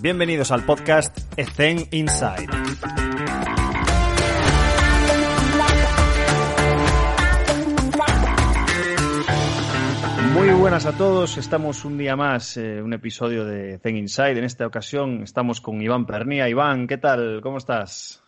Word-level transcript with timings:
Bienvenidos 0.00 0.52
al 0.52 0.64
podcast 0.64 1.18
Ethen 1.36 1.78
Inside. 1.90 2.46
Muy 10.32 10.50
buenas 10.50 10.86
a 10.86 10.96
todos, 10.96 11.36
estamos 11.36 11.84
un 11.84 11.98
día 11.98 12.14
más, 12.14 12.56
eh, 12.56 12.80
un 12.80 12.92
episodio 12.92 13.44
de 13.44 13.78
Zen 13.78 13.96
Inside. 13.96 14.38
En 14.38 14.44
esta 14.44 14.68
ocasión 14.68 15.22
estamos 15.24 15.60
con 15.60 15.82
Iván 15.82 16.06
Pernía. 16.06 16.48
Iván, 16.48 16.86
¿qué 16.86 16.98
tal? 16.98 17.40
¿Cómo 17.42 17.58
estás? 17.58 18.22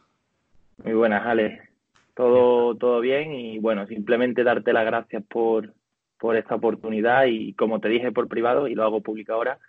Muy 0.83 0.95
buenas, 0.95 1.25
Ale. 1.25 1.69
Todo, 2.15 2.75
todo 2.75 2.99
bien 3.01 3.33
y 3.33 3.61
bueno, 3.61 3.87
simplemente 3.87 4.43
darte 4.43 4.73
las 4.73 4.87
gracias 4.87 5.23
por, 5.23 5.73
por 6.19 6.37
esta 6.37 6.57
oportunidad 6.57 7.27
y 7.27 7.53
como 7.53 7.79
te 7.79 7.89
dije 7.89 8.11
por 8.11 8.27
privado 8.27 8.67
y 8.67 8.75
lo 8.75 8.83
hago 8.83 9.03
público 9.03 9.35
ahora, 9.35 9.61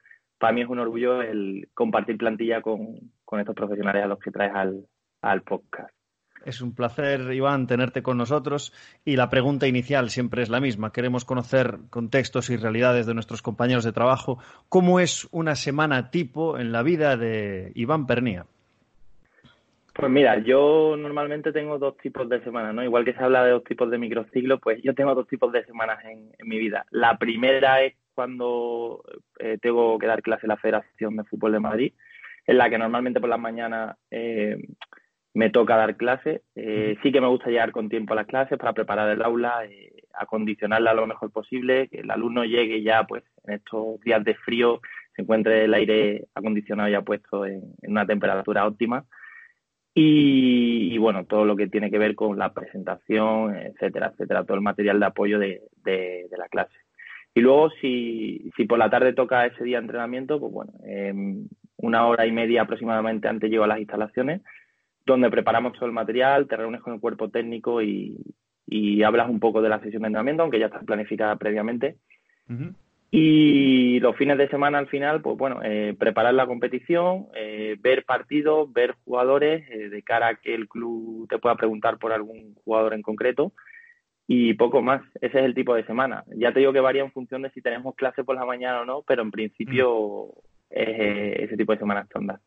para 0.42 0.54
mí 0.54 0.62
es 0.62 0.68
un 0.68 0.80
orgullo 0.80 1.21
el 1.21 1.70
compartir 1.76 2.18
plantilla 2.18 2.62
con, 2.62 2.98
estos 3.39 3.55
profesionales 3.55 4.04
a 4.04 4.07
los 4.07 4.20
que 4.20 4.32
traes 4.32 4.52
al, 4.54 4.86
al 5.21 5.43
podcast. 5.43 5.93
Es 6.43 6.61
un 6.61 6.74
placer, 6.74 7.32
Iván, 7.32 7.68
tenerte 7.68 8.02
con 8.02 8.18
nosotros. 8.18 8.74
Y 9.06 9.15
la 9.15 9.29
pregunta 9.29 9.68
inicial 9.68 10.10
siempre 10.10 10.42
es 10.42 10.50
la 10.50 10.60
misma. 10.60 10.92
Queremos 10.92 11.25
conocer 11.25 11.78
contextos 11.92 12.50
y 12.50 12.57
realidades 12.57 13.06
de 13.06 13.14
nuestros 13.14 13.43
compañeros 13.43 13.84
de 13.84 13.93
trabajo. 13.93 14.39
¿Cómo 14.68 15.00
es 15.00 15.28
una 15.32 15.54
semana 15.56 16.10
tipo 16.10 16.57
en 16.57 16.71
la 16.71 16.82
vida 16.82 17.15
de 17.15 17.71
Iván 17.76 18.07
Pernía? 18.07 18.48
Pues 19.93 20.10
mira, 20.10 20.39
yo 20.39 20.96
normalmente 20.98 21.51
tengo 21.51 21.78
dos 21.78 21.98
tipos 21.98 22.28
de 22.29 22.42
semanas, 22.43 22.73
¿no? 22.73 22.84
Igual 22.84 23.04
que 23.04 23.14
se 23.14 23.21
habla 23.21 23.43
de 23.43 23.51
dos 23.51 23.64
tipos 23.65 23.92
de 23.92 23.98
microciclos, 23.98 24.60
pues 24.62 24.82
yo 24.82 24.96
tengo 24.96 25.14
dos 25.14 25.28
tipos 25.28 25.51
de 25.51 25.65
semanas 25.65 26.00
en, 26.06 26.32
mi 26.48 26.57
vida. 26.57 26.86
La 26.92 27.18
primera 27.18 27.84
es 27.84 27.96
cuando 28.14 29.04
eh, 29.39 29.57
tengo 29.61 29.97
que 30.00 30.07
dar 30.07 30.21
clase 30.21 30.46
en 30.46 30.50
la 30.50 30.57
Federación 30.57 31.15
de 31.18 31.24
Fútbol 31.25 31.54
de 31.54 31.60
Madrid, 31.60 31.93
en 32.45 32.58
la 32.58 32.70
que 32.70 32.78
normalmente 32.78 33.20
por 33.20 33.30
las 33.30 33.39
mañanas 33.39 33.97
eh, 34.09 34.58
me 35.34 35.50
toca 35.50 35.78
dar 35.78 35.95
clase. 35.95 36.44
Eh, 36.56 36.98
sí 37.02 37.12
que 37.12 37.22
me 37.22 37.28
gusta 37.28 37.50
llegar 37.50 37.72
con 37.72 37.89
tiempo 37.89 38.14
a 38.14 38.17
las 38.17 38.28
clases 38.28 38.58
para 38.58 38.73
preparar 38.73 39.09
el 39.09 39.22
aula, 39.22 39.66
eh, 39.66 40.04
acondicionarla 40.14 40.94
lo 40.94 41.08
mejor 41.08 41.32
posible, 41.32 41.88
que 41.88 42.00
el 42.00 42.12
alumno 42.12 42.44
llegue 42.44 42.82
ya 42.84 43.06
pues 43.06 43.23
en 43.45 43.56
estos 43.56 44.00
días 44.02 44.23
de 44.23 44.36
frío, 44.36 44.82
se 45.16 45.22
encuentre 45.22 45.66
el 45.66 45.73
aire 45.73 46.28
acondicionado 46.36 46.89
ya 46.89 47.02
puesto 47.02 47.45
en, 47.45 47.62
una 47.84 48.06
temperatura 48.06 48.66
óptima. 48.66 49.06
Y, 49.94 50.98
bueno, 51.00 51.26
todo 51.26 51.44
lo 51.44 51.58
que 51.58 51.67
tiene 51.67 51.92
que 51.92 51.98
ver 51.98 52.16
con 52.16 52.38
la 52.39 52.54
presentación, 52.54 53.58
etcétera, 53.58 54.12
etcétera, 54.14 54.45
todo 54.45 54.56
el 54.56 54.64
material 54.64 55.02
de 55.02 55.06
apoyo 55.06 55.38
de, 55.38 55.64
de, 55.84 56.30
la 56.38 56.48
clase. 56.48 56.73
Y 57.34 57.42
luego, 57.42 57.70
si, 57.82 58.52
si 58.58 58.66
por 58.66 58.78
la 58.78 58.90
tarde 58.90 59.14
toca 59.14 59.46
ese 59.46 59.64
día 59.64 59.78
de 59.78 59.84
entrenamiento, 59.84 60.40
pues 60.40 60.52
bueno, 60.52 60.74
una 61.78 62.08
hora 62.08 62.26
y 62.26 62.32
media 62.32 62.64
aproximadamente 62.64 63.28
antes 63.28 63.50
llego 63.50 63.64
a 63.64 63.68
las 63.68 63.80
instalaciones 63.80 64.42
donde 65.06 65.30
preparamos 65.30 65.73
todo 65.73 65.86
el 65.86 65.92
material, 65.92 66.48
te 66.48 66.58
reúnes 66.58 66.82
con 66.82 66.94
el 66.94 67.00
cuerpo 67.00 67.30
técnico 67.30 67.82
y, 67.82 68.18
hablas 69.04 69.30
un 69.30 69.40
poco 69.40 69.62
de 69.62 69.70
la 69.70 69.80
sesión 69.82 70.04
de 70.04 70.08
entrenamiento, 70.08 70.44
aunque 70.44 70.60
ya 70.60 70.68
está 70.68 70.80
planificada 70.80 71.36
previamente. 71.36 71.98
Y 73.10 74.00
los 74.00 74.16
fines 74.16 74.38
de 74.38 74.48
semana 74.48 74.78
al 74.78 74.88
final, 74.88 75.22
pues 75.22 75.38
bueno, 75.38 75.60
eh, 75.64 75.95
preparar 75.98 76.34
la 76.34 76.45
competición, 76.45 77.28
eh, 77.36 77.76
ver 77.82 78.06
partidos, 78.06 78.72
ver 78.72 78.95
jugadores, 79.04 79.70
eh, 79.70 79.90
de 79.90 80.04
cara 80.04 80.28
a 80.28 80.36
que 80.36 80.54
el 80.56 80.70
club 80.70 81.28
te 81.28 81.40
pueda 81.40 81.56
preguntar 81.56 81.98
por 81.98 82.14
algún 82.14 82.56
jugador 82.64 82.94
en 82.94 83.02
concreto 83.02 83.52
y 84.34 84.54
poco 84.54 84.82
más. 84.82 85.02
Ese 85.16 85.40
es 85.40 85.46
el 85.46 85.54
tipo 85.54 85.76
de 85.76 85.86
semana. 85.86 86.24
Ya 86.38 86.54
te 86.54 86.60
digo 86.60 86.72
que 86.72 86.80
varía 86.80 87.02
en 87.02 87.12
función 87.12 87.42
de 87.42 87.50
si 87.50 87.62
tenemos 87.62 87.96
clase 87.96 88.24
por 88.24 88.38
la 88.38 88.46
mañana 88.46 88.80
o 88.80 88.86
no, 88.86 89.02
pero 89.06 89.23
en 89.23 89.32
principio 89.32 90.30
es 90.70 91.42
ese 91.42 91.58
tipo 91.58 91.73
de 91.73 91.80
semana 91.80 92.02
estándar. 92.02 92.40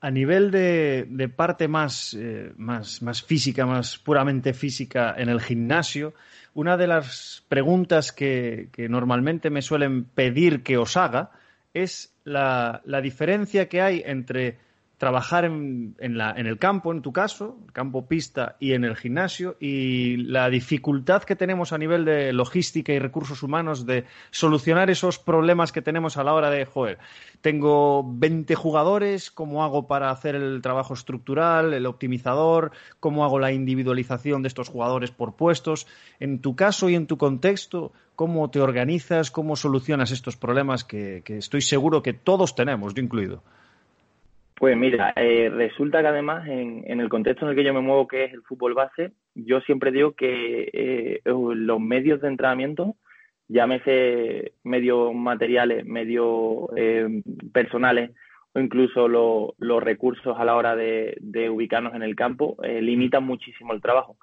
A 0.00 0.10
nivel 0.10 0.50
de, 0.50 1.30
parte 1.36 1.68
más, 1.68 2.14
eh, 2.18 2.52
más, 2.56 3.02
más, 3.02 3.22
física, 3.22 3.66
más 3.66 3.98
puramente 3.98 4.54
física 4.54 5.14
en 5.14 5.28
el 5.28 5.42
gimnasio, 5.42 6.14
una 6.54 6.78
de 6.78 6.86
las 6.86 7.44
preguntas 7.50 8.10
que, 8.10 8.68
que 8.72 8.88
normalmente 8.88 9.50
me 9.50 9.60
suelen 9.60 10.04
pedir 10.04 10.62
que 10.62 10.78
os 10.78 10.96
haga 10.96 11.32
es 11.74 12.16
la, 12.24 12.80
la 12.86 13.02
diferencia 13.02 13.68
que 13.68 13.82
hay 13.82 14.02
entre 14.06 14.56
trabajar 14.98 15.44
en, 15.44 15.96
en, 15.98 16.16
la, 16.16 16.32
en, 16.36 16.46
el 16.46 16.58
campo, 16.58 16.92
en 16.92 17.02
tu 17.02 17.12
caso, 17.12 17.58
campo 17.72 18.06
pista 18.06 18.56
y 18.60 18.72
en 18.72 18.84
el 18.84 18.96
gimnasio, 18.96 19.56
y 19.58 20.16
la 20.16 20.48
dificultad 20.48 21.24
que 21.24 21.36
tenemos 21.36 21.72
a 21.72 21.78
nivel 21.78 22.04
de 22.04 22.32
logística 22.32 22.92
y 22.92 22.98
recursos 22.98 23.42
humanos 23.42 23.86
de 23.86 24.04
solucionar 24.30 24.90
esos 24.90 25.18
problemas 25.18 25.72
que 25.72 25.82
tenemos 25.82 26.16
a 26.16 26.24
la 26.24 26.34
hora 26.34 26.50
de, 26.50 26.64
joder, 26.64 26.98
tengo 27.40 28.04
20 28.06 28.54
jugadores, 28.54 29.30
¿cómo 29.30 29.64
hago 29.64 29.86
para 29.86 30.10
hacer 30.10 30.36
el 30.36 30.62
trabajo 30.62 30.94
estructural, 30.94 31.74
el 31.74 31.86
optimizador? 31.86 32.70
¿Cómo 33.00 33.24
hago 33.24 33.38
la 33.38 33.52
individualización 33.52 34.42
de 34.42 34.48
estos 34.48 34.68
jugadores 34.68 35.10
por 35.10 35.34
puestos? 35.34 35.86
En 36.20 36.40
tu 36.40 36.56
caso 36.56 36.88
y 36.88 36.94
en 36.94 37.06
tu 37.06 37.18
contexto, 37.18 37.92
¿cómo 38.14 38.48
te 38.50 38.60
organizas? 38.60 39.30
¿Cómo 39.30 39.56
solucionas 39.56 40.12
estos 40.12 40.36
problemas 40.36 40.84
que, 40.84 41.22
que 41.24 41.36
estoy 41.36 41.60
seguro 41.60 42.02
que 42.02 42.14
todos 42.14 42.54
tenemos, 42.54 42.94
yo 42.94 43.02
incluido? 43.02 43.42
Pues 44.56 44.76
mira, 44.76 45.12
eh, 45.16 45.50
resulta 45.52 46.00
que 46.00 46.06
además 46.06 46.46
en, 46.46 47.00
el 47.00 47.08
contexto 47.08 47.44
en 47.44 47.50
el 47.50 47.56
que 47.56 47.64
yo 47.64 47.74
me 47.74 47.80
muevo, 47.80 48.06
que 48.06 48.24
es 48.24 48.32
el 48.32 48.42
fútbol 48.42 48.74
base, 48.74 49.12
yo 49.34 49.60
siempre 49.62 49.90
digo 49.90 50.12
que 50.12 50.70
eh, 50.72 51.20
los 51.24 51.80
medios 51.80 52.20
de 52.20 52.28
entrenamiento, 52.28 52.94
llámese 53.48 54.52
medios 54.62 55.12
materiales, 55.12 55.84
medios 55.84 56.68
eh, 56.76 57.22
personales 57.52 58.12
o 58.52 58.60
incluso 58.60 59.08
los 59.08 59.82
recursos 59.82 60.36
a 60.38 60.44
la 60.44 60.54
hora 60.54 60.76
de, 60.76 61.18
ubicarnos 61.50 61.94
en 61.94 62.04
el 62.04 62.14
campo, 62.14 62.56
limitan 62.62 63.24
muchísimo 63.24 63.72
el 63.72 63.82
trabajo. 63.82 64.16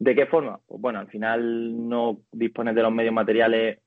¿De 0.00 0.16
qué 0.16 0.26
forma? 0.26 0.58
Pues 0.66 0.80
bueno, 0.80 0.98
al 0.98 1.06
final 1.06 1.88
no 1.88 2.18
dispones 2.32 2.74
de 2.74 2.82
los 2.82 2.92
medios 2.92 3.14
materiales 3.14 3.78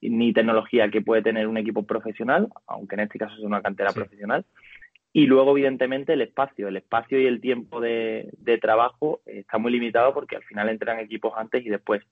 ni 0.00 0.32
tecnología 0.32 0.88
que 0.90 1.02
puede 1.02 1.20
tener 1.20 1.46
un 1.48 1.58
equipo 1.58 1.82
profesional, 1.82 2.48
aunque 2.66 2.94
en 2.94 3.00
este 3.00 3.18
caso 3.18 3.34
es 3.34 3.42
una 3.42 3.60
cantera 3.60 3.92
profesional. 3.92 4.46
Y 5.12 5.26
luego, 5.26 5.52
evidentemente, 5.52 6.14
el 6.14 6.22
espacio. 6.22 6.68
El 6.68 6.76
espacio 6.76 7.20
y 7.20 7.26
el 7.26 7.40
tiempo 7.40 7.80
de, 7.80 8.30
trabajo 8.60 9.20
está 9.26 9.58
muy 9.58 9.72
limitado 9.72 10.14
porque 10.14 10.36
al 10.36 10.44
final 10.44 10.68
entran 10.68 10.98
equipos 10.98 11.34
antes 11.36 11.64
y 11.64 11.68
después. 11.68 12.02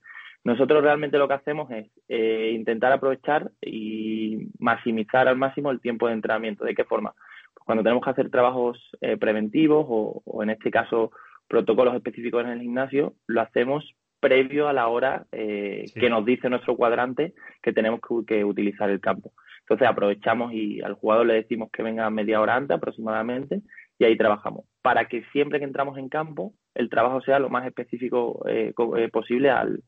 Nosotros 0.44 0.82
realmente 0.82 1.18
lo 1.18 1.28
que 1.28 1.34
hacemos 1.34 1.70
es 1.70 1.86
eh, 2.08 2.52
intentar 2.54 2.92
aprovechar 2.92 3.50
y 3.60 4.48
maximizar 4.58 5.28
al 5.28 5.36
máximo 5.36 5.70
el 5.70 5.80
tiempo 5.80 6.06
de 6.06 6.14
entrenamiento. 6.14 6.64
¿De 6.64 6.74
qué 6.74 6.84
forma? 6.84 7.14
Pues 7.54 7.64
cuando 7.64 7.82
tenemos 7.82 8.04
que 8.04 8.10
hacer 8.10 8.30
trabajos 8.30 8.78
eh, 9.00 9.16
preventivos 9.16 9.86
o, 9.88 10.42
en 10.42 10.50
este 10.50 10.70
caso, 10.70 11.10
protocolos 11.48 11.94
específicos 11.94 12.44
en 12.44 12.50
el 12.50 12.60
gimnasio, 12.60 13.14
lo 13.26 13.40
hacemos 13.40 13.94
previo 14.20 14.68
a 14.68 14.72
la 14.72 14.88
hora 14.88 15.26
eh, 15.32 15.86
que 15.94 16.10
nos 16.10 16.24
dice 16.24 16.48
nuestro 16.48 16.76
cuadrante 16.76 17.34
que 17.62 17.72
tenemos 17.72 18.00
que 18.26 18.44
utilizar 18.44 18.90
el 18.90 19.00
campo. 19.00 19.32
Entonces 19.60 19.88
aprovechamos 19.88 20.52
y 20.52 20.82
al 20.82 20.94
jugador 20.94 21.26
le 21.26 21.34
decimos 21.34 21.70
que 21.72 21.82
venga 21.82 22.10
media 22.10 22.40
hora 22.40 22.56
antes 22.56 22.76
aproximadamente 22.76 23.62
y 23.98 24.04
ahí 24.04 24.16
trabajamos. 24.16 24.64
Para 24.82 25.06
que 25.06 25.22
siempre 25.32 25.58
que 25.58 25.64
entramos 25.64 25.96
en 25.96 26.08
campo 26.08 26.54
el 26.74 26.88
trabajo 26.88 27.20
sea 27.20 27.38
lo 27.38 27.50
más 27.50 27.66
específico 27.66 28.44
eh, 28.48 28.72
eh, 28.96 29.08
posible 29.10 29.50
al, 29.50 29.82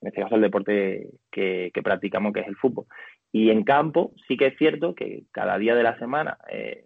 en 0.00 0.08
este 0.08 0.22
caso, 0.22 0.34
al 0.36 0.40
deporte 0.40 1.08
que, 1.30 1.70
practicamos, 1.82 2.32
que 2.32 2.40
es 2.40 2.48
el 2.48 2.56
fútbol. 2.56 2.86
Y 3.32 3.50
en 3.50 3.64
campo 3.64 4.12
sí 4.28 4.36
que 4.36 4.46
es 4.46 4.56
cierto 4.56 4.94
que 4.94 5.24
cada 5.32 5.58
día 5.58 5.74
de 5.74 5.82
la 5.82 5.98
semana 5.98 6.38
eh, 6.50 6.84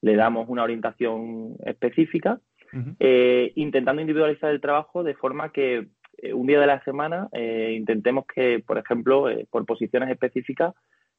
le 0.00 0.16
damos 0.16 0.48
una 0.48 0.62
orientación 0.62 1.56
específica, 1.64 2.40
intentando 3.54 4.00
individualizar 4.00 4.50
el 4.50 4.62
trabajo 4.62 5.04
de 5.04 5.14
forma 5.14 5.52
que 5.52 5.88
un 6.34 6.46
día 6.46 6.60
de 6.60 6.66
la 6.66 6.82
semana 6.84 7.28
intentemos 7.32 8.24
que, 8.26 8.62
por 8.64 8.78
ejemplo, 8.78 9.26
por 9.50 9.66
posiciones 9.66 10.10
específicas, 10.10 10.74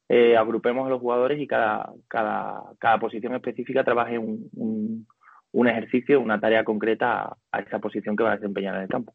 eh, 0.08 0.36
agrupemos 0.36 0.86
a 0.86 0.90
los 0.90 1.00
jugadores 1.00 1.40
y 1.40 1.46
cada, 1.46 1.92
cada, 2.08 2.62
cada 2.78 2.98
posición 2.98 3.34
específica 3.34 3.84
trabaje 3.84 4.18
un, 4.18 5.06
un, 5.52 5.68
ejercicio, 5.68 6.20
una 6.20 6.38
tarea 6.38 6.62
concreta 6.62 7.36
a, 7.50 7.60
esa 7.60 7.78
posición 7.78 8.14
que 8.14 8.22
va 8.22 8.32
a 8.32 8.36
desempeñar 8.36 8.76
en 8.76 8.82
el 8.82 8.88
campo. 8.88 9.14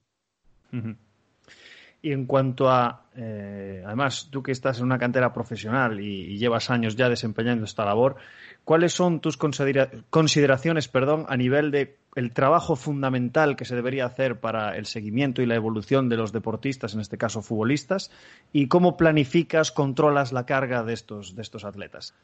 Y 2.02 2.14
en 2.14 2.26
cuanto 2.26 2.70
a, 2.70 3.04
eh, 3.16 3.84
además, 3.86 4.30
tú 4.32 4.42
que 4.42 4.54
estás 4.54 4.80
en 4.80 4.86
una 4.86 4.98
cantera 4.98 5.34
profesional 5.34 6.00
y, 6.00 6.38
llevas 6.38 6.70
años 6.70 6.96
ya 6.96 7.10
desempeñando 7.10 7.66
esta 7.66 7.84
labor, 7.84 8.16
¿cuáles 8.64 8.94
son 8.94 9.20
tus 9.20 9.38
consideraciones 9.38 10.88
perdón, 10.88 11.26
a 11.28 11.36
nivel 11.36 11.72
de 11.72 11.98
el 12.16 12.34
trabajo 12.34 12.76
fundamental 12.76 13.56
que 13.56 13.66
se 13.66 13.76
debería 13.76 14.06
hacer 14.06 14.40
para 14.40 14.76
el 14.78 14.86
seguimiento 14.86 15.42
y 15.42 15.46
la 15.46 15.56
evolución 15.56 16.10
de 16.10 16.18
los 16.18 16.32
deportistas, 16.32 16.94
en 16.94 17.02
este 17.02 17.18
caso 17.18 17.42
futbolistas, 17.42 18.12
y 18.52 18.68
cómo 18.68 18.98
planificas, 18.98 19.72
controlas 19.72 20.32
la 20.32 20.46
carga 20.46 20.84
de 20.84 20.94
estos, 20.94 21.36
de 21.36 21.42
estos 21.42 21.66
atletas? 21.66 22.16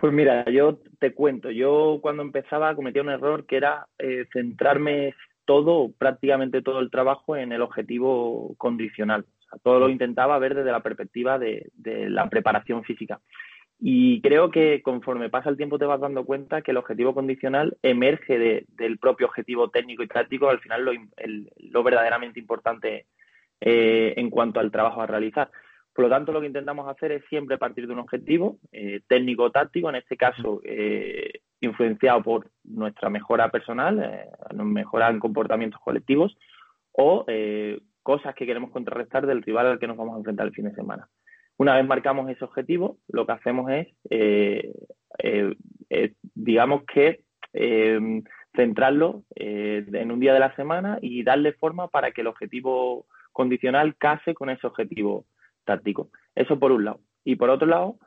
Pues 0.00 0.12
mira, 0.12 0.44
yo 0.50 0.78
te 0.98 1.12
cuento, 1.12 1.50
yo 1.50 1.98
cuando 2.00 2.22
empezaba 2.22 2.74
cometía 2.74 3.02
un 3.02 3.10
error 3.10 3.46
que 3.46 3.56
era 3.56 3.86
eh, 3.98 4.26
centrarme 4.32 5.14
todo, 5.48 5.90
prácticamente 5.96 6.60
todo 6.60 6.80
el 6.80 6.90
trabajo 6.90 7.34
en 7.34 7.52
el 7.52 7.62
objetivo 7.62 8.54
condicional. 8.58 9.24
todo 9.62 9.80
lo 9.80 9.88
intentaba 9.88 10.38
ver 10.38 10.54
desde 10.54 10.70
la 10.70 10.82
perspectiva 10.82 11.38
de, 11.38 11.70
la 12.10 12.28
preparación 12.28 12.84
física. 12.84 13.18
Y 13.80 14.20
creo 14.20 14.50
que 14.50 14.82
conforme 14.82 15.30
pasa 15.30 15.48
el 15.48 15.56
tiempo 15.56 15.78
te 15.78 15.86
vas 15.86 16.00
dando 16.00 16.26
cuenta 16.26 16.60
que 16.60 16.72
el 16.72 16.76
objetivo 16.76 17.14
condicional 17.14 17.78
emerge 17.82 18.66
del 18.68 18.98
propio 18.98 19.26
objetivo 19.28 19.70
técnico 19.70 20.02
y 20.02 20.08
táctico, 20.08 20.50
al 20.50 20.60
final 20.60 20.84
lo, 20.84 21.82
verdaderamente 21.82 22.38
importante 22.40 23.06
eh, 23.58 24.12
en 24.18 24.28
cuanto 24.28 24.60
al 24.60 24.70
trabajo 24.70 25.00
a 25.00 25.06
realizar. 25.06 25.50
Por 25.94 26.04
lo 26.04 26.10
tanto, 26.10 26.30
lo 26.30 26.42
que 26.42 26.48
intentamos 26.48 26.86
hacer 26.88 27.12
es 27.12 27.24
siempre 27.30 27.56
partir 27.56 27.86
de 27.86 27.94
un 27.94 28.00
objetivo 28.00 28.58
eh, 28.70 29.00
técnico-táctico, 29.08 29.88
en 29.88 29.96
este 29.96 30.18
caso 30.18 30.60
eh, 30.62 31.40
influenciado 31.60 32.22
por 32.22 32.50
nuestra 32.64 33.10
mejora 33.10 33.50
personal, 33.50 34.00
eh, 34.02 34.28
mejora 34.54 35.08
en 35.10 35.18
comportamientos 35.18 35.80
colectivos 35.80 36.36
o 36.92 37.24
cosas 38.02 38.34
que 38.34 38.46
queremos 38.46 38.70
contrarrestar 38.70 39.26
del 39.26 39.42
rival 39.42 39.66
al 39.66 39.78
que 39.78 39.86
nos 39.86 39.96
vamos 39.96 40.14
a 40.14 40.18
enfrentar 40.18 40.46
el 40.46 40.54
fin 40.54 40.64
de 40.64 40.74
semana. 40.74 41.08
Una 41.58 41.74
vez 41.74 41.86
marcamos 41.86 42.30
ese 42.30 42.44
objetivo, 42.44 42.98
lo 43.08 43.26
que 43.26 43.32
hacemos 43.32 43.70
es, 43.70 43.88
eh, 44.10 44.72
eh, 45.18 45.54
eh, 45.90 46.14
digamos 46.34 46.84
que 46.84 47.24
centrarlo 48.54 49.24
en 49.34 50.12
un 50.12 50.20
día 50.20 50.32
de 50.32 50.40
la 50.40 50.54
semana 50.54 50.98
y 51.02 51.24
darle 51.24 51.52
forma 51.52 51.88
para 51.88 52.12
que 52.12 52.20
el 52.20 52.28
objetivo 52.28 53.06
condicional 53.32 53.96
case 53.96 54.34
con 54.34 54.50
ese 54.50 54.66
objetivo 54.66 55.26
táctico. 55.64 56.10
Eso 56.34 56.58
por 56.58 56.72
un 56.72 56.84
lado. 56.84 57.00
Y 57.24 57.36
por 57.36 57.50
otro 57.50 57.66
lado, 57.66 57.98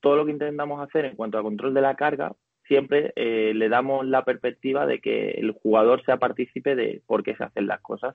todo 0.00 0.16
lo 0.16 0.24
que 0.24 0.32
intentamos 0.32 0.80
hacer 0.80 1.04
en 1.04 1.16
cuanto 1.16 1.38
al 1.38 1.44
control 1.44 1.74
de 1.74 1.80
la 1.80 1.96
carga, 1.96 2.32
siempre 2.68 3.12
le 3.16 3.68
damos 3.68 4.06
la 4.06 4.24
perspectiva 4.24 4.86
de 4.86 5.00
que 5.00 5.30
el 5.32 5.52
jugador 5.52 6.04
sea 6.04 6.18
partícipe 6.18 6.76
de 6.76 7.02
por 7.06 7.22
qué 7.22 7.34
se 7.34 7.44
hacen 7.44 7.66
las 7.66 7.80
cosas. 7.80 8.14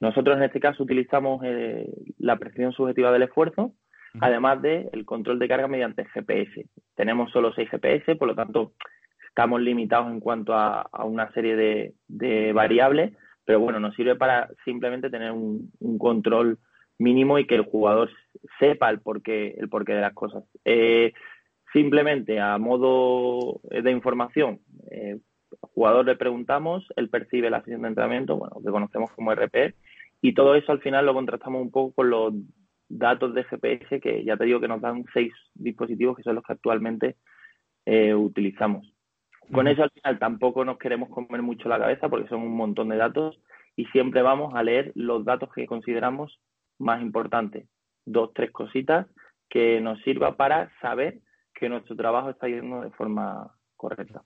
Nosotros 0.00 0.36
en 0.36 0.44
este 0.44 0.60
caso 0.60 0.84
utilizamos 0.84 1.44
la 2.18 2.36
presión 2.36 2.72
subjetiva 2.72 3.12
del 3.12 3.24
esfuerzo, 3.24 3.74
además 4.20 4.62
del 4.62 4.88
el 4.92 5.04
control 5.04 5.38
de 5.38 5.48
carga 5.48 5.68
mediante 5.68 6.04
GPS. 6.06 6.66
Tenemos 6.94 7.30
solo 7.32 7.52
6 7.52 7.68
GPS, 7.68 8.16
por 8.16 8.28
lo 8.28 8.34
tanto 8.34 8.72
estamos 9.38 9.60
limitados 9.60 10.10
en 10.10 10.18
cuanto 10.18 10.52
a, 10.54 10.88
una 11.04 11.30
serie 11.32 11.94
de, 12.08 12.52
variables, 12.52 13.12
pero 13.44 13.60
bueno, 13.60 13.78
nos 13.78 13.94
sirve 13.94 14.16
para 14.16 14.48
simplemente 14.64 15.10
tener 15.10 15.30
un, 15.30 15.70
control 15.98 16.58
mínimo 16.98 17.38
y 17.38 17.46
que 17.46 17.54
el 17.54 17.64
jugador 17.64 18.10
sepa 18.58 18.90
el 18.90 19.00
porqué, 19.00 19.54
el 19.56 19.68
porqué 19.68 19.94
de 19.94 20.00
las 20.00 20.12
cosas. 20.14 20.42
Eh, 20.64 21.12
simplemente 21.72 22.40
a 22.40 22.58
modo 22.58 23.60
de 23.62 23.90
información, 23.90 24.60
eh, 24.90 25.18
al 25.62 25.70
jugador 25.70 26.06
le 26.06 26.16
preguntamos, 26.16 26.86
él 26.96 27.08
percibe 27.08 27.50
la 27.50 27.60
sesión 27.60 27.82
de 27.82 27.88
entrenamiento, 27.88 28.36
bueno, 28.36 28.56
que 28.64 28.70
conocemos 28.70 29.10
como 29.12 29.32
RP, 29.32 29.74
y 30.20 30.34
todo 30.34 30.54
eso 30.54 30.72
al 30.72 30.80
final 30.80 31.06
lo 31.06 31.14
contrastamos 31.14 31.62
un 31.62 31.70
poco 31.70 31.94
con 31.94 32.10
los 32.10 32.34
datos 32.88 33.34
de 33.34 33.44
GPS 33.44 34.00
que 34.00 34.24
ya 34.24 34.36
te 34.36 34.44
digo 34.44 34.60
que 34.60 34.68
nos 34.68 34.80
dan 34.80 35.04
seis 35.12 35.32
dispositivos 35.54 36.16
que 36.16 36.22
son 36.22 36.34
los 36.34 36.44
que 36.44 36.54
actualmente 36.54 37.16
eh, 37.84 38.14
utilizamos. 38.14 38.92
Con 39.52 39.68
eso 39.68 39.82
al 39.82 39.90
final 39.90 40.18
tampoco 40.18 40.64
nos 40.64 40.78
queremos 40.78 41.08
comer 41.08 41.42
mucho 41.42 41.68
la 41.68 41.78
cabeza 41.78 42.08
porque 42.08 42.28
son 42.28 42.42
un 42.42 42.56
montón 42.56 42.88
de 42.88 42.96
datos 42.96 43.40
y 43.76 43.86
siempre 43.86 44.22
vamos 44.22 44.54
a 44.54 44.62
leer 44.62 44.92
los 44.94 45.24
datos 45.24 45.50
que 45.54 45.66
consideramos 45.66 46.40
más 46.78 47.00
importantes. 47.00 47.68
Dos, 48.04 48.32
tres 48.34 48.50
cositas 48.50 49.06
que 49.48 49.80
nos 49.80 50.00
sirva 50.02 50.36
para 50.36 50.70
saber 50.80 51.20
que 51.58 51.68
nuestro 51.68 51.96
trabajo 51.96 52.30
está 52.30 52.46
yendo 52.48 52.80
de 52.80 52.90
forma 52.90 53.50
correcta 53.76 54.22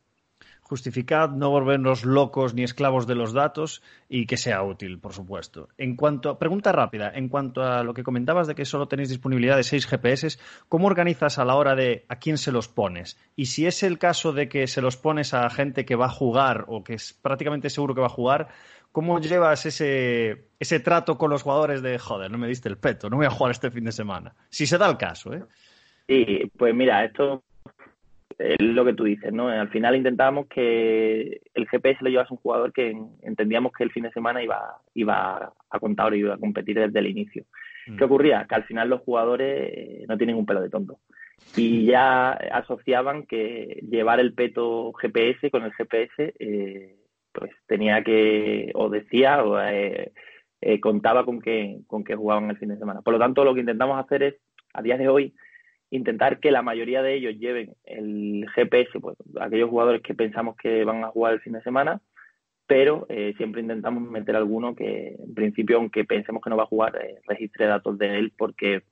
justificad, 0.73 1.29
no 1.29 1.51
volvernos 1.51 2.05
locos 2.05 2.55
ni 2.55 2.63
esclavos 2.63 3.07
de 3.07 3.15
los 3.15 3.35
datos 3.35 3.83
y 4.09 4.25
que 4.25 4.39
sea 4.39 4.63
útil, 4.63 4.99
por 5.01 5.13
supuesto. 5.13 5.69
En 5.77 5.97
cuanto, 5.97 6.39
pregunta 6.39 6.73
rápida, 6.73 7.13
en 7.15 7.29
cuanto 7.29 7.63
a 7.63 7.83
lo 7.83 7.93
que 7.93 8.03
comentabas 8.03 8.47
de 8.47 8.55
que 8.55 8.65
solo 8.65 8.89
tenéis 8.89 9.11
disponibilidad 9.11 9.57
de 9.57 9.65
seis 9.65 9.87
GPS, 9.87 10.39
¿cómo 10.71 10.87
organizas 10.87 11.39
a 11.39 11.45
la 11.45 11.57
hora 11.57 11.75
de 11.75 12.07
a 12.09 12.17
quién 12.17 12.39
se 12.39 12.53
los 12.53 12.69
pones? 12.69 13.19
Y 13.37 13.47
si 13.47 13.67
es 13.67 13.83
el 13.83 13.99
caso 13.99 14.33
de 14.33 14.49
que 14.49 14.67
se 14.67 14.81
los 14.81 14.97
pones 14.97 15.35
a 15.35 15.51
gente 15.51 15.85
que 15.85 15.95
va 15.95 16.07
a 16.07 16.09
jugar 16.09 16.65
o 16.69 16.83
que 16.83 16.95
es 16.95 17.13
prácticamente 17.13 17.69
seguro 17.69 17.95
que 17.95 18.01
va 18.01 18.07
a 18.07 18.11
jugar, 18.11 18.49
¿cómo 18.93 19.21
llevas 19.21 19.67
ese, 19.67 20.49
ese 20.59 20.81
trato 20.81 21.19
con 21.19 21.29
los 21.29 21.43
jugadores 21.43 21.83
de, 21.83 21.99
joder, 21.99 22.31
no 22.31 22.39
me 22.39 22.49
diste 22.49 22.71
el 22.71 22.79
peto, 22.79 23.11
no 23.11 23.19
voy 23.19 23.27
a 23.27 23.31
jugar 23.31 23.51
este 23.51 23.71
fin 23.71 23.85
de 23.85 23.93
semana? 23.93 24.35
Si 24.49 24.67
se 24.67 24.79
da 24.79 24.89
el 24.89 24.97
caso, 24.97 25.35
¿eh? 25.35 25.45
Sí, 26.07 26.51
pues 26.57 26.75
mira, 26.75 27.05
esto 27.05 27.43
es 28.39 28.61
lo 28.61 28.85
que 28.85 28.95
tú 28.95 29.05
dices, 29.05 29.33
¿no? 29.33 29.49
Al 29.49 29.69
final 29.69 29.97
intentábamos 29.97 30.47
que 30.49 31.41
el 31.55 31.69
GPS 31.69 31.99
lo 32.03 32.11
llevase 32.11 32.35
un 32.35 32.41
jugador 32.41 32.73
que 32.73 32.97
entendíamos 33.23 33.73
que 33.73 33.85
el 33.85 33.93
fin 33.93 34.05
de 34.05 34.13
semana 34.13 34.43
iba, 34.43 34.79
iba 34.95 35.53
a 35.71 35.79
contar 35.79 36.15
y 36.15 36.21
iba 36.21 36.35
a 36.35 36.39
competir 36.39 36.79
desde 36.79 36.99
el 36.99 37.07
inicio. 37.07 37.45
Mm. 37.87 37.97
¿Qué 37.97 38.05
ocurría? 38.05 38.47
Que 38.49 38.55
al 38.55 38.65
final 38.65 38.89
los 38.89 39.03
jugadores 39.03 39.71
eh, 39.73 40.05
no 40.09 40.17
tienen 40.17 40.37
un 40.37 40.47
pelo 40.47 40.61
de 40.61 40.71
tonto. 40.71 40.99
Y 41.57 41.87
ya 41.87 42.33
asociaban 42.33 43.27
que 43.27 43.81
llevar 43.89 44.21
el 44.21 44.33
peto 44.33 44.93
GPS 44.93 45.51
con 45.51 45.65
el 45.65 45.73
GPS, 45.73 46.35
eh, 46.39 46.97
pues 47.33 47.51
tenía 47.67 48.03
que, 48.03 48.71
o 48.75 48.89
decía, 48.89 49.43
o 49.43 49.61
eh, 49.61 50.13
contaba 50.81 51.25
con 51.25 51.41
que, 51.41 51.81
con 51.87 52.05
que 52.05 52.15
jugaban 52.15 52.51
el 52.51 52.59
fin 52.59 52.69
de 52.69 52.79
semana. 52.79 53.03
Por 53.03 53.15
lo 53.15 53.19
tanto, 53.19 53.45
lo 53.45 53.55
que 53.55 53.61
intentamos 53.61 54.03
hacer 54.03 54.23
es, 54.23 54.35
a 54.73 54.83
día 54.83 54.97
de 54.97 55.09
hoy, 55.09 55.35
intentar 55.93 56.41
que 56.41 56.51
la 56.51 56.63
mayoría 56.63 57.03
de 57.03 57.15
ellos 57.15 57.39
lleven 57.39 57.75
el 57.85 58.47
GPS, 58.55 58.99
pues 58.99 59.17
aquellos 59.39 59.69
jugadores 59.69 60.01
que 60.03 60.15
pensamos 60.15 60.57
que 60.57 60.85
van 60.85 61.05
a 61.05 61.09
jugar 61.09 61.35
el 61.35 61.41
fin 61.41 61.53
de 61.53 61.63
semana, 61.63 62.01
pero 62.67 63.05
eh, 63.11 63.35
siempre 63.37 63.61
intentamos 63.61 64.03
meter 64.03 64.35
alguno 64.35 64.75
que 64.75 65.17
en 65.19 65.35
principio, 65.35 65.77
aunque 65.77 66.07
pensemos 66.07 66.43
que 66.43 66.49
no 66.49 66.57
va 66.57 66.63
a 66.63 66.67
jugar, 66.75 66.97
eh, 66.97 67.17
registre 67.29 67.67
datos 67.67 67.99
de 67.99 68.19
él, 68.19 68.33
porque 68.39 68.85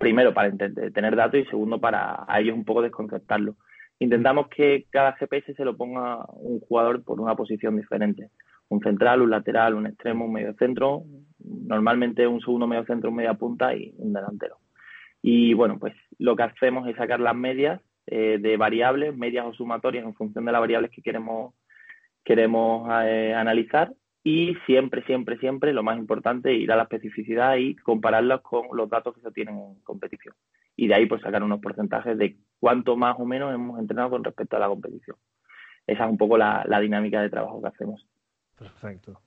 primero 0.00 0.32
para 0.32 0.50
tener 0.56 1.16
datos 1.16 1.38
y 1.38 1.44
segundo 1.46 1.78
para 1.80 2.24
a 2.26 2.40
ellos 2.40 2.56
un 2.56 2.64
poco 2.64 2.80
desconcertarlo. 2.80 3.56
Intentamos 3.98 4.48
que 4.48 4.86
cada 4.90 5.12
GPS 5.12 5.52
se 5.52 5.64
lo 5.66 5.76
ponga 5.76 6.24
un 6.32 6.60
jugador 6.60 7.04
por 7.04 7.20
una 7.20 7.34
posición 7.34 7.76
diferente. 7.76 8.30
Un 8.70 8.80
central, 8.80 9.20
un 9.20 9.30
lateral, 9.30 9.74
un 9.74 9.86
extremo, 9.86 10.24
un 10.24 10.32
medio 10.32 10.54
centro, 10.54 11.02
normalmente 11.38 12.26
un 12.26 12.40
segundo 12.40 12.66
medio 12.66 12.84
centro, 12.86 13.10
un 13.10 13.16
media 13.16 13.34
punta 13.34 13.74
y 13.74 13.92
un 13.98 14.14
delantero. 14.14 14.56
Y 15.22 15.54
bueno, 15.54 15.78
pues 15.78 15.94
lo 16.18 16.36
que 16.36 16.44
hacemos 16.44 16.88
es 16.88 16.96
sacar 16.96 17.20
las 17.20 17.34
medias 17.34 17.80
eh, 18.06 18.38
de 18.40 18.56
variables, 18.56 19.16
medias 19.16 19.46
o 19.46 19.52
sumatorias 19.52 20.04
en 20.04 20.14
función 20.14 20.44
de 20.44 20.52
las 20.52 20.60
variables 20.60 20.90
que 20.90 21.02
queremos, 21.02 21.54
queremos 22.24 22.88
eh, 23.04 23.34
analizar 23.34 23.92
y 24.22 24.56
siempre, 24.66 25.04
siempre, 25.04 25.38
siempre 25.38 25.72
lo 25.72 25.82
más 25.82 25.98
importante 25.98 26.54
es 26.54 26.60
ir 26.60 26.72
a 26.72 26.76
la 26.76 26.84
especificidad 26.84 27.56
y 27.56 27.76
compararlas 27.76 28.40
con 28.42 28.68
los 28.72 28.88
datos 28.88 29.14
que 29.14 29.20
se 29.20 29.32
tienen 29.32 29.58
en 29.58 29.80
competición. 29.82 30.34
Y 30.76 30.86
de 30.86 30.94
ahí 30.94 31.06
pues 31.06 31.22
sacar 31.22 31.42
unos 31.42 31.60
porcentajes 31.60 32.16
de 32.16 32.36
cuánto 32.60 32.96
más 32.96 33.16
o 33.18 33.24
menos 33.24 33.54
hemos 33.54 33.78
entrenado 33.78 34.10
con 34.10 34.24
respecto 34.24 34.56
a 34.56 34.60
la 34.60 34.68
competición. 34.68 35.16
Esa 35.86 36.04
es 36.04 36.10
un 36.10 36.18
poco 36.18 36.36
la 36.38 36.80
dinámica 36.80 37.20
de 37.20 37.30
trabajo 37.30 37.60
que 37.60 37.68
hacemos. 37.68 38.06
Perfecto. 38.58 39.20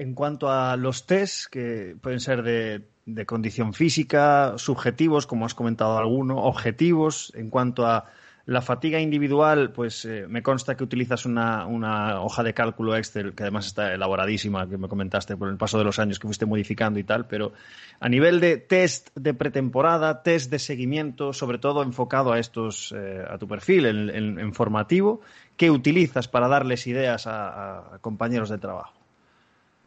En 0.00 0.14
cuanto 0.14 0.50
a 0.50 0.78
los 0.78 1.04
tests, 1.04 1.46
que 1.46 1.94
pueden 2.00 2.20
ser 2.20 2.42
de, 2.42 3.26
condición 3.26 3.74
física, 3.74 4.54
subjetivos, 4.56 5.26
como 5.26 5.44
has 5.44 5.52
comentado 5.52 5.98
alguno, 5.98 6.38
objetivos, 6.38 7.30
en 7.36 7.50
cuanto 7.50 7.86
a 7.86 8.06
la 8.46 8.62
fatiga 8.62 8.98
individual, 8.98 9.72
pues 9.72 10.06
eh, 10.06 10.24
me 10.26 10.42
consta 10.42 10.74
que 10.74 10.84
utilizas 10.84 11.26
una, 11.26 12.18
hoja 12.22 12.42
de 12.42 12.54
cálculo 12.54 12.96
Excel 12.96 13.34
que 13.34 13.42
además 13.42 13.66
está 13.66 13.92
elaboradísima, 13.92 14.66
que 14.66 14.78
me 14.78 14.88
comentaste 14.88 15.36
por 15.36 15.50
el 15.50 15.58
paso 15.58 15.76
de 15.76 15.84
los 15.84 15.98
años 15.98 16.18
que 16.18 16.26
fuiste 16.26 16.46
modificando 16.46 16.98
y 16.98 17.04
tal, 17.04 17.26
pero 17.26 17.52
a 18.00 18.08
nivel 18.08 18.40
de 18.40 18.56
test 18.56 19.10
de 19.14 19.34
pretemporada, 19.34 20.22
test 20.22 20.50
de 20.50 20.60
seguimiento, 20.60 21.34
sobre 21.34 21.58
todo 21.58 21.82
enfocado 21.82 22.32
a 22.32 22.38
estos, 22.38 22.94
eh, 22.96 23.22
a 23.28 23.36
tu 23.36 23.46
perfil 23.46 23.84
en, 23.84 24.54
formativo, 24.54 25.20
¿qué 25.58 25.70
utilizas 25.70 26.26
para 26.26 26.48
darles 26.48 26.86
ideas 26.86 27.26
a 27.26 27.98
compañeros 28.00 28.48
de 28.48 28.56
trabajo? 28.56 28.99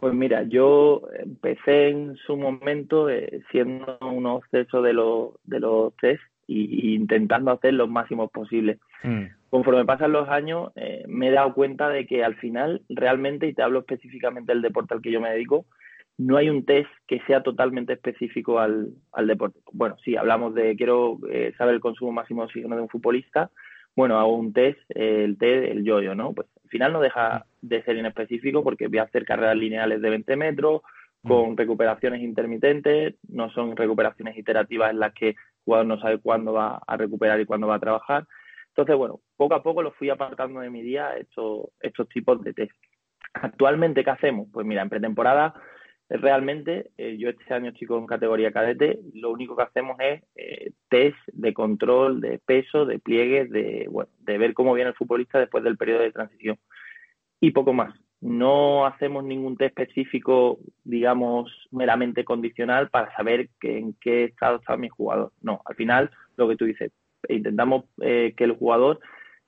Pues 0.03 0.15
mira, 0.15 0.43
yo 0.43 1.03
empecé 1.17 1.87
en 1.87 2.17
su 2.17 2.35
momento 2.35 3.09
eh, 3.09 3.41
siendo 3.51 3.97
un 4.01 4.25
obseso 4.25 4.81
de 4.81 4.91
los, 4.91 5.29
de 5.45 5.61
los 5.61 5.95
test 5.95 6.21
y, 6.45 6.93
intentando 6.93 7.51
hacer 7.51 7.73
lo 7.73 7.87
máximo 7.87 8.27
posible. 8.27 8.79
Mm. 9.03 9.27
Conforme 9.49 9.85
pasan 9.85 10.11
los 10.11 10.27
años, 10.27 10.73
eh, 10.75 11.05
me 11.07 11.29
he 11.29 11.31
dado 11.31 11.53
cuenta 11.53 11.87
de 11.87 12.05
que 12.05 12.21
al 12.21 12.35
final, 12.35 12.81
realmente, 12.89 13.47
y 13.47 13.53
te 13.53 13.61
hablo 13.61 13.79
específicamente 13.79 14.51
del 14.51 14.61
deporte 14.61 14.93
al 14.93 15.01
que 15.01 15.09
yo 15.09 15.21
me 15.21 15.29
dedico, 15.29 15.67
no 16.17 16.35
hay 16.35 16.49
un 16.49 16.65
test 16.65 16.89
que 17.07 17.21
sea 17.21 17.41
totalmente 17.41 17.93
específico 17.93 18.59
al, 18.59 18.89
al 19.13 19.27
deporte. 19.27 19.61
Bueno, 19.71 19.95
sí, 20.03 20.17
hablamos 20.17 20.53
de 20.53 20.75
quiero 20.75 21.17
eh, 21.31 21.53
saber 21.57 21.75
el 21.75 21.79
consumo 21.79 22.11
máximo 22.11 22.41
de 22.41 22.47
oxígeno 22.47 22.75
de 22.75 22.81
un 22.81 22.89
futbolista, 22.89 23.51
bueno, 23.95 24.19
hago 24.19 24.35
un 24.35 24.51
test, 24.51 24.79
el 24.89 25.37
test, 25.37 25.71
el 25.71 25.85
yoyo, 25.85 26.13
¿no? 26.13 26.33
Pues 26.33 26.47
final 26.73 26.91
no 26.91 26.99
deja 26.99 27.45
de 27.61 27.83
ser 27.83 27.95
inespecífico 27.95 28.63
porque 28.63 28.87
voy 28.87 28.97
a 28.97 29.03
hacer 29.03 29.23
carreras 29.23 29.55
lineales 29.55 30.01
de 30.01 30.09
20 30.09 30.35
metros 30.35 30.81
con 31.25 31.55
recuperaciones 31.55 32.21
intermitentes, 32.21 33.15
no 33.29 33.49
son 33.51 33.77
recuperaciones 33.77 34.37
iterativas 34.37 34.91
en 34.91 34.99
las 34.99 35.13
que 35.13 35.29
el 35.29 35.35
jugador 35.63 35.85
no 35.85 35.99
sabe 36.01 36.17
cuándo 36.17 36.51
va 36.51 36.81
a 36.85 36.97
recuperar 36.97 37.39
y 37.39 37.45
cuándo 37.45 37.67
va 37.67 37.75
a 37.75 37.79
trabajar. 37.79 38.27
Entonces, 38.69 38.97
bueno, 38.97 39.21
poco 39.37 39.55
a 39.55 39.63
poco 39.63 39.81
lo 39.81 39.91
fui 39.91 40.09
apartando 40.09 40.59
de 40.59 40.69
mi 40.69 40.81
día 40.81 41.15
estos, 41.15 41.67
estos 41.79 42.09
tipos 42.09 42.43
de 42.43 42.53
test. 42.53 42.73
Actualmente, 43.33 44.03
¿qué 44.03 44.09
hacemos? 44.09 44.47
Pues 44.51 44.65
mira, 44.65 44.81
en 44.81 44.89
pretemporada 44.89 45.53
realmente, 46.21 46.91
eh, 46.97 47.17
yo 47.17 47.29
este 47.29 47.53
año 47.53 47.69
estoy 47.71 47.87
con 47.87 48.05
categoría 48.05 48.51
cadete, 48.51 48.99
lo 49.13 49.31
único 49.31 49.55
que 49.55 49.63
hacemos 49.63 49.97
es 49.99 50.23
eh, 50.35 50.71
test 50.89 51.17
de 51.27 51.53
control 51.53 52.21
de 52.21 52.39
peso, 52.39 52.85
de 52.85 52.99
pliegues, 52.99 53.49
de, 53.49 53.87
bueno, 53.89 54.09
de 54.19 54.37
ver 54.37 54.53
cómo 54.53 54.73
viene 54.73 54.91
el 54.91 54.95
futbolista 54.95 55.39
después 55.39 55.63
del 55.63 55.77
periodo 55.77 56.01
de 56.01 56.11
transición. 56.11 56.57
Y 57.39 57.51
poco 57.51 57.73
más. 57.73 57.93
No 58.21 58.85
hacemos 58.85 59.25
ningún 59.25 59.57
test 59.57 59.77
específico, 59.77 60.59
digamos, 60.83 61.51
meramente 61.71 62.23
condicional 62.23 62.89
para 62.89 63.13
saber 63.15 63.49
en 63.61 63.93
qué 63.99 64.25
estado 64.25 64.57
está 64.57 64.77
mi 64.77 64.87
jugador. 64.87 65.33
No, 65.41 65.61
al 65.65 65.75
final, 65.75 66.09
lo 66.37 66.47
que 66.47 66.55
tú 66.55 66.65
dices, 66.65 66.91
intentamos 67.27 67.85
eh, 68.01 68.33
que 68.37 68.45
el 68.45 68.53
jugador 68.53 68.99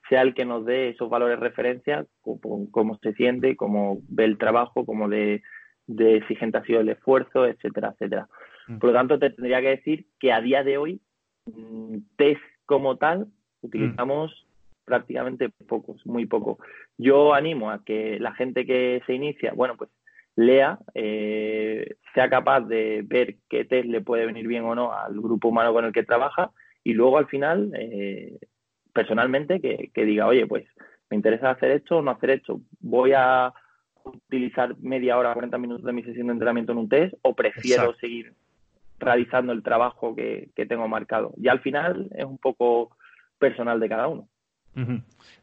sea 0.08 0.22
el 0.22 0.34
que 0.34 0.44
nos 0.44 0.64
dé 0.64 0.90
esos 0.90 1.08
valores 1.08 1.38
de 1.38 1.48
referencia, 1.48 2.06
cómo 2.22 2.98
se 3.02 3.12
siente, 3.14 3.56
cómo 3.56 3.98
ve 4.08 4.24
el 4.24 4.36
trabajo, 4.36 4.84
cómo 4.84 5.08
de 5.08 5.42
de 5.86 6.16
exigente 6.16 6.58
ha 6.58 6.64
sido 6.64 6.80
el 6.80 6.88
esfuerzo, 6.88 7.46
etcétera, 7.46 7.92
etcétera. 7.94 8.28
Mm. 8.68 8.78
Por 8.78 8.90
lo 8.90 8.96
tanto, 8.96 9.18
te 9.18 9.30
tendría 9.30 9.60
que 9.60 9.70
decir 9.70 10.06
que 10.18 10.32
a 10.32 10.40
día 10.40 10.62
de 10.62 10.78
hoy, 10.78 11.00
mm, 11.46 11.98
test 12.16 12.40
como 12.64 12.96
tal, 12.96 13.28
utilizamos 13.62 14.32
mm. 14.32 14.84
prácticamente 14.84 15.50
pocos, 15.68 16.04
muy 16.06 16.26
poco. 16.26 16.58
Yo 16.98 17.34
animo 17.34 17.70
a 17.70 17.84
que 17.84 18.18
la 18.20 18.32
gente 18.32 18.66
que 18.66 19.02
se 19.06 19.14
inicia, 19.14 19.52
bueno, 19.54 19.76
pues 19.76 19.90
lea, 20.34 20.78
eh, 20.94 21.96
sea 22.14 22.28
capaz 22.28 22.60
de 22.62 23.02
ver 23.06 23.36
qué 23.48 23.64
test 23.64 23.86
le 23.86 24.02
puede 24.02 24.26
venir 24.26 24.46
bien 24.46 24.64
o 24.64 24.74
no 24.74 24.92
al 24.92 25.14
grupo 25.14 25.48
humano 25.48 25.72
con 25.72 25.84
el 25.84 25.92
que 25.92 26.02
trabaja 26.02 26.50
y 26.84 26.92
luego 26.92 27.18
al 27.18 27.26
final, 27.26 27.72
eh, 27.74 28.38
personalmente, 28.92 29.60
que, 29.60 29.90
que 29.94 30.04
diga, 30.04 30.26
oye, 30.26 30.46
pues 30.46 30.66
me 31.10 31.16
interesa 31.16 31.50
hacer 31.50 31.70
esto 31.70 31.98
o 31.98 32.02
no 32.02 32.10
hacer 32.10 32.30
esto. 32.30 32.60
Voy 32.80 33.12
a 33.14 33.52
utilizar 34.06 34.76
media 34.78 35.18
hora, 35.18 35.32
40 35.32 35.58
minutos 35.58 35.84
de 35.84 35.92
mi 35.92 36.02
sesión 36.02 36.28
de 36.28 36.34
entrenamiento 36.34 36.72
en 36.72 36.78
un 36.78 36.88
test 36.88 37.14
o 37.22 37.34
prefiero 37.34 37.94
seguir 37.96 38.32
realizando 38.98 39.52
el 39.52 39.62
trabajo 39.62 40.14
que, 40.14 40.50
tengo 40.68 40.88
marcado. 40.88 41.34
Y 41.36 41.48
al 41.48 41.60
final 41.60 42.08
es 42.14 42.24
un 42.24 42.38
poco 42.38 42.96
personal 43.38 43.78
de 43.80 43.88
cada 43.88 44.08
uno. 44.08 44.28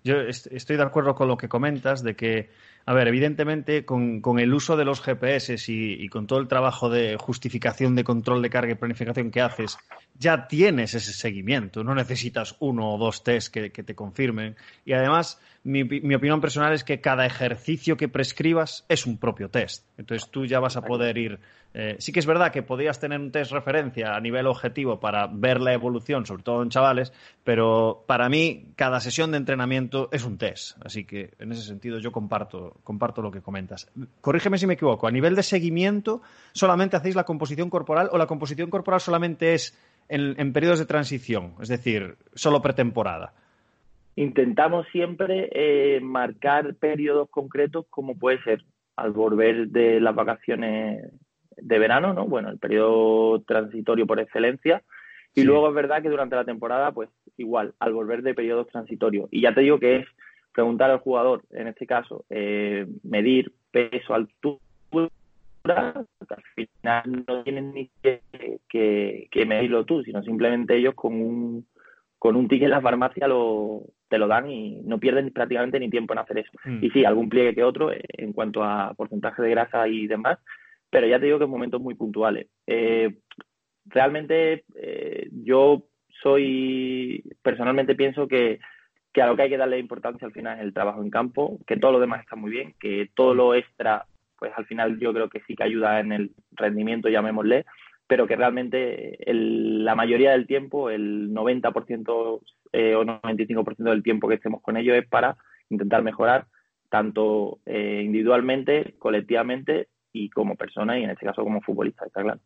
Yo 0.03 0.17
estoy 0.21 0.77
de 0.77 0.83
acuerdo 0.83 1.15
con 1.15 1.27
lo 1.27 1.37
que 1.37 1.49
comentas 1.49 2.03
de 2.03 2.15
que 2.15 2.49
a 2.85 2.93
ver, 2.93 3.07
evidentemente, 3.07 3.85
con, 3.85 4.21
el 4.39 4.53
uso 4.53 4.75
de 4.75 4.83
los 4.83 5.01
GPS 5.01 5.55
y, 5.67 6.09
con 6.09 6.27
todo 6.27 6.39
el 6.39 6.49
trabajo 6.49 6.89
de 6.89 7.15
justificación 7.17 7.95
de 7.95 8.03
control 8.03 8.41
de 8.41 8.49
carga 8.49 8.73
y 8.73 8.75
planificación 8.75 9.31
que 9.31 9.41
haces, 9.41 9.77
ya 10.15 10.47
tienes 10.47 10.93
ese 10.93 11.13
seguimiento. 11.13 11.83
No 11.83 11.95
necesitas 11.95 12.57
uno 12.59 12.93
o 12.93 12.97
dos 12.97 13.23
test 13.23 13.53
que, 13.53 13.69
te 13.69 13.95
confirmen. 13.95 14.57
Y 14.83 14.93
además, 14.93 15.41
mi, 15.63 15.81
opinión 16.15 16.41
personal 16.41 16.73
es 16.73 16.83
que 16.83 16.99
cada 16.99 17.25
ejercicio 17.25 17.95
que 17.95 18.09
prescribas 18.09 18.85
es 18.89 19.05
un 19.05 19.17
propio 19.17 19.49
test. 19.49 19.85
Entonces 19.97 20.29
tú 20.29 20.45
ya 20.45 20.59
vas 20.59 20.75
a 20.75 20.81
poder 20.81 21.17
ir. 21.17 21.39
Eh, 21.73 21.95
sí 21.99 22.11
que 22.11 22.19
es 22.19 22.25
verdad 22.25 22.51
que 22.51 22.61
podrías 22.61 22.99
tener 22.99 23.19
un 23.19 23.31
test 23.31 23.51
referencia 23.51 24.13
a 24.13 24.19
nivel 24.19 24.45
objetivo 24.45 24.99
para 24.99 25.27
ver 25.27 25.61
la 25.61 25.73
evolución, 25.73 26.25
sobre 26.25 26.43
todo 26.43 26.61
en 26.61 26.69
chavales, 26.69 27.13
pero 27.43 28.03
para 28.05 28.29
mí 28.29 28.73
cada 28.75 28.99
sesión 28.99 29.31
de 29.31 29.37
entrenamiento 29.37 30.09
es 30.11 30.25
un 30.25 30.37
test. 30.37 30.77
Así 30.85 31.05
que 31.05 31.33
en 31.39 31.51
ese 31.53 31.63
sentido 31.63 31.97
yo 31.99 32.11
comparto 32.11 32.77
comparto, 32.83 33.21
lo 33.21 33.31
que 33.31 33.41
comentas. 33.41 33.89
Corrígeme 34.21 34.57
si 34.57 34.67
me 34.67 34.73
equivoco. 34.73 35.07
A 35.07 35.11
nivel 35.11 35.35
de 35.35 35.43
seguimiento, 35.43 36.21
¿solamente 36.51 36.97
hacéis 36.97 37.15
la 37.15 37.23
composición 37.23 37.69
corporal 37.69 38.09
o 38.11 38.17
la 38.17 38.27
composición 38.27 38.69
corporal 38.69 38.99
solamente 38.99 39.53
es 39.53 39.77
en, 40.09 40.51
periodos 40.51 40.79
de 40.79 40.85
transición? 40.85 41.55
Es 41.61 41.69
decir, 41.69 42.17
solo 42.33 42.61
pretemporada. 42.61 43.33
Intentamos 44.15 44.87
siempre 44.91 45.49
eh, 45.51 45.99
marcar 46.01 46.75
periodos 46.75 47.29
concretos 47.29 47.85
como 47.89 48.17
puede 48.17 48.41
ser 48.43 48.63
al 48.95 49.11
volver 49.11 49.69
de 49.69 49.99
las 49.99 50.13
vacaciones 50.13 51.11
de 51.57 51.79
verano, 51.79 52.13
¿no? 52.13 52.25
Bueno, 52.25 52.49
el 52.49 52.59
periodo 52.59 53.41
transitorio 53.41 54.05
por 54.05 54.19
excelencia. 54.19 54.83
Y 55.35 55.43
luego 55.43 55.69
es 55.69 55.73
verdad 55.73 56.03
que 56.03 56.09
durante 56.09 56.35
la 56.35 56.45
temporada, 56.45 56.91
pues 56.91 57.09
igual, 57.37 57.73
al 57.79 57.93
volver 57.93 58.21
de 58.21 58.35
periodos 58.35 58.67
transitorios. 58.67 59.27
Y 59.31 59.41
ya 59.41 59.53
te 59.53 59.61
digo 59.61 59.79
que 59.79 59.97
es 59.97 60.05
preguntar 60.53 60.91
al 60.91 60.99
jugador, 60.99 61.43
en 61.49 61.67
este 61.67 61.87
caso, 61.87 62.25
eh, 62.29 62.85
medir 63.01 63.51
peso, 63.71 64.13
altura, 64.13 64.59
al 65.63 66.43
final 66.55 67.25
no 67.27 67.43
tienen 67.43 67.73
ni 67.73 67.89
que, 68.69 69.45
medirlo 69.47 69.85
tú, 69.85 70.03
sino 70.03 70.21
simplemente 70.21 70.77
ellos 70.77 70.93
con 70.93 71.13
un, 71.13 71.67
con 72.19 72.35
un 72.35 72.47
ticket 72.47 72.65
en 72.65 72.71
la 72.71 72.81
farmacia 72.81 73.27
lo, 73.27 73.81
te 74.13 74.19
lo 74.19 74.27
dan 74.27 74.47
y 74.47 74.79
no 74.83 74.99
pierden 74.99 75.33
prácticamente 75.33 75.79
ni 75.79 75.89
tiempo 75.89 76.13
en 76.13 76.19
hacer 76.19 76.37
eso. 76.37 76.51
Mm. 76.65 76.83
Y 76.83 76.91
sí, 76.91 77.03
algún 77.03 77.29
pliegue 77.29 77.55
que 77.55 77.63
otro 77.63 77.91
eh, 77.91 78.03
en 78.09 78.31
cuanto 78.31 78.63
a 78.63 78.93
porcentaje 78.93 79.41
de 79.41 79.49
grasa 79.49 79.87
y 79.87 80.05
demás, 80.05 80.37
pero 80.91 81.07
ya 81.07 81.19
te 81.19 81.25
digo 81.25 81.39
que 81.39 81.45
en 81.45 81.49
momentos 81.49 81.81
muy 81.81 81.95
puntuales. 81.95 82.45
Eh, 82.67 83.15
realmente 83.85 84.65
yo 85.31 85.87
soy, 86.21 87.23
personalmente 87.41 87.95
pienso 87.95 88.27
que 88.27 88.59
que 89.13 89.21
a 89.21 89.27
lo 89.27 89.35
que 89.35 89.43
hay 89.43 89.49
que 89.49 89.57
darle 89.57 89.77
importancia 89.77 90.25
al 90.25 90.33
final 90.33 90.57
es 90.57 90.63
el 90.63 90.73
trabajo 90.73 91.01
en 91.01 91.11
campo, 91.11 91.59
que 91.67 91.77
todo 91.77 91.91
lo 91.91 91.99
demás 91.99 92.21
está 92.21 92.35
muy 92.35 92.49
bien, 92.49 92.73
que 92.79 93.09
todo 93.13 93.35
lo 93.35 93.53
extra, 93.53 94.05
pues 94.39 94.51
al 94.57 94.65
final 94.65 94.99
yo 94.99 95.13
creo 95.13 95.29
que 95.29 95.41
sí 95.41 95.55
que 95.55 95.63
ayuda 95.63 95.99
en 95.99 96.11
el 96.11 96.31
rendimiento, 96.51 97.09
llamémosle, 97.09 97.65
pero 98.07 98.27
que 98.27 98.35
realmente 98.35 99.17
la 99.27 99.95
mayoría 99.95 100.31
del 100.31 100.47
tiempo, 100.47 100.89
el 100.89 101.31
90% 101.31 102.41
eh, 102.73 102.95
o 102.95 103.03
95% 103.03 103.77
del 103.77 104.03
tiempo 104.03 104.27
que 104.27 104.35
estemos 104.35 104.61
con 104.61 104.77
ellos 104.77 104.97
es 104.97 105.07
para 105.07 105.37
intentar 105.69 106.03
mejorar 106.03 106.47
tanto 106.89 107.59
eh, 107.65 108.01
individualmente, 108.05 108.95
colectivamente 108.99 109.87
y 110.11 110.29
como 110.29 110.55
persona 110.55 110.99
y 110.99 111.03
en 111.03 111.09
este 111.09 111.25
caso 111.25 111.43
como 111.43 111.61
futbolista, 111.61 112.05
está 112.05 112.21
claro. 112.21 112.39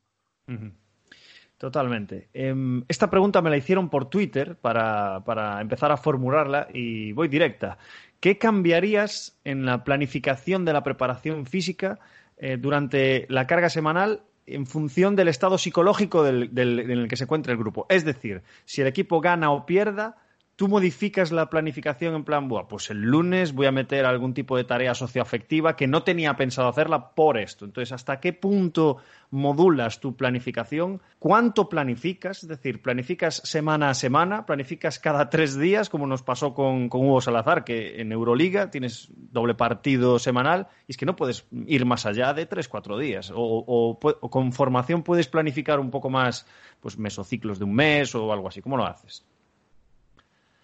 Totalmente. 1.58 2.30
Em, 2.34 2.84
esta 2.88 3.10
pregunta 3.10 3.42
me 3.42 3.50
la 3.50 3.58
hicieron 3.58 3.90
por 3.90 4.10
Twitter 4.10 4.56
para, 4.56 5.24
empezar 5.60 5.92
a 5.92 5.98
formularla 5.98 6.68
y 6.72 7.12
voy 7.14 7.28
directa. 7.28 7.80
¿Qué 8.20 8.38
cambiarías 8.38 9.40
en 9.44 9.66
la 9.66 9.84
planificación 9.84 10.66
de 10.66 10.74
la 10.74 10.84
preparación 10.84 11.46
física 11.46 12.00
eh, 12.38 12.58
durante 12.58 13.26
la 13.30 13.48
carga 13.48 13.70
semanal 13.70 14.22
en 14.48 14.66
función 14.66 15.16
del 15.16 15.28
estado 15.28 15.58
psicológico 15.58 16.24
del, 16.24 16.50
en 16.58 16.90
el 16.90 17.08
que 17.08 17.18
se 17.18 17.26
encuentra 17.26 17.52
el 17.52 17.60
grupo? 17.60 17.86
Es 17.90 18.06
decir, 18.06 18.42
si 18.66 18.82
el 18.82 18.88
equipo 18.88 19.22
gana 19.22 19.52
o 19.52 19.66
pierda, 19.66 20.18
tú 20.58 20.68
modificas 20.68 21.32
la 21.32 21.52
planificación 21.52 22.16
en 22.16 22.24
plan, 22.24 22.48
Buah, 22.50 22.68
pues 22.68 22.90
el 22.90 23.00
lunes 23.00 23.54
voy 23.54 23.68
a 23.68 23.72
meter 23.72 24.06
algún 24.06 24.34
tipo 24.34 24.58
de 24.58 24.64
tarea 24.64 24.96
socioafectiva 24.96 25.76
que 25.76 25.86
no 25.86 26.02
tenía 26.02 26.36
pensado 26.36 26.68
hacerla 26.68 27.12
por 27.12 27.38
esto. 27.38 27.64
Entonces, 27.64 27.92
¿hasta 27.92 28.20
qué 28.20 28.34
punto 28.34 28.98
modulas 29.30 30.00
tu 30.00 30.16
planificación? 30.16 31.00
¿Cuánto 31.20 31.70
planificas? 31.70 32.42
Es 32.42 32.50
decir, 32.50 32.82
¿planificas 32.82 33.36
semana 33.46 33.92
a 33.92 33.94
semana? 33.94 34.48
¿Planificas 34.48 34.98
cada 34.98 35.30
tres 35.30 35.56
días, 35.60 35.90
como 35.90 36.08
nos 36.08 36.24
pasó 36.24 36.56
con, 36.56 36.90
Hugo 36.92 37.22
Salazar, 37.22 37.64
que 37.64 38.02
en 38.02 38.12
Euroliga 38.12 38.72
tienes 38.72 39.10
doble 39.16 39.54
partido 39.54 40.18
semanal 40.18 40.70
y 40.88 40.94
es 40.94 40.98
que 40.98 41.06
no 41.06 41.16
puedes 41.16 41.46
ir 41.68 41.86
más 41.86 42.08
allá 42.08 42.34
de 42.34 42.48
tres, 42.48 42.68
cuatro 42.68 42.98
días? 42.98 43.32
O, 43.32 43.64
o 43.70 44.30
con 44.32 44.52
formación 44.52 45.04
puedes 45.04 45.28
planificar 45.28 45.80
un 45.80 45.92
poco 45.92 46.10
más, 46.10 46.48
pues 46.82 46.98
mesociclos 46.98 47.60
de 47.60 47.66
un 47.66 47.76
mes 47.76 48.16
o 48.16 48.34
algo 48.34 48.48
así. 48.48 48.60
¿Cómo 48.60 48.76
lo 48.76 48.88
haces? 48.88 49.24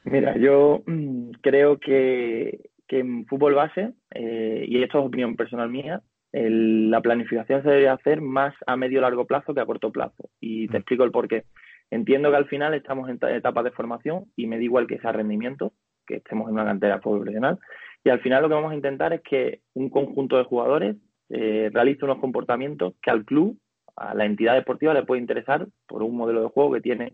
Mira, 0.05 0.37
yo 0.37 0.83
mm, 0.85 1.31
creo 1.41 1.79
que, 1.79 2.69
en 2.89 3.25
fútbol 3.25 3.55
base, 3.55 3.93
eh, 4.13 4.65
y 4.67 4.83
esto 4.83 4.99
es 4.99 5.05
opinión 5.05 5.35
personal 5.35 5.69
mía, 5.69 6.01
la 6.31 7.01
planificación 7.01 7.63
se 7.63 7.69
debe 7.69 7.89
hacer 7.89 8.21
más 8.21 8.53
a 8.65 8.75
medio 8.75 9.01
largo 9.01 9.25
plazo 9.25 9.53
que 9.53 9.61
a 9.61 9.65
corto 9.65 9.91
plazo. 9.91 10.29
Y 10.39 10.67
te 10.67 10.73
mm. 10.73 10.77
explico 10.77 11.03
el 11.03 11.11
por 11.11 11.27
qué. 11.27 11.43
Entiendo 11.91 12.31
que 12.31 12.37
al 12.37 12.47
final 12.47 12.73
estamos 12.73 13.09
en 13.09 13.19
etapas 13.29 13.63
de 13.63 13.71
formación 13.71 14.25
y 14.35 14.47
me 14.47 14.57
da 14.57 14.63
igual 14.63 14.87
que 14.87 14.99
sea 14.99 15.11
rendimiento, 15.11 15.73
que 16.07 16.15
estemos 16.17 16.47
en 16.47 16.55
una 16.55 16.65
cantera 16.65 16.99
profesional. 16.99 17.59
Y 18.03 18.09
al 18.09 18.19
final 18.19 18.41
lo 18.41 18.49
que 18.49 18.55
vamos 18.55 18.71
a 18.71 18.75
intentar 18.75 19.13
es 19.13 19.21
que 19.21 19.61
un 19.73 19.89
conjunto 19.89 20.37
de 20.37 20.43
jugadores 20.43 20.95
eh, 21.29 21.69
realice 21.71 22.05
unos 22.05 22.19
comportamientos 22.19 22.95
que 23.01 23.11
al 23.11 23.25
club, 23.25 23.57
a 23.95 24.13
la 24.13 24.25
entidad 24.25 24.55
deportiva, 24.55 24.93
le 24.93 25.03
puede 25.03 25.21
interesar 25.21 25.67
por 25.87 26.03
un 26.03 26.17
modelo 26.17 26.41
de 26.41 26.49
juego 26.49 26.73
que 26.73 26.81
tiene 26.81 27.13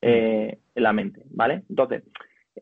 eh, 0.00 0.58
en 0.74 0.82
la 0.82 0.92
mente, 0.92 1.22
¿vale? 1.30 1.64
Entonces, 1.68 2.04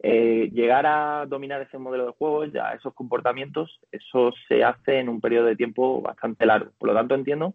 eh, 0.02 0.50
llegar 0.52 0.86
a 0.86 1.26
dominar 1.26 1.62
ese 1.62 1.78
modelo 1.78 2.06
de 2.06 2.12
juego, 2.12 2.44
ya 2.46 2.72
esos 2.72 2.94
comportamientos, 2.94 3.80
eso 3.92 4.32
se 4.48 4.64
hace 4.64 4.98
en 4.98 5.08
un 5.08 5.20
periodo 5.20 5.46
de 5.46 5.56
tiempo 5.56 6.02
bastante 6.02 6.46
largo. 6.46 6.72
Por 6.78 6.88
lo 6.88 6.94
tanto, 6.94 7.14
entiendo 7.14 7.54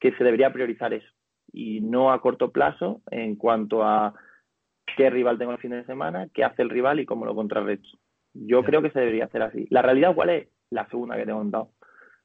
que 0.00 0.12
se 0.12 0.24
debería 0.24 0.52
priorizar 0.52 0.92
eso 0.92 1.08
y 1.52 1.80
no 1.80 2.12
a 2.12 2.20
corto 2.20 2.50
plazo 2.50 3.02
en 3.10 3.36
cuanto 3.36 3.84
a 3.84 4.14
qué 4.96 5.10
rival 5.10 5.38
tengo 5.38 5.52
el 5.52 5.58
fin 5.58 5.70
de 5.70 5.84
semana, 5.84 6.28
qué 6.32 6.44
hace 6.44 6.62
el 6.62 6.70
rival 6.70 7.00
y 7.00 7.06
cómo 7.06 7.24
lo 7.24 7.34
contrarresto. 7.34 7.88
Yo 8.34 8.64
creo 8.64 8.82
que 8.82 8.90
se 8.90 9.00
debería 9.00 9.26
hacer 9.26 9.42
así. 9.42 9.66
La 9.70 9.82
realidad, 9.82 10.14
¿cuál 10.14 10.30
es? 10.30 10.48
La 10.70 10.88
segunda 10.88 11.16
que 11.16 11.24
te 11.24 11.30
he 11.30 11.34
contado. 11.34 11.70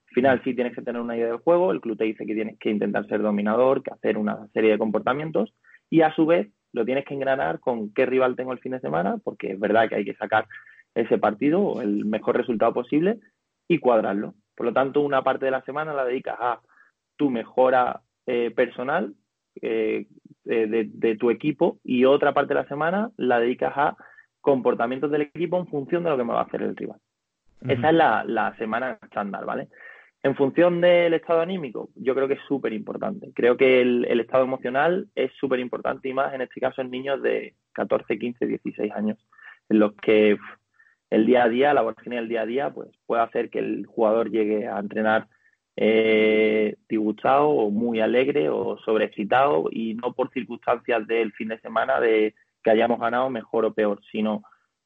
Al 0.09 0.13
final, 0.13 0.41
sí 0.43 0.55
tienes 0.55 0.73
que 0.73 0.81
tener 0.81 1.01
una 1.01 1.17
idea 1.17 1.27
del 1.27 1.37
juego, 1.37 1.71
el 1.71 1.81
club 1.81 1.97
te 1.97 2.05
dice 2.05 2.25
que 2.25 2.33
tienes 2.33 2.57
que 2.59 2.69
intentar 2.69 3.05
ser 3.07 3.21
dominador, 3.21 3.83
que 3.83 3.93
hacer 3.93 4.17
una 4.17 4.47
serie 4.53 4.71
de 4.71 4.77
comportamientos 4.77 5.53
y 5.89 6.01
a 6.01 6.13
su 6.15 6.25
vez 6.25 6.47
lo 6.73 6.85
tienes 6.85 7.05
que 7.05 7.13
engranar 7.13 7.59
con 7.59 7.93
qué 7.93 8.05
rival 8.05 8.35
tengo 8.35 8.53
el 8.53 8.59
fin 8.59 8.73
de 8.73 8.79
semana, 8.79 9.17
porque 9.23 9.51
es 9.51 9.59
verdad 9.59 9.89
que 9.89 9.95
hay 9.95 10.05
que 10.05 10.15
sacar 10.15 10.47
ese 10.95 11.17
partido, 11.17 11.81
el 11.81 12.05
mejor 12.05 12.37
resultado 12.37 12.73
posible, 12.73 13.19
y 13.67 13.79
cuadrarlo. 13.79 14.33
Por 14.55 14.65
lo 14.65 14.73
tanto, 14.73 15.01
una 15.01 15.21
parte 15.21 15.45
de 15.45 15.51
la 15.51 15.61
semana 15.63 15.93
la 15.93 16.05
dedicas 16.05 16.37
a 16.39 16.61
tu 17.15 17.29
mejora 17.29 18.01
eh, 18.25 18.51
personal 18.51 19.13
eh, 19.61 20.07
de, 20.43 21.17
tu 21.19 21.29
equipo 21.29 21.79
y 21.83 22.05
otra 22.05 22.33
parte 22.33 22.53
de 22.53 22.61
la 22.61 22.67
semana 22.67 23.11
la 23.17 23.39
dedicas 23.39 23.73
a 23.75 23.97
comportamientos 24.39 25.11
del 25.11 25.23
equipo 25.23 25.57
en 25.57 25.67
función 25.67 26.03
de 26.03 26.09
lo 26.09 26.17
que 26.17 26.23
me 26.23 26.33
va 26.33 26.41
a 26.41 26.43
hacer 26.43 26.61
el 26.61 26.75
rival. 26.75 26.99
Esa 27.67 27.89
es 27.89 27.95
la, 27.95 28.23
la 28.23 28.55
semana 28.57 28.97
estándar, 29.01 29.45
¿vale? 29.45 29.67
En 30.27 30.35
función 30.35 30.81
del 30.81 31.13
estado 31.13 31.39
anímico, 31.39 31.89
yo 31.95 32.13
creo 32.13 32.27
que 32.27 32.33
es 32.33 32.41
súper 32.49 32.73
importante. 32.73 33.31
Creo 33.33 33.55
que 33.55 33.79
el, 33.79 34.19
estado 34.19 34.43
emocional 34.43 35.07
es 35.15 35.31
súper 35.39 35.61
importante 35.61 36.09
y 36.09 36.13
más 36.13 36.33
en 36.33 36.41
este 36.41 36.59
caso 36.59 36.81
en 36.81 36.91
niños 36.91 37.21
de 37.21 37.55
14, 37.71 38.19
15, 38.19 38.45
16 38.45 38.91
años, 38.91 39.17
en 39.69 39.79
los 39.79 39.93
que 39.95 40.37
el 41.11 41.25
día 41.25 41.45
a 41.45 41.47
día, 41.47 41.73
la 41.73 41.81
vorágine 41.81 42.17
del 42.17 42.27
día 42.27 42.41
a 42.41 42.45
día, 42.45 42.69
pues 42.71 42.89
puede 43.05 43.21
hacer 43.21 43.49
que 43.49 43.59
el 43.59 43.85
jugador 43.85 44.29
llegue 44.29 44.67
a 44.67 44.79
entrenar 44.79 45.29
eh, 45.77 46.75
disgustado 46.89 47.47
o 47.47 47.71
muy 47.71 48.01
alegre 48.01 48.49
o 48.49 48.77
sobreexcitado 48.79 49.69
y 49.71 49.93
no 49.93 50.11
por 50.11 50.29
circunstancias 50.33 51.07
del 51.07 51.31
fin 51.31 51.47
de 51.47 51.59
semana 51.61 52.01
de 52.01 52.35
que 52.61 52.71
hayamos 52.71 52.99
ganado 52.99 53.29
mejor 53.29 53.63
o 53.63 53.73
peor, 53.73 54.01
sino 54.11 54.43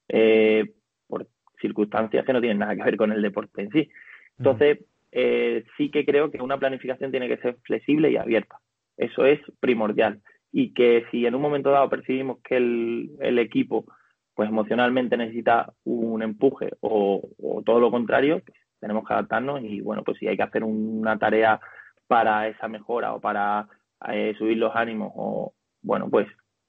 eh, 0.08 0.72
por 1.08 1.28
circunstancias 1.60 2.24
que 2.28 2.34
no 2.34 2.42
tienen 2.42 2.60
nada 2.60 2.76
que 2.76 2.84
ver 2.84 2.96
con 2.96 3.12
el 3.12 3.24
deporte 3.24 3.64
en 3.64 3.72
sí. 3.72 3.90
Entonces, 4.38 4.80
eh, 5.12 5.66
sí 5.78 5.92
que 5.92 6.06
creo 6.06 6.32
que 6.32 6.42
una 6.42 6.58
planificación 6.58 7.12
tiene 7.12 7.28
que 7.28 7.38
ser 7.38 7.58
flexible 7.64 8.12
y 8.12 8.18
abierta. 8.18 8.60
Eso 8.98 9.26
es 9.26 9.40
primordial. 9.60 10.22
Y 10.52 10.74
que 10.74 11.06
si 11.12 11.26
en 11.26 11.36
un 11.36 11.42
momento 11.42 11.72
dado 11.72 11.90
percibimos 11.90 12.40
que 12.42 12.58
el, 12.58 13.40
equipo 13.40 13.86
pues 14.34 14.50
emocionalmente 14.50 15.18
necesita 15.18 15.74
un 15.84 16.22
empuje 16.24 16.72
o, 16.82 17.22
todo 17.66 17.80
lo 17.80 17.92
contrario, 17.92 18.42
pues 18.46 18.58
tenemos 18.80 19.08
que 19.08 19.14
adaptarnos 19.14 19.62
y 19.64 19.82
bueno, 19.82 20.04
pues 20.04 20.18
si 20.18 20.28
hay 20.28 20.36
que 20.38 20.44
hacer 20.44 20.64
una 20.64 21.18
tarea 21.18 21.60
para 22.08 22.48
esa 22.48 22.68
mejora 22.68 23.14
o 23.14 23.22
para 23.22 23.68
eh, 24.10 24.34
subir 24.38 24.58
los 24.58 24.76
ánimos 24.76 25.12
o 25.16 25.54
bueno, 25.82 26.10
pues 26.10 26.28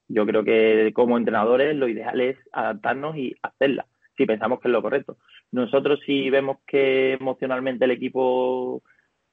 yo 0.09 0.27
creo 0.27 0.45
que 0.45 0.93
como 0.95 1.17
entrenadores 1.17 1.75
lo 1.75 1.89
ideal 1.89 2.21
es 2.21 2.37
adaptarnos 2.53 3.17
y 3.17 3.35
hacerla 3.43 3.87
si 4.17 4.27
pensamos 4.27 4.61
que 4.61 4.69
es 4.69 4.73
lo 4.73 4.83
correcto. 4.83 5.17
Nosotros 5.53 6.01
si 6.05 6.31
vemos 6.31 6.59
que 6.67 7.13
emocionalmente 7.15 7.85
el 7.85 7.93
equipo 7.93 8.83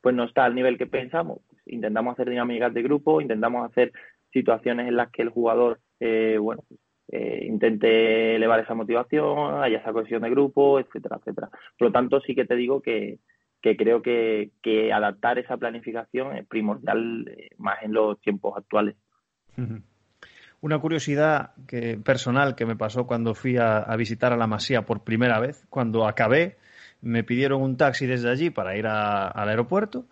pues 0.01 0.15
no 0.15 0.23
está 0.25 0.45
al 0.45 0.55
nivel 0.55 0.77
que 0.77 0.87
pensamos, 0.87 1.39
pues 1.49 1.61
intentamos 1.65 2.13
hacer 2.13 2.29
dinámicas 2.29 2.73
de 2.73 2.83
grupo, 2.83 3.19
intentamos 3.19 3.69
hacer 3.69 3.91
situaciones 4.31 4.87
en 4.87 4.95
las 4.95 5.09
que 5.11 5.23
el 5.23 5.29
jugador 5.29 5.79
eh, 5.99 6.37
bueno 6.39 6.63
eh, 7.11 7.45
intente 7.47 8.35
elevar 8.35 8.59
esa 8.59 8.75
motivación, 8.75 9.63
haya 9.63 9.79
esa 9.79 9.91
cohesión 9.91 10.21
de 10.21 10.29
grupo, 10.29 10.79
etcétera, 10.79 11.17
etcétera. 11.19 11.49
Por 11.77 11.87
lo 11.87 11.91
tanto, 11.91 12.21
sí 12.21 12.35
que 12.35 12.45
te 12.45 12.55
digo 12.55 12.81
que, 12.81 13.19
creo 13.61 14.03
que, 14.03 14.51
adaptar 14.93 15.39
esa 15.39 15.57
planificación 15.57 16.37
es 16.37 16.45
primordial 16.47 17.27
eh, 17.27 17.49
más 17.57 17.81
en 17.81 17.93
los 17.93 18.21
tiempos 18.21 18.55
actuales. 18.55 18.95
Una 20.61 20.79
curiosidad 20.79 21.51
que, 21.67 21.97
personal 21.97 22.55
que 22.55 22.65
me 22.65 22.75
pasó 22.75 23.07
cuando 23.07 23.33
fui 23.33 23.57
a, 23.57 23.85
visitar 23.97 24.33
a 24.33 24.37
la 24.37 24.47
Masía 24.47 24.85
por 24.85 25.03
primera 25.03 25.39
vez, 25.39 25.65
cuando 25.69 26.07
acabé, 26.07 26.57
me 27.01 27.23
pidieron 27.23 27.61
un 27.61 27.77
taxi 27.77 28.05
desde 28.05 28.29
allí 28.29 28.49
para 28.49 28.75
ir 28.75 28.85
al 28.87 29.49
aeropuerto 29.49 30.05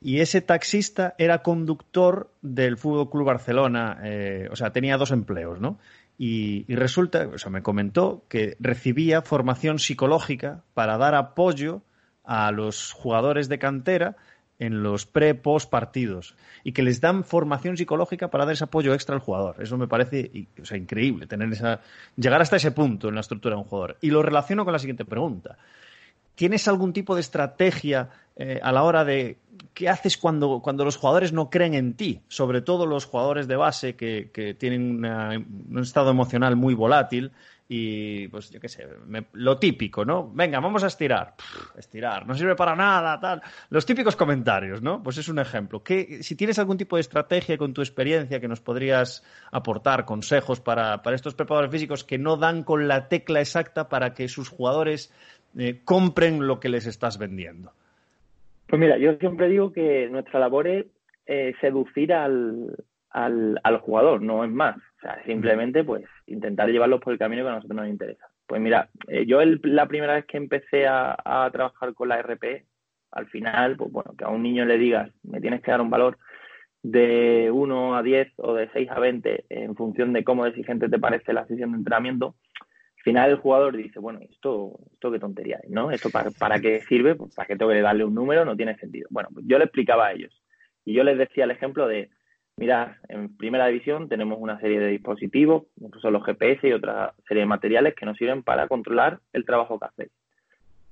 y 0.00 0.20
ese 0.20 0.40
taxista 0.40 1.14
era 1.18 1.42
conductor 1.42 2.30
del 2.42 2.76
Fútbol 2.76 3.10
Club 3.10 3.26
Barcelona, 3.26 3.98
eh, 4.04 4.48
o 4.50 4.56
sea, 4.56 4.70
tenía 4.70 4.96
dos 4.96 5.10
empleos, 5.10 5.60
¿no? 5.60 5.78
Y, 6.18 6.64
y, 6.68 6.74
resulta, 6.76 7.28
o 7.28 7.38
sea, 7.38 7.50
me 7.50 7.62
comentó 7.62 8.24
que 8.28 8.56
recibía 8.60 9.22
formación 9.22 9.78
psicológica 9.78 10.62
para 10.74 10.98
dar 10.98 11.14
apoyo 11.14 11.82
a 12.24 12.50
los 12.52 12.92
jugadores 12.92 13.48
de 13.48 13.58
cantera 13.58 14.16
en 14.58 14.82
los 14.82 15.06
pre-post 15.06 15.70
partidos 15.70 16.34
y 16.64 16.72
que 16.72 16.82
les 16.82 17.00
dan 17.00 17.24
formación 17.24 17.76
psicológica 17.76 18.28
para 18.28 18.44
dar 18.44 18.54
ese 18.54 18.64
apoyo 18.64 18.92
extra 18.92 19.14
al 19.14 19.20
jugador. 19.20 19.56
Eso 19.60 19.78
me 19.78 19.86
parece 19.86 20.30
increíble, 20.74 21.26
tener 21.26 21.52
esa, 21.52 21.80
llegar 22.16 22.40
hasta 22.42 22.56
ese 22.56 22.72
punto 22.72 23.08
en 23.08 23.14
la 23.14 23.20
estructura 23.20 23.54
de 23.54 23.62
un 23.62 23.68
jugador. 23.68 23.96
Y 24.00 24.10
lo 24.10 24.22
relaciono 24.22 24.64
con 24.64 24.72
la 24.72 24.78
siguiente 24.78 25.04
pregunta. 25.04 25.56
¿Tienes 26.34 26.68
algún 26.68 26.92
tipo 26.92 27.14
de 27.14 27.20
estrategia 27.20 28.10
eh, 28.36 28.60
a 28.62 28.70
la 28.70 28.84
hora 28.84 29.04
de 29.04 29.38
qué 29.74 29.88
haces 29.88 30.16
cuando, 30.16 30.60
cuando 30.62 30.84
los 30.84 30.96
jugadores 30.96 31.32
no 31.32 31.50
creen 31.50 31.74
en 31.74 31.94
ti? 31.94 32.20
Sobre 32.28 32.60
todo 32.60 32.86
los 32.86 33.06
jugadores 33.06 33.48
de 33.48 33.56
base 33.56 33.96
que, 33.96 34.30
que 34.32 34.54
tienen 34.54 35.04
un 35.04 35.78
estado 35.80 36.10
emocional 36.10 36.54
muy 36.54 36.74
volátil 36.74 37.32
y 37.70 38.28
pues 38.28 38.50
yo 38.50 38.58
qué 38.60 38.68
sé, 38.68 38.88
lo 39.32 39.58
típico, 39.58 40.02
¿no? 40.02 40.32
Venga, 40.32 40.58
vamos 40.58 40.82
a 40.84 40.86
estirar. 40.86 41.34
estirar, 41.76 42.26
no 42.26 42.32
sirve 42.34 42.56
para 42.56 42.74
nada, 42.74 43.20
tal. 43.20 43.42
Los 43.68 43.84
típicos 43.84 44.16
comentarios, 44.16 44.80
¿no? 44.80 45.02
Pues 45.02 45.18
es 45.18 45.28
un 45.28 45.38
ejemplo. 45.38 45.82
¿Qué, 45.82 46.22
si 46.22 46.34
tienes 46.34 46.58
algún 46.58 46.78
tipo 46.78 46.96
de 46.96 47.00
estrategia 47.00 47.58
con 47.58 47.74
tu 47.74 47.82
experiencia 47.82 48.40
que 48.40 48.48
nos 48.48 48.62
podrías 48.62 49.22
aportar, 49.52 50.06
consejos 50.06 50.60
para, 50.62 51.02
para 51.02 51.14
estos 51.14 51.34
preparadores 51.34 51.70
físicos 51.70 52.04
que 52.04 52.16
no 52.16 52.38
dan 52.38 52.64
con 52.64 52.88
la 52.88 53.08
tecla 53.08 53.40
exacta 53.40 53.90
para 53.90 54.14
que 54.14 54.28
sus 54.28 54.48
jugadores 54.48 55.12
eh, 55.58 55.82
compren 55.84 56.46
lo 56.46 56.60
que 56.60 56.70
les 56.70 56.86
estás 56.86 57.18
vendiendo. 57.18 57.72
Pues 58.66 58.80
mira, 58.80 58.96
yo 58.96 59.14
siempre 59.16 59.48
digo 59.48 59.72
que 59.72 60.08
nuestra 60.08 60.40
labor 60.40 60.68
es 60.68 60.86
eh, 61.26 61.54
seducir 61.60 62.14
al, 62.14 62.76
al, 63.10 63.60
al 63.62 63.78
jugador, 63.80 64.22
no 64.22 64.42
es 64.42 64.50
más. 64.50 64.76
O 64.76 65.00
sea, 65.02 65.22
simplemente 65.24 65.84
pues 65.84 66.04
intentar 66.28 66.68
llevarlos 66.68 67.00
por 67.00 67.12
el 67.12 67.18
camino 67.18 67.42
que 67.42 67.48
a 67.48 67.54
nosotros 67.54 67.76
nos 67.76 67.88
interesa. 67.88 68.26
Pues 68.46 68.60
mira, 68.60 68.88
eh, 69.08 69.26
yo 69.26 69.40
la 69.44 69.86
primera 69.86 70.14
vez 70.14 70.24
que 70.26 70.36
empecé 70.36 70.86
a, 70.86 71.48
trabajar 71.52 71.94
con 71.94 72.08
la 72.08 72.18
RP, 72.22 72.64
al 73.10 73.26
final, 73.28 73.76
pues 73.76 73.90
bueno, 73.90 74.14
que 74.16 74.24
a 74.24 74.28
un 74.28 74.42
niño 74.42 74.64
le 74.64 74.78
digas, 74.78 75.10
me 75.22 75.40
tienes 75.40 75.62
que 75.62 75.70
dar 75.70 75.80
un 75.80 75.90
valor 75.90 76.18
de 76.82 77.50
1 77.52 77.96
a 77.96 78.02
10 78.02 78.32
o 78.36 78.54
de 78.54 78.70
6 78.72 78.90
a 78.90 78.98
20 78.98 79.44
en 79.48 79.74
función 79.74 80.12
de 80.12 80.24
cómo 80.24 80.46
exigente 80.46 80.88
te 80.88 80.98
parece 80.98 81.32
la 81.32 81.46
sesión 81.46 81.72
de 81.72 81.78
entrenamiento, 81.78 82.36
al 82.98 83.02
final 83.02 83.30
el 83.30 83.36
jugador 83.36 83.76
dice, 83.76 83.98
bueno, 83.98 84.20
esto, 84.28 84.78
esto 84.92 85.10
qué 85.10 85.18
tontería 85.18 85.60
es, 85.62 85.70
¿no? 85.70 85.90
¿Esto 85.90 86.10
para, 86.10 86.30
para 86.30 86.60
qué 86.60 86.80
sirve? 86.82 87.14
Pues 87.14 87.34
para 87.34 87.46
qué 87.46 87.56
tengo 87.56 87.70
que 87.70 87.80
darle 87.80 88.04
un 88.04 88.14
número, 88.14 88.44
no 88.44 88.56
tiene 88.56 88.76
sentido. 88.76 89.08
Bueno, 89.10 89.28
pues 89.32 89.46
yo 89.48 89.58
le 89.58 89.64
explicaba 89.64 90.06
a 90.06 90.12
ellos 90.12 90.42
y 90.84 90.94
yo 90.94 91.04
les 91.04 91.16
decía 91.16 91.44
el 91.44 91.50
ejemplo 91.50 91.86
de, 91.86 92.10
Mira, 92.58 92.98
en 93.08 93.36
primera 93.36 93.68
división 93.68 94.08
tenemos 94.08 94.36
una 94.40 94.58
serie 94.58 94.80
de 94.80 94.88
dispositivos, 94.88 95.66
incluso 95.80 96.10
los 96.10 96.24
GPS 96.24 96.66
y 96.66 96.72
otra 96.72 97.14
serie 97.28 97.42
de 97.42 97.46
materiales 97.46 97.94
que 97.94 98.04
nos 98.04 98.16
sirven 98.16 98.42
para 98.42 98.66
controlar 98.66 99.20
el 99.32 99.44
trabajo 99.44 99.78
que 99.78 99.86
hacéis. 99.86 100.10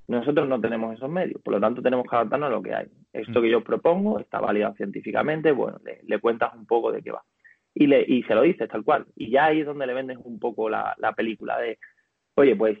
Nosotros 0.07 0.47
no 0.47 0.61
tenemos 0.61 0.95
esos 0.95 1.09
medios, 1.09 1.41
por 1.41 1.53
lo 1.53 1.59
tanto 1.59 1.81
tenemos 1.81 2.07
que 2.09 2.15
adaptarnos 2.15 2.47
a 2.47 2.53
lo 2.53 2.61
que 2.61 2.73
hay. 2.73 2.87
Esto 3.11 3.41
que 3.41 3.49
yo 3.49 3.65
propongo 3.65 4.17
está 4.17 4.39
validado 4.39 4.75
científicamente, 4.75 5.51
bueno, 5.51 5.79
le, 5.83 6.19
cuentas 6.19 6.53
un 6.55 6.65
poco 6.65 6.93
de 6.93 7.01
qué 7.01 7.11
va. 7.11 7.23
Y, 7.73 7.87
le, 7.87 8.05
y 8.07 8.23
se 8.23 8.33
lo 8.33 8.43
dices 8.43 8.69
tal 8.69 8.85
cual. 8.85 9.05
Y 9.17 9.29
ya 9.29 9.47
ahí 9.47 9.59
es 9.59 9.65
donde 9.65 9.87
le 9.87 9.93
vendes 9.93 10.17
un 10.23 10.39
poco 10.39 10.69
la, 10.69 10.95
película 11.17 11.59
de, 11.59 11.79
oye, 12.35 12.55
pues 12.55 12.79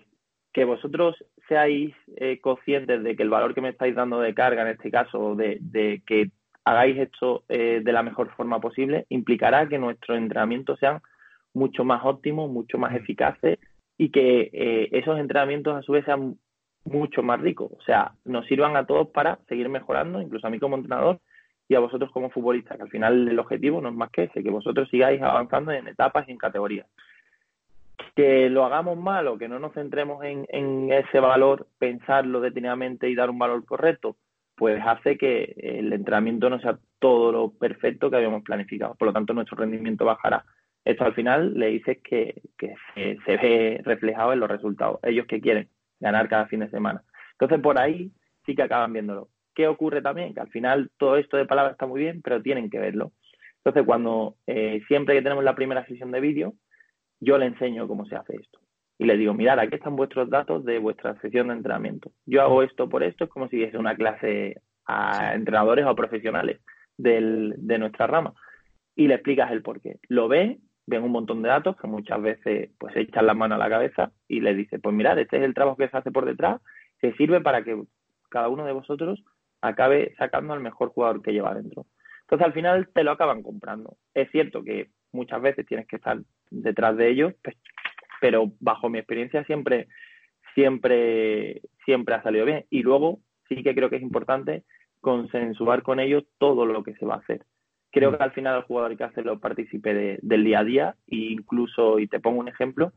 que 0.53 0.63
vosotros 0.63 1.17
seáis 1.49 1.93
eh, 2.15 2.39
conscientes 2.39 3.03
de 3.03 3.17
que 3.17 3.23
el 3.23 3.29
valor 3.29 3.53
que 3.53 3.61
me 3.61 3.69
estáis 3.69 3.95
dando 3.95 4.21
de 4.21 4.33
carga, 4.33 4.61
en 4.61 4.69
este 4.69 4.89
caso, 4.89 5.35
de, 5.35 5.57
de 5.59 6.01
que 6.07 6.31
hagáis 6.69 6.97
esto 6.97 7.43
eh, 7.47 7.81
de 7.83 7.91
la 7.93 8.03
mejor 8.03 8.29
forma 8.35 8.59
posible, 8.59 9.05
implicará 9.09 9.67
que 9.67 9.79
nuestros 9.79 10.17
entrenamientos 10.17 10.79
sean 10.79 11.01
mucho 11.53 11.83
más 11.83 12.01
óptimos, 12.03 12.49
mucho 12.49 12.77
más 12.77 12.93
eficaces 12.93 13.57
y 13.97 14.09
que 14.09 14.49
eh, 14.53 14.89
esos 14.91 15.17
entrenamientos 15.17 15.75
a 15.75 15.81
su 15.81 15.93
vez 15.93 16.05
sean 16.05 16.37
mucho 16.83 17.23
más 17.23 17.39
ricos. 17.39 17.71
O 17.71 17.81
sea, 17.83 18.11
nos 18.25 18.45
sirvan 18.47 18.75
a 18.75 18.85
todos 18.85 19.07
para 19.09 19.39
seguir 19.47 19.69
mejorando, 19.69 20.21
incluso 20.21 20.45
a 20.45 20.49
mí 20.49 20.59
como 20.59 20.75
entrenador 20.75 21.19
y 21.69 21.75
a 21.75 21.79
vosotros 21.79 22.11
como 22.11 22.29
futbolista, 22.29 22.75
que 22.75 22.83
al 22.83 22.89
final 22.89 23.27
el 23.27 23.39
objetivo 23.39 23.81
no 23.81 23.89
es 23.89 23.95
más 23.95 24.11
que 24.11 24.23
ese, 24.23 24.43
que 24.43 24.49
vosotros 24.49 24.89
sigáis 24.89 25.21
avanzando 25.21 25.71
en 25.71 25.87
etapas 25.87 26.27
y 26.27 26.31
en 26.31 26.37
categorías. 26.37 26.87
Que 28.15 28.49
lo 28.49 28.65
hagamos 28.65 28.97
mal 28.97 29.27
o 29.27 29.37
que 29.37 29.47
no 29.47 29.59
nos 29.59 29.73
centremos 29.73 30.23
en, 30.23 30.45
en 30.49 30.91
ese 30.91 31.19
valor, 31.19 31.67
pensarlo 31.77 32.41
detenidamente 32.41 33.09
y 33.09 33.15
dar 33.15 33.29
un 33.29 33.39
valor 33.39 33.65
correcto, 33.65 34.15
pues 34.57 34.81
hace 34.83 35.19
que 35.19 35.53
el 35.55 35.93
entrenamiento 35.93 36.49
no 36.49 36.59
sea 36.59 36.79
todo 36.97 37.31
lo 37.31 37.51
perfecto 37.51 38.09
que 38.09 38.15
habíamos 38.15 38.43
planificado. 38.43 38.95
Por 38.95 39.07
lo 39.07 39.13
tanto, 39.13 39.33
nuestro 39.33 39.55
rendimiento 39.55 40.03
bajará. 40.03 40.45
Esto 40.83 41.05
al 41.05 41.13
final 41.13 41.53
le 41.53 41.67
dices 41.67 41.99
que, 42.03 42.41
se, 42.57 43.37
ve 43.37 43.81
reflejado 43.83 44.33
en 44.33 44.39
los 44.39 44.49
resultados. 44.49 44.99
Ellos 45.03 45.27
que 45.27 45.41
quieren 45.41 45.69
ganar 45.99 46.27
cada 46.27 46.47
fin 46.47 46.61
de 46.61 46.71
semana. 46.71 47.03
Entonces, 47.33 47.59
por 47.61 47.79
ahí 47.79 48.11
sí 48.47 48.55
que 48.55 48.63
acaban 48.63 48.93
viéndolo. 48.93 49.29
¿Qué 49.53 49.67
ocurre 49.67 50.01
también? 50.01 50.33
Que 50.33 50.39
al 50.39 50.49
final 50.49 50.89
todo 50.97 51.17
esto 51.17 51.37
de 51.37 51.45
palabras 51.45 51.73
está 51.73 51.85
muy 51.85 52.01
bien, 52.01 52.23
pero 52.23 52.41
tienen 52.41 52.71
que 52.71 52.79
verlo. 52.79 53.11
Entonces, 53.57 53.85
cuando 53.85 54.37
eh, 54.47 54.81
siempre 54.87 55.13
que 55.13 55.21
tenemos 55.21 55.43
la 55.43 55.55
primera 55.55 55.85
sesión 55.85 56.11
de 56.11 56.19
vídeo, 56.19 56.55
yo 57.19 57.37
le 57.37 57.45
enseño 57.45 57.87
cómo 57.87 58.07
se 58.07 58.15
hace 58.15 58.37
esto 58.37 58.59
y 58.99 59.05
le 59.05 59.17
digo, 59.17 59.33
mirad, 59.33 59.59
aquí 59.59 59.75
están 59.75 59.95
vuestros 59.95 60.29
datos 60.29 60.65
de 60.65 60.79
vuestra 60.79 61.19
sesión 61.21 61.47
de 61.47 61.53
entrenamiento. 61.53 62.11
Yo 62.25 62.41
hago 62.41 62.63
esto 62.63 62.89
por 62.89 63.03
esto, 63.03 63.25
es 63.25 63.29
como 63.29 63.47
si 63.47 63.61
fuese 63.61 63.77
una 63.77 63.95
clase 63.95 64.61
a 64.85 65.35
entrenadores 65.35 65.85
o 65.85 65.95
profesionales 65.95 66.61
del, 66.97 67.53
de 67.57 67.77
nuestra 67.77 68.07
rama. 68.07 68.33
Y 68.95 69.07
le 69.07 69.15
explicas 69.15 69.51
el 69.51 69.61
por 69.61 69.81
qué. 69.81 69.99
Lo 70.07 70.27
ve, 70.27 70.59
ven 70.87 71.03
un 71.03 71.11
montón 71.11 71.43
de 71.43 71.49
datos 71.49 71.77
que 71.77 71.87
muchas 71.87 72.21
veces 72.21 72.71
pues 72.79 72.95
echan 72.95 73.27
la 73.27 73.35
mano 73.35 73.55
a 73.55 73.59
la 73.59 73.69
cabeza 73.69 74.11
y 74.27 74.39
le 74.39 74.55
dice, 74.55 74.79
pues 74.79 74.95
mirad, 74.95 75.19
este 75.19 75.37
es 75.37 75.43
el 75.43 75.53
trabajo 75.53 75.77
que 75.77 75.89
se 75.89 75.97
hace 75.97 76.11
por 76.11 76.25
detrás, 76.25 76.59
que 76.99 77.13
sirve 77.13 77.41
para 77.41 77.63
que 77.63 77.79
cada 78.29 78.49
uno 78.49 78.65
de 78.65 78.73
vosotros 78.73 79.23
acabe 79.61 80.15
sacando 80.17 80.53
al 80.53 80.61
mejor 80.61 80.89
jugador 80.89 81.21
que 81.21 81.33
lleva 81.33 81.53
dentro. 81.53 81.85
Entonces 82.21 82.45
al 82.45 82.53
final 82.53 82.89
te 82.93 83.03
lo 83.03 83.11
acaban 83.11 83.43
comprando. 83.43 83.97
Es 84.13 84.31
cierto 84.31 84.63
que 84.63 84.89
muchas 85.11 85.41
veces 85.41 85.65
tienes 85.65 85.87
que 85.87 85.97
estar 85.97 86.17
detrás 86.49 86.97
de 86.97 87.09
ellos, 87.09 87.33
pues, 87.43 87.55
pero 88.21 88.51
bajo 88.59 88.89
mi 88.89 88.99
experiencia 88.99 89.43
siempre, 89.45 89.87
siempre, 90.55 91.61
siempre 91.85 92.15
ha 92.15 92.23
salido 92.23 92.45
bien. 92.45 92.65
Y 92.69 92.83
luego 92.83 93.19
sí 93.47 93.63
que 93.63 93.75
creo 93.75 93.89
que 93.89 93.97
es 93.97 94.01
importante 94.01 94.63
consensuar 95.01 95.83
con 95.83 95.99
ellos 95.99 96.23
todo 96.37 96.65
lo 96.65 96.83
que 96.83 96.95
se 96.95 97.05
va 97.05 97.15
a 97.15 97.19
hacer. 97.19 97.45
Creo 97.91 98.17
que 98.17 98.23
al 98.23 98.31
final 98.31 98.57
el 98.57 98.63
jugador 98.63 98.91
hay 98.91 98.97
que 98.97 99.03
hacerlo 99.05 99.39
partícipe 99.39 100.19
del 100.21 100.43
día 100.43 100.59
a 100.59 100.63
día 100.63 100.95
e 101.07 101.15
incluso, 101.15 101.99
y 101.99 102.07
te 102.07 102.19
pongo 102.19 102.39
un 102.39 102.49
ejemplo, 102.49 102.91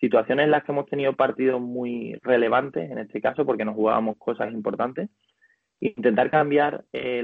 situaciones 0.00 0.44
en 0.44 0.50
las 0.50 0.64
que 0.64 0.72
hemos 0.72 0.86
tenido 0.86 1.14
partidos 1.14 1.60
muy 1.60 2.14
relevantes, 2.22 2.90
en 2.90 2.98
este 2.98 3.20
caso, 3.20 3.44
porque 3.44 3.64
nos 3.64 3.74
jugábamos 3.74 4.16
cosas 4.18 4.52
importantes, 4.52 5.10
intentar 5.80 6.30
cambiar 6.30 6.84
eh, 6.92 7.22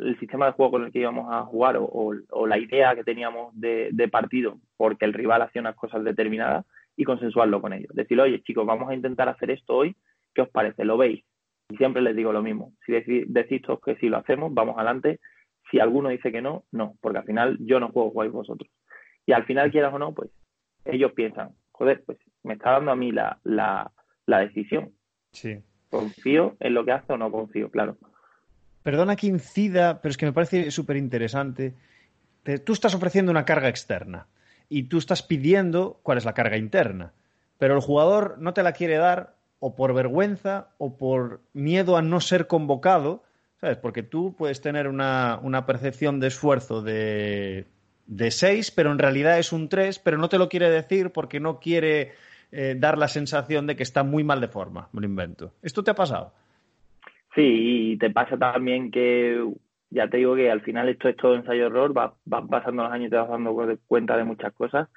el 0.00 0.18
sistema 0.18 0.46
de 0.46 0.52
juego 0.52 0.72
con 0.72 0.84
el 0.84 0.92
que 0.92 1.00
íbamos 1.00 1.32
a 1.32 1.42
jugar 1.42 1.76
o, 1.78 2.46
la 2.46 2.58
idea 2.58 2.94
que 2.94 3.04
teníamos 3.04 3.52
de, 3.58 4.08
partido 4.10 4.58
porque 4.76 5.04
el 5.04 5.12
rival 5.12 5.42
hacía 5.42 5.60
unas 5.60 5.74
cosas 5.74 6.04
determinadas 6.04 6.64
y 6.98 7.04
consensuarlo 7.04 7.62
con 7.62 7.72
ellos. 7.72 7.94
Decir, 7.94 8.20
oye 8.20 8.42
chicos, 8.42 8.66
vamos 8.66 8.90
a 8.90 8.94
intentar 8.94 9.28
hacer 9.28 9.52
esto 9.52 9.76
hoy, 9.76 9.96
¿qué 10.34 10.42
os 10.42 10.48
parece? 10.48 10.84
¿Lo 10.84 10.98
veis? 10.98 11.24
Y 11.70 11.76
siempre 11.76 12.02
les 12.02 12.16
digo 12.16 12.32
lo 12.32 12.42
mismo. 12.42 12.72
Si 12.84 12.92
decís, 12.92 13.24
que 13.84 13.96
si 13.96 14.08
lo 14.08 14.18
hacemos, 14.18 14.52
vamos 14.52 14.76
adelante. 14.76 15.20
Si 15.70 15.78
alguno 15.78 16.08
dice 16.08 16.32
que 16.32 16.42
no, 16.42 16.64
no, 16.72 16.96
porque 17.00 17.18
al 17.18 17.24
final 17.24 17.56
yo 17.60 17.78
no 17.78 17.90
juego, 17.90 18.10
jugáis 18.10 18.32
vosotros. 18.32 18.68
Y 19.26 19.32
al 19.32 19.44
final, 19.44 19.70
quieras 19.70 19.94
o 19.94 19.98
no, 19.98 20.12
pues 20.12 20.30
ellos 20.84 21.12
piensan, 21.12 21.50
joder, 21.70 22.02
pues 22.04 22.18
me 22.42 22.54
está 22.54 22.72
dando 22.72 22.90
a 22.90 22.96
mí 22.96 23.12
la, 23.12 23.38
la, 23.44 23.92
la 24.26 24.40
decisión. 24.40 24.90
Sí. 25.30 25.62
¿Confío 25.90 26.56
en 26.58 26.74
lo 26.74 26.84
que 26.84 26.92
hace 26.92 27.12
o 27.12 27.16
no 27.16 27.30
confío? 27.30 27.70
Claro. 27.70 27.96
Perdona 28.82 29.14
que 29.14 29.28
incida, 29.28 30.00
pero 30.00 30.10
es 30.10 30.16
que 30.16 30.26
me 30.26 30.32
parece 30.32 30.72
súper 30.72 30.96
interesante. 30.96 31.74
Tú 32.64 32.72
estás 32.72 32.94
ofreciendo 32.94 33.30
una 33.30 33.44
carga 33.44 33.68
externa 33.68 34.26
y 34.68 34.84
tú 34.84 34.98
estás 34.98 35.22
pidiendo 35.22 36.00
cuál 36.02 36.18
es 36.18 36.24
la 36.24 36.34
carga 36.34 36.56
interna, 36.56 37.12
pero 37.58 37.74
el 37.74 37.80
jugador 37.80 38.36
no 38.38 38.54
te 38.54 38.62
la 38.62 38.72
quiere 38.72 38.96
dar 38.96 39.34
o 39.60 39.74
por 39.74 39.94
vergüenza 39.94 40.68
o 40.78 40.96
por 40.96 41.40
miedo 41.52 41.96
a 41.96 42.02
no 42.02 42.20
ser 42.20 42.46
convocado, 42.46 43.24
¿sabes? 43.60 43.76
Porque 43.76 44.02
tú 44.02 44.34
puedes 44.36 44.60
tener 44.60 44.86
una, 44.88 45.64
percepción 45.66 46.20
de 46.20 46.28
esfuerzo 46.28 46.82
de, 46.82 47.66
de 48.06 48.30
6, 48.30 48.70
pero 48.70 48.92
en 48.92 48.98
realidad 48.98 49.38
es 49.38 49.52
un 49.52 49.68
3, 49.68 49.98
pero 49.98 50.18
no 50.18 50.28
te 50.28 50.38
lo 50.38 50.48
quiere 50.48 50.70
decir 50.70 51.10
porque 51.10 51.40
no 51.40 51.58
quiere 51.58 52.12
eh, 52.52 52.76
dar 52.78 52.98
la 52.98 53.08
sensación 53.08 53.66
de 53.66 53.76
que 53.76 53.82
está 53.82 54.04
muy 54.04 54.22
mal 54.24 54.40
de 54.40 54.48
forma, 54.48 54.88
me 54.92 55.00
lo 55.00 55.06
invento. 55.06 55.52
¿Esto 55.62 55.82
te 55.82 55.90
ha 55.90 55.94
pasado? 55.94 56.32
Sí, 57.34 57.92
y 57.92 57.98
te 57.98 58.10
pasa 58.10 58.36
también 58.36 58.90
que, 58.90 59.44
ya 59.90 60.08
te 60.08 60.18
digo 60.18 60.34
que 60.34 60.50
al 60.50 60.60
final 60.60 60.88
esto 60.88 61.08
es 61.08 61.16
todo 61.16 61.34
ensayo-error, 61.34 61.92
vas 61.92 62.12
va 62.32 62.46
pasando 62.46 62.82
los 62.82 62.92
años 62.92 63.08
y 63.08 63.10
te 63.10 63.16
vas 63.16 63.28
dando 63.28 63.56
cuenta 63.86 64.16
de 64.16 64.24
muchas 64.24 64.52
cosas, 64.52 64.88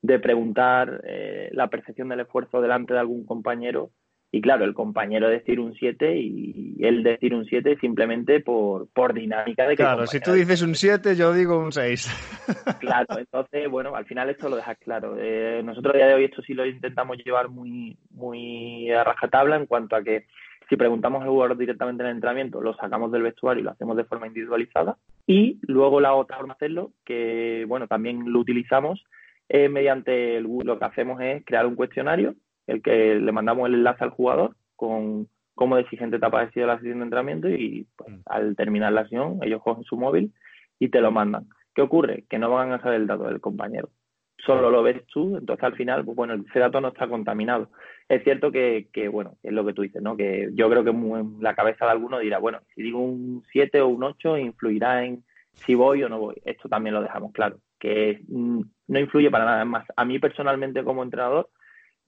de 0.00 0.18
preguntar 0.18 1.00
eh, 1.04 1.50
la 1.52 1.68
percepción 1.68 2.08
del 2.08 2.20
esfuerzo 2.20 2.60
delante 2.60 2.94
de 2.94 3.00
algún 3.00 3.24
compañero 3.24 3.90
y 4.34 4.40
claro, 4.40 4.64
el 4.64 4.72
compañero 4.72 5.28
decir 5.28 5.60
un 5.60 5.74
7 5.74 6.16
y 6.16 6.76
él 6.80 7.02
decir 7.02 7.34
un 7.34 7.44
7 7.44 7.76
simplemente 7.78 8.40
por, 8.40 8.88
por 8.88 9.12
dinámica 9.12 9.64
de 9.64 9.76
que... 9.76 9.82
Claro, 9.82 10.06
si 10.06 10.20
tú 10.20 10.32
dices 10.32 10.62
un 10.62 10.74
7, 10.74 11.14
yo 11.16 11.34
digo 11.34 11.58
un 11.58 11.70
6. 11.70 12.30
Claro, 12.80 13.18
entonces, 13.18 13.68
bueno, 13.70 13.94
al 13.94 14.06
final 14.06 14.30
esto 14.30 14.48
lo 14.48 14.56
dejas 14.56 14.78
claro. 14.78 15.16
Eh, 15.18 15.60
nosotros 15.62 15.94
a 15.94 15.98
día 15.98 16.06
de 16.06 16.14
hoy 16.14 16.24
esto 16.24 16.42
sí 16.42 16.54
lo 16.54 16.66
intentamos 16.66 17.18
llevar 17.18 17.50
muy, 17.50 17.96
muy 18.10 18.90
a 18.90 19.04
rajatabla 19.04 19.56
en 19.56 19.66
cuanto 19.66 19.96
a 19.96 20.02
que 20.02 20.26
si 20.72 20.76
preguntamos 20.78 21.20
al 21.20 21.28
jugador 21.28 21.58
directamente 21.58 22.02
en 22.02 22.08
el 22.08 22.14
entrenamiento, 22.14 22.62
lo 22.62 22.72
sacamos 22.72 23.12
del 23.12 23.20
vestuario 23.20 23.60
y 23.60 23.64
lo 23.64 23.72
hacemos 23.72 23.94
de 23.94 24.04
forma 24.04 24.26
individualizada. 24.26 24.96
Y 25.26 25.58
luego 25.66 26.00
la 26.00 26.14
otra 26.14 26.38
forma 26.38 26.54
de 26.54 26.64
hacerlo, 26.64 26.92
que 27.04 27.66
bueno, 27.68 27.88
también 27.88 28.32
lo 28.32 28.38
utilizamos, 28.38 29.04
eh, 29.50 29.68
mediante 29.68 30.38
el, 30.38 30.44
lo 30.44 30.78
que 30.78 30.84
hacemos 30.86 31.20
es 31.20 31.44
crear 31.44 31.66
un 31.66 31.74
cuestionario 31.74 32.36
el 32.66 32.80
que 32.80 33.16
le 33.16 33.32
mandamos 33.32 33.68
el 33.68 33.74
enlace 33.74 34.02
al 34.02 34.12
jugador 34.12 34.56
con 34.74 35.28
cómo 35.54 35.76
de 35.76 35.82
exigente 35.82 36.18
te 36.18 36.24
ha 36.24 36.30
parecido 36.30 36.66
la 36.66 36.78
sesión 36.78 37.00
de 37.00 37.04
entrenamiento 37.04 37.50
y 37.50 37.86
pues, 37.94 38.08
mm. 38.08 38.20
al 38.24 38.56
terminar 38.56 38.94
la 38.94 39.02
sesión 39.02 39.40
ellos 39.42 39.60
cogen 39.62 39.84
su 39.84 39.98
móvil 39.98 40.32
y 40.78 40.88
te 40.88 41.02
lo 41.02 41.10
mandan. 41.10 41.48
¿Qué 41.74 41.82
ocurre? 41.82 42.24
Que 42.30 42.38
no 42.38 42.48
van 42.48 42.72
a 42.72 42.80
saber 42.80 43.02
el 43.02 43.06
dato 43.06 43.24
del 43.24 43.42
compañero. 43.42 43.90
Solo 44.38 44.70
lo 44.70 44.82
ves 44.82 45.06
tú, 45.06 45.36
entonces 45.36 45.64
al 45.64 45.76
final, 45.76 46.02
pues 46.02 46.16
bueno, 46.16 46.42
ese 46.48 46.58
dato 46.58 46.80
no 46.80 46.88
está 46.88 47.08
contaminado. 47.08 47.68
Es 48.12 48.24
cierto 48.24 48.52
que, 48.52 48.88
que 48.92 49.08
bueno, 49.08 49.38
es 49.42 49.54
lo 49.54 49.64
que 49.64 49.72
tú 49.72 49.80
dices, 49.80 50.02
¿no? 50.02 50.18
Que 50.18 50.50
yo 50.52 50.68
creo 50.68 50.84
que 50.84 50.90
en 50.90 51.38
la 51.40 51.54
cabeza 51.54 51.86
de 51.86 51.92
alguno 51.92 52.18
dirá, 52.18 52.36
bueno, 52.36 52.60
si 52.74 52.82
digo 52.82 52.98
un 52.98 53.42
7 53.50 53.80
o 53.80 53.88
un 53.88 54.04
8 54.04 54.36
influirá 54.36 55.02
en 55.02 55.24
si 55.54 55.74
voy 55.74 56.02
o 56.02 56.10
no 56.10 56.18
voy. 56.18 56.34
Esto 56.44 56.68
también 56.68 56.94
lo 56.94 57.00
dejamos 57.00 57.32
claro, 57.32 57.56
que 57.78 58.20
mm, 58.28 58.60
no 58.88 58.98
influye 58.98 59.30
para 59.30 59.46
nada. 59.46 59.64
más, 59.64 59.86
a 59.96 60.04
mí 60.04 60.18
personalmente 60.18 60.84
como 60.84 61.02
entrenador, 61.02 61.48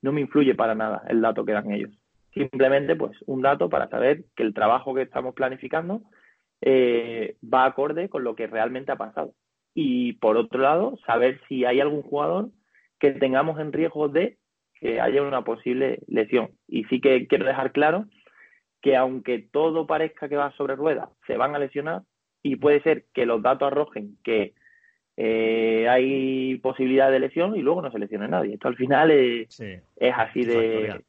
no 0.03 0.13
me 0.13 0.21
influye 0.21 0.55
para 0.55 0.75
nada 0.75 1.05
el 1.09 1.23
dato 1.23 1.43
que 1.47 1.53
dan 1.53 1.73
ellos. 1.73 1.99
Simplemente, 2.35 2.97
pues, 2.97 3.17
un 3.25 3.41
dato 3.41 3.71
para 3.71 3.89
saber 3.89 4.27
que 4.37 4.43
el 4.43 4.53
trabajo 4.53 4.95
que 4.95 5.03
estamos 5.03 5.35
planificando 5.35 6.03
eh, 6.61 7.39
va 7.43 7.65
acorde 7.65 8.11
con 8.11 8.25
lo 8.25 8.35
que 8.35 8.47
realmente 8.47 8.93
ha 8.93 8.97
pasado. 8.97 9.33
Y 9.73 10.13
por 10.13 10.37
otro 10.37 10.61
lado, 10.61 10.99
saber 11.07 11.41
si 11.49 11.65
hay 11.65 11.81
algún 11.81 12.03
jugador 12.03 12.51
que 12.99 13.13
tengamos 13.13 13.59
en 13.59 13.73
riesgo 13.73 14.11
de 14.11 14.37
que 14.85 15.01
haya 15.01 15.23
una 15.23 15.45
posible 15.45 16.01
lesión. 16.09 16.51
Y 16.69 16.85
sí 16.85 17.01
que 17.01 17.27
quiero 17.27 17.47
dejar 17.47 17.73
claro 17.73 18.05
que 18.83 18.97
aunque 18.97 19.39
todo 19.39 19.87
parezca 19.87 20.29
que 20.29 20.37
va 20.37 20.53
sobre 20.59 20.77
ruedas, 20.77 21.09
se 21.27 21.39
van 21.39 21.55
a 21.55 21.59
lesionar 21.59 22.03
y 22.43 22.57
puede 22.57 22.83
ser 22.83 23.07
que 23.15 23.25
los 23.25 23.41
datos 23.41 23.69
arrojen 23.69 24.19
que 24.23 24.53
eh, 25.17 25.89
hay 25.89 26.59
posibilidad 26.59 27.11
de 27.11 27.19
lesión 27.19 27.57
y 27.57 27.63
luego 27.63 27.81
no 27.81 27.91
se 27.91 27.99
lesiona 27.99 28.29
nadie. 28.29 28.53
Esto 28.53 28.69
al 28.69 28.77
final 28.77 29.11
es, 29.11 29.59
es 29.59 30.15
así 30.15 30.45
de... 30.45 31.03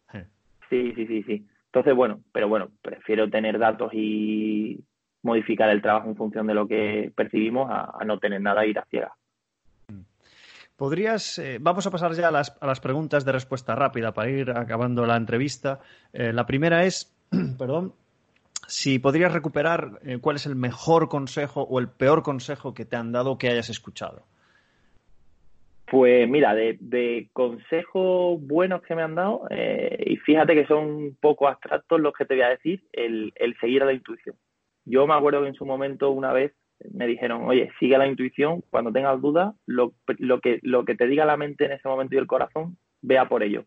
Sí, 0.70 0.94
sí, 0.96 1.06
sí, 1.06 1.24
sí. 1.24 1.46
Entonces, 1.66 1.94
bueno, 1.94 2.22
pero 2.32 2.48
bueno, 2.48 2.70
prefiero 2.82 3.30
tener 3.30 3.60
datos 3.60 3.92
y 3.94 4.80
modificar 5.22 5.70
el 5.70 5.82
trabajo 5.82 6.08
en 6.08 6.16
función 6.16 6.48
de 6.48 6.54
lo 6.54 6.66
que 6.66 7.12
percibimos 7.14 7.70
a, 7.70 8.06
no 8.06 8.20
tener 8.20 8.40
nada 8.40 8.64
e 8.64 8.70
ir 8.70 8.80
a 8.80 8.86
ciegas. 8.86 9.12
Podrías, 10.76 11.40
eh, 11.40 11.58
vamos 11.62 11.88
a 11.88 11.92
pasar 11.92 12.12
ya 12.14 12.28
a 12.28 12.32
las, 12.32 12.58
a 12.60 12.68
las, 12.68 12.82
preguntas 12.82 13.24
de 13.24 13.32
respuesta 13.32 13.76
rápida 13.76 14.14
para 14.14 14.30
ir 14.30 14.52
acabando 14.52 15.06
la 15.06 15.16
entrevista. 15.16 15.80
Eh, 16.12 16.34
la 16.34 16.46
primera 16.46 16.84
es, 16.84 17.16
perdón, 17.58 17.94
si 18.68 19.00
podrías 19.00 19.32
recuperar 19.32 20.00
eh, 20.04 20.18
cuál 20.20 20.36
es 20.36 20.46
el 20.46 20.56
mejor 20.58 21.08
consejo 21.08 21.62
o 21.62 21.80
el 21.80 21.88
peor 21.88 22.24
consejo 22.24 22.74
que 22.74 22.84
te 22.84 22.98
han 22.98 23.14
dado 23.14 23.38
que 23.38 23.48
hayas 23.48 23.70
escuchado. 23.70 24.24
Pues 25.90 26.28
mira, 26.28 26.54
de, 26.54 27.30
consejos 27.32 28.42
buenos 28.42 28.82
que 28.82 28.96
me 28.96 29.04
han 29.04 29.14
dado, 29.14 29.48
y 29.52 30.18
fíjate 30.18 30.56
que 30.56 30.66
son 30.66 30.84
un 30.84 31.18
poco 31.22 31.48
abstractos 31.48 32.02
los 32.02 32.12
que 32.12 32.26
te 32.26 32.34
voy 32.34 32.44
a 32.44 32.50
decir, 32.50 32.84
el, 32.92 33.32
seguir 33.62 33.84
a 33.84 33.86
la 33.86 33.94
intuición. 33.94 34.36
Yo 34.84 35.06
me 35.06 35.14
acuerdo 35.14 35.44
que 35.44 35.50
en 35.50 35.54
su 35.54 35.64
momento 35.64 36.10
una 36.10 36.34
vez 36.34 36.54
me 36.92 37.08
dijeron, 37.08 37.44
oye, 37.46 37.72
sigue 37.80 37.98
la 37.98 38.08
intuición, 38.08 38.62
cuando 38.70 38.92
tengas 38.92 39.22
dudas, 39.22 39.56
lo, 39.66 39.94
lo, 40.18 40.42
que, 40.42 40.60
lo 40.62 40.86
que 40.86 40.96
te 40.96 41.08
diga 41.08 41.26
la 41.26 41.38
mente 41.38 41.66
en 41.66 41.72
ese 41.74 41.88
momento 41.88 42.16
y 42.16 42.18
el 42.18 42.28
corazón, 42.28 42.78
vea 43.02 43.28
por 43.28 43.44
ello. 43.44 43.66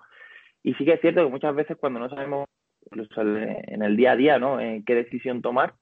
Y 0.63 0.75
sí 0.75 0.85
que 0.85 0.95
es 0.95 1.01
cierto 1.01 1.25
que 1.25 1.31
muchas 1.31 1.55
veces 1.55 1.77
cuando 1.79 2.01
no 2.01 2.09
sabemos 2.11 2.47
incluso 2.87 3.21
en 3.23 3.83
el 3.83 3.97
día 3.97 4.13
a 4.13 4.17
día, 4.17 4.39
¿no? 4.39 4.61
En 4.61 4.85
qué 4.85 4.95
decisión 4.95 5.43
tomar. 5.43 5.75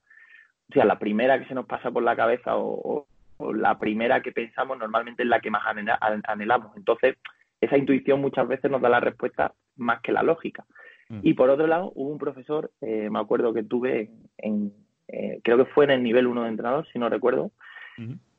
O 0.69 0.73
sea, 0.73 0.85
la 0.85 0.99
primera 0.99 1.39
que 1.39 1.47
se 1.47 1.53
nos 1.53 1.65
pasa 1.65 1.91
por 1.91 2.03
la 2.03 2.15
cabeza 2.15 2.57
o, 2.57 3.07
la 3.53 3.77
primera 3.77 4.21
que 4.21 4.31
pensamos 4.31 4.79
normalmente 4.79 5.23
es 5.23 5.29
la 5.29 5.39
que 5.39 5.51
más 5.51 5.61
anhelamos. 5.67 6.75
Entonces, 6.75 7.17
esa 7.61 7.77
intuición 7.77 8.19
muchas 8.19 8.47
veces 8.47 8.69
nos 8.71 8.81
da 8.81 8.89
la 8.89 8.99
respuesta 8.99 9.53
más 9.75 10.01
que 10.01 10.11
la 10.11 10.23
lógica. 10.23 10.65
Mm. 11.09 11.19
Y 11.21 11.33
por 11.35 11.49
otro 11.49 11.67
lado, 11.67 11.91
hubo 11.95 12.09
un 12.09 12.17
profesor, 12.17 12.71
eh, 12.81 13.09
me 13.11 13.19
acuerdo 13.19 13.53
que 13.53 13.63
tuve 13.63 14.09
en, 14.39 14.73
eh, 15.07 15.39
creo 15.43 15.57
que 15.57 15.71
fue 15.71 15.85
en 15.85 15.91
el 15.91 16.03
nivel 16.03 16.27
1 16.27 16.43
de 16.43 16.49
entrenador, 16.49 16.87
si 16.91 16.99
no 16.99 17.09
recuerdo, 17.09 17.51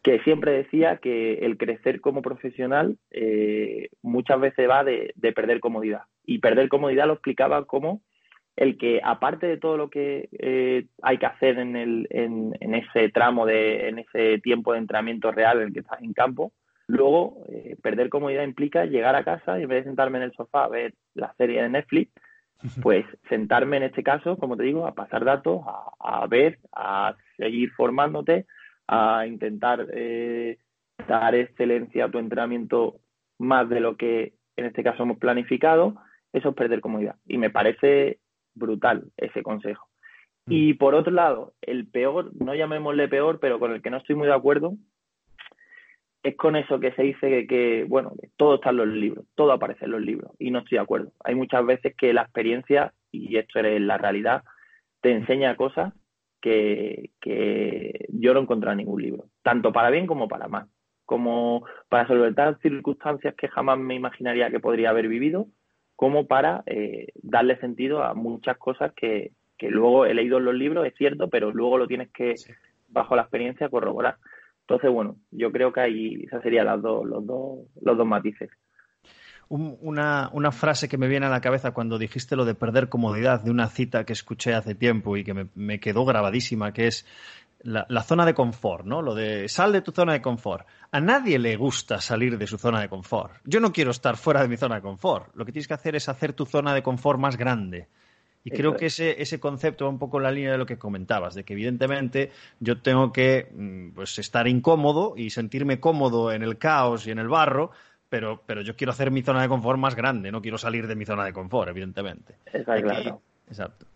que 0.02 0.20
siempre 0.20 0.52
decía 0.52 0.98
que 0.98 1.35
el 1.38 1.59
crecer 1.59 2.00
como 2.00 2.22
profesional 2.22 2.96
eh, 3.11 3.88
muchas 4.02 4.40
veces 4.40 4.68
va 4.68 4.85
de, 4.85 5.12
de, 5.16 5.33
perder 5.33 5.61
comodidad. 5.61 6.02
Y 6.24 6.38
perder 6.38 6.68
comodidad 6.68 7.07
lo 7.07 7.14
explicaba 7.14 7.64
como 7.64 8.02
el 8.59 8.76
que 8.76 9.00
aparte 9.04 9.46
de 9.46 9.57
todo 9.57 9.76
lo 9.76 9.88
que 9.88 10.28
eh, 10.33 10.87
hay 11.02 11.18
que 11.18 11.26
hacer 11.26 11.59
en, 11.61 11.76
el, 11.76 12.09
en, 12.11 12.74
ese 12.74 13.09
tramo, 13.09 13.46
de, 13.46 13.88
en 13.88 14.00
ese 14.00 14.40
tiempo 14.40 14.72
de 14.72 14.81
entrenamiento 14.81 15.31
real 15.31 15.59
en 15.59 15.68
el 15.68 15.72
que 15.72 15.81
estás 15.81 16.02
en 16.02 16.12
campo, 16.12 16.52
luego 16.88 17.44
eh, 17.48 17.76
perder 17.81 18.09
comodidad 18.09 18.42
implica 18.42 18.85
llegar 18.85 19.14
a 19.14 19.22
casa 19.22 19.59
y 19.59 19.62
en 19.62 19.68
vez 19.68 19.85
de 19.85 19.90
sentarme 19.90 20.18
en 20.18 20.24
el 20.24 20.33
sofá 20.33 20.64
a 20.64 20.68
ver 20.68 20.94
la 21.14 21.33
serie 21.35 21.62
de 21.62 21.68
Netflix, 21.68 22.12
pues 22.83 23.05
sentarme 23.29 23.77
en 23.79 23.85
este 23.85 24.03
caso, 24.03 24.37
como 24.37 24.57
te 24.57 24.64
digo, 24.64 24.87
a 24.87 24.94
pasar 24.94 25.25
datos, 25.25 25.62
a, 26.01 26.27
ver, 26.27 26.59
a 26.73 27.14
seguir 27.37 27.71
formándote, 27.73 28.47
a 28.87 29.27
intentar 29.27 29.87
eh, 29.92 30.59
dar 31.07 31.35
excelencia 31.35 32.07
a 32.07 32.11
tu 32.11 32.18
entrenamiento 32.18 33.01
más 33.38 33.68
de 33.68 33.81
lo 33.81 33.97
que 33.97 34.35
en 34.57 34.66
este 34.66 34.83
caso 34.83 35.05
hemos 35.05 35.18
planificado, 35.18 35.94
eso 36.33 36.51
es 36.51 36.55
perder 36.55 36.81
comodidad. 36.81 37.16
Y 37.27 37.38
me 37.38 37.51
parece 37.51 38.18
brutal 38.55 39.05
ese 39.16 39.42
consejo. 39.42 39.88
Y 40.47 40.75
por 40.75 40.94
otro 40.94 41.12
lado, 41.12 41.53
el 41.61 41.87
peor, 41.87 42.33
no 42.40 42.55
llamémosle 42.55 43.09
peor, 43.09 43.38
pero 43.38 43.61
con 43.61 43.73
el 43.73 43.83
que 43.83 43.90
no 43.90 43.99
estoy 43.99 44.16
muy 44.16 44.27
de 44.27 44.35
acuerdo, 44.35 44.75
es 46.29 46.37
con 46.37 46.57
eso 46.57 46.81
que 46.81 46.93
se 46.93 47.03
dice 47.03 47.47
que, 47.47 47.85
bueno, 47.88 48.12
todo 48.37 48.57
está 48.57 48.71
en 48.71 48.77
los 48.79 48.88
libros, 48.88 49.27
todo 49.35 49.53
aparece 49.53 49.85
en 49.85 49.93
los 49.93 50.01
libros, 50.01 50.33
y 50.38 50.51
no 50.51 50.61
estoy 50.61 50.77
de 50.77 50.83
acuerdo. 50.83 51.12
Hay 51.25 51.35
muchas 51.35 51.64
veces 51.64 51.95
que 51.97 52.12
la 52.12 52.23
experiencia, 52.23 52.93
y 53.11 53.37
esto 53.37 53.61
es 53.61 53.81
la 53.81 53.99
realidad, 53.99 54.43
te 55.01 55.12
enseña 55.12 55.57
cosas 55.57 55.93
que, 56.41 57.11
que 57.21 58.07
yo 58.11 58.33
no 58.33 58.41
he 58.41 58.43
encontrado 58.43 58.73
en 58.73 58.79
ningún 58.79 59.03
libro, 59.03 59.25
tanto 59.43 59.73
para 59.73 59.91
bien 59.91 60.07
como 60.07 60.29
para 60.29 60.49
mal, 60.49 60.67
como 61.05 61.64
para 61.88 62.07
solventar 62.07 62.59
circunstancias 62.61 63.35
que 63.35 63.49
jamás 63.49 63.79
me 63.79 63.95
imaginaría 63.95 64.51
que 64.51 64.61
podría 64.61 64.91
haber 64.91 65.09
vivido, 65.09 65.47
como 65.97 66.27
para 66.27 66.62
eh, 66.67 67.09
darle 67.23 67.59
sentido 67.59 68.05
a 68.05 68.14
muchas 68.14 68.57
cosas 68.59 68.93
que, 68.95 69.33
que, 69.57 69.69
luego 69.69 70.07
he 70.07 70.14
leído 70.14 70.38
en 70.38 70.45
los 70.45 70.55
libros, 70.55 70.87
es 70.87 70.95
cierto, 70.97 71.29
pero 71.29 71.51
luego 71.51 71.77
lo 71.77 71.88
tienes 71.88 72.11
que, 72.12 72.35
bajo 72.88 73.17
la 73.17 73.23
experiencia, 73.23 73.69
corroborar. 73.69 74.17
Entonces, 74.68 74.90
bueno, 74.90 75.16
yo 75.31 75.50
creo 75.50 75.72
que 75.72 75.81
ahí 75.81 76.24
esas 76.24 76.42
serían 76.42 76.66
las 76.66 76.83
dos, 76.83 77.07
los, 77.07 77.26
dos, 77.26 77.61
los 77.81 77.96
dos 77.96 78.07
matices. 78.07 78.50
Una, 79.48 80.28
una, 80.35 80.52
frase 80.52 80.90
que 80.90 80.98
me 80.98 81.09
viene 81.09 81.24
a 81.24 81.31
la 81.31 81.40
cabeza 81.40 81.70
cuando 81.70 81.96
dijiste 81.96 82.37
lo 82.37 82.44
de 82.44 82.54
perder 82.54 82.90
comodidad 82.90 83.40
de 83.40 83.50
una 83.50 83.68
cita 83.68 84.04
que 84.04 84.12
escuché 84.12 84.52
hace 84.52 84.74
tiempo 84.74 85.16
y 85.16 85.24
que 85.24 85.48
me, 85.54 85.81
quedó 85.81 86.04
grabadísima, 86.04 86.74
que 86.74 86.87
es 86.87 87.07
la, 87.62 87.87
zona 88.02 88.26
de 88.26 88.35
confort, 88.35 88.85
¿no? 88.85 89.00
Lo 89.00 89.14
de 89.14 89.48
sal 89.48 89.72
de 89.72 89.81
tu 89.81 89.90
zona 89.90 90.12
de 90.12 90.20
confort. 90.20 90.66
A 90.92 91.00
nadie 91.00 91.38
le 91.38 91.57
gusta 91.57 92.02
salir 92.02 92.37
de 92.37 92.46
su 92.46 92.59
zona 92.59 92.83
de 92.83 92.90
confort. 92.90 93.40
Yo 93.44 93.61
no 93.61 93.72
quiero 93.72 93.90
estar 93.90 94.18
fuera 94.18 94.42
de 94.42 94.48
mi 94.48 94.59
zona 94.59 94.74
de 94.74 94.83
confort. 94.83 95.35
Lo 95.35 95.46
que 95.46 95.52
tienes 95.52 95.66
que 95.66 95.74
hacer 95.74 95.96
es 95.96 96.11
hacer 96.11 96.35
tu 96.35 96.44
zona 96.44 96.74
de 96.74 96.83
confort 96.83 97.18
más 97.18 97.38
grande. 97.38 97.88
Y 98.44 98.51
creo 98.51 98.77
que 98.77 98.87
ese, 98.87 99.20
ese 99.20 99.40
concepto 99.40 99.85
va 99.85 99.90
un 99.90 99.98
poco 99.98 100.18
en 100.18 100.22
la 100.22 100.31
línea 100.31 100.53
de 100.53 100.59
lo 100.59 100.66
que 100.66 100.79
comentabas, 100.79 101.35
de 101.35 101.44
que 101.44 101.53
evidentemente 101.53 102.31
yo 102.61 102.81
tengo 102.81 103.12
que 103.12 103.48
mm, 103.53 103.90
pues, 103.90 104.18
estar 104.18 104.48
incómodo 104.48 105.14
y 105.16 105.31
sentirme 105.31 105.81
cómodo 105.81 106.33
en 106.33 106.42
el 106.42 106.57
caos 106.57 107.07
y 107.07 107.11
en 107.11 107.18
el 107.18 107.29
barro, 107.29 107.70
pero, 108.09 108.42
pero 108.46 108.62
yo 108.62 108.74
quiero 108.77 108.92
hacer 108.92 109.11
mi 109.11 109.22
zona 109.22 109.42
de 109.42 109.48
confort 109.48 109.79
más 109.79 109.94
grande, 109.94 110.33
no 110.33 110.40
quiero 110.40 110.57
salir 110.57 110.87
de 110.87 110.96
mi 110.96 111.05
zona 111.05 111.24
de 111.24 111.33
confort, 111.33 111.68
evidentemente. 111.68 112.37
Está 112.46 112.81
claro. 112.81 113.20
Exacto. 113.48 113.87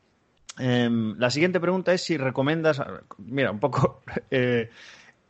Eh, 0.58 0.88
la 1.16 1.30
siguiente 1.30 1.60
pregunta 1.60 1.94
es 1.94 2.02
si 2.02 2.16
recomiendas, 2.18 2.82
mira, 3.18 3.50
un 3.50 3.60
poco 3.60 4.02
eh, 4.30 4.68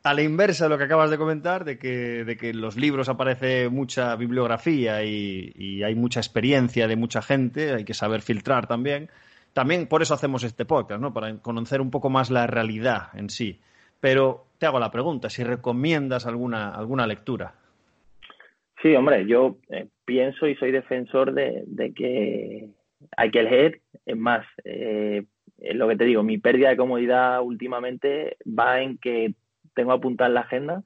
a 0.04 0.14
la 0.14 0.22
inversa 0.22 0.64
de 0.64 0.70
lo 0.70 0.78
que 0.78 0.84
acabas 0.84 1.10
de 1.10 1.18
comentar, 1.18 1.64
de 1.64 1.78
que, 1.78 2.24
de 2.24 2.36
que 2.36 2.50
en 2.50 2.60
los 2.60 2.76
libros 2.76 3.08
aparece 3.08 3.68
mucha 3.68 4.16
bibliografía 4.16 5.04
y, 5.04 5.52
y, 5.54 5.82
hay 5.82 5.94
mucha 5.94 6.20
experiencia 6.20 6.88
de 6.88 6.96
mucha 6.96 7.22
gente, 7.22 7.72
hay 7.72 7.84
que 7.84 7.94
saber 7.94 8.20
filtrar 8.20 8.66
también. 8.66 9.08
También 9.52 9.86
por 9.86 10.02
eso 10.02 10.14
hacemos 10.14 10.44
este 10.44 10.64
podcast, 10.64 11.00
¿no? 11.00 11.12
Para 11.12 11.36
conocer 11.36 11.80
un 11.80 11.90
poco 11.90 12.10
más 12.10 12.30
la 12.30 12.46
realidad 12.46 13.08
en 13.14 13.30
sí. 13.30 13.60
Pero 14.00 14.46
te 14.58 14.66
hago 14.66 14.80
la 14.80 14.90
pregunta, 14.90 15.30
si 15.30 15.44
recomiendas 15.44 16.26
alguna, 16.26 16.70
alguna 16.70 17.06
lectura. 17.06 17.54
Sí, 18.80 18.96
hombre, 18.96 19.26
yo 19.26 19.58
eh, 19.68 19.86
pienso 20.04 20.48
y 20.48 20.56
soy 20.56 20.72
defensor 20.72 21.32
de, 21.32 21.62
de, 21.66 21.92
que 21.92 22.68
hay 23.16 23.30
que 23.30 23.42
leer. 23.44 23.80
Es 24.04 24.16
más, 24.16 24.44
eh, 24.64 25.24
lo 25.74 25.86
que 25.86 25.96
te 25.96 26.04
digo, 26.04 26.24
mi 26.24 26.38
pérdida 26.38 26.70
de 26.70 26.76
comodidad 26.76 27.40
últimamente 27.42 28.36
va 28.46 28.80
en 28.80 28.98
que 28.98 29.34
tengo 29.74 29.92
apuntado 29.92 30.28
en 30.28 30.34
la 30.34 30.40
agenda 30.40 30.82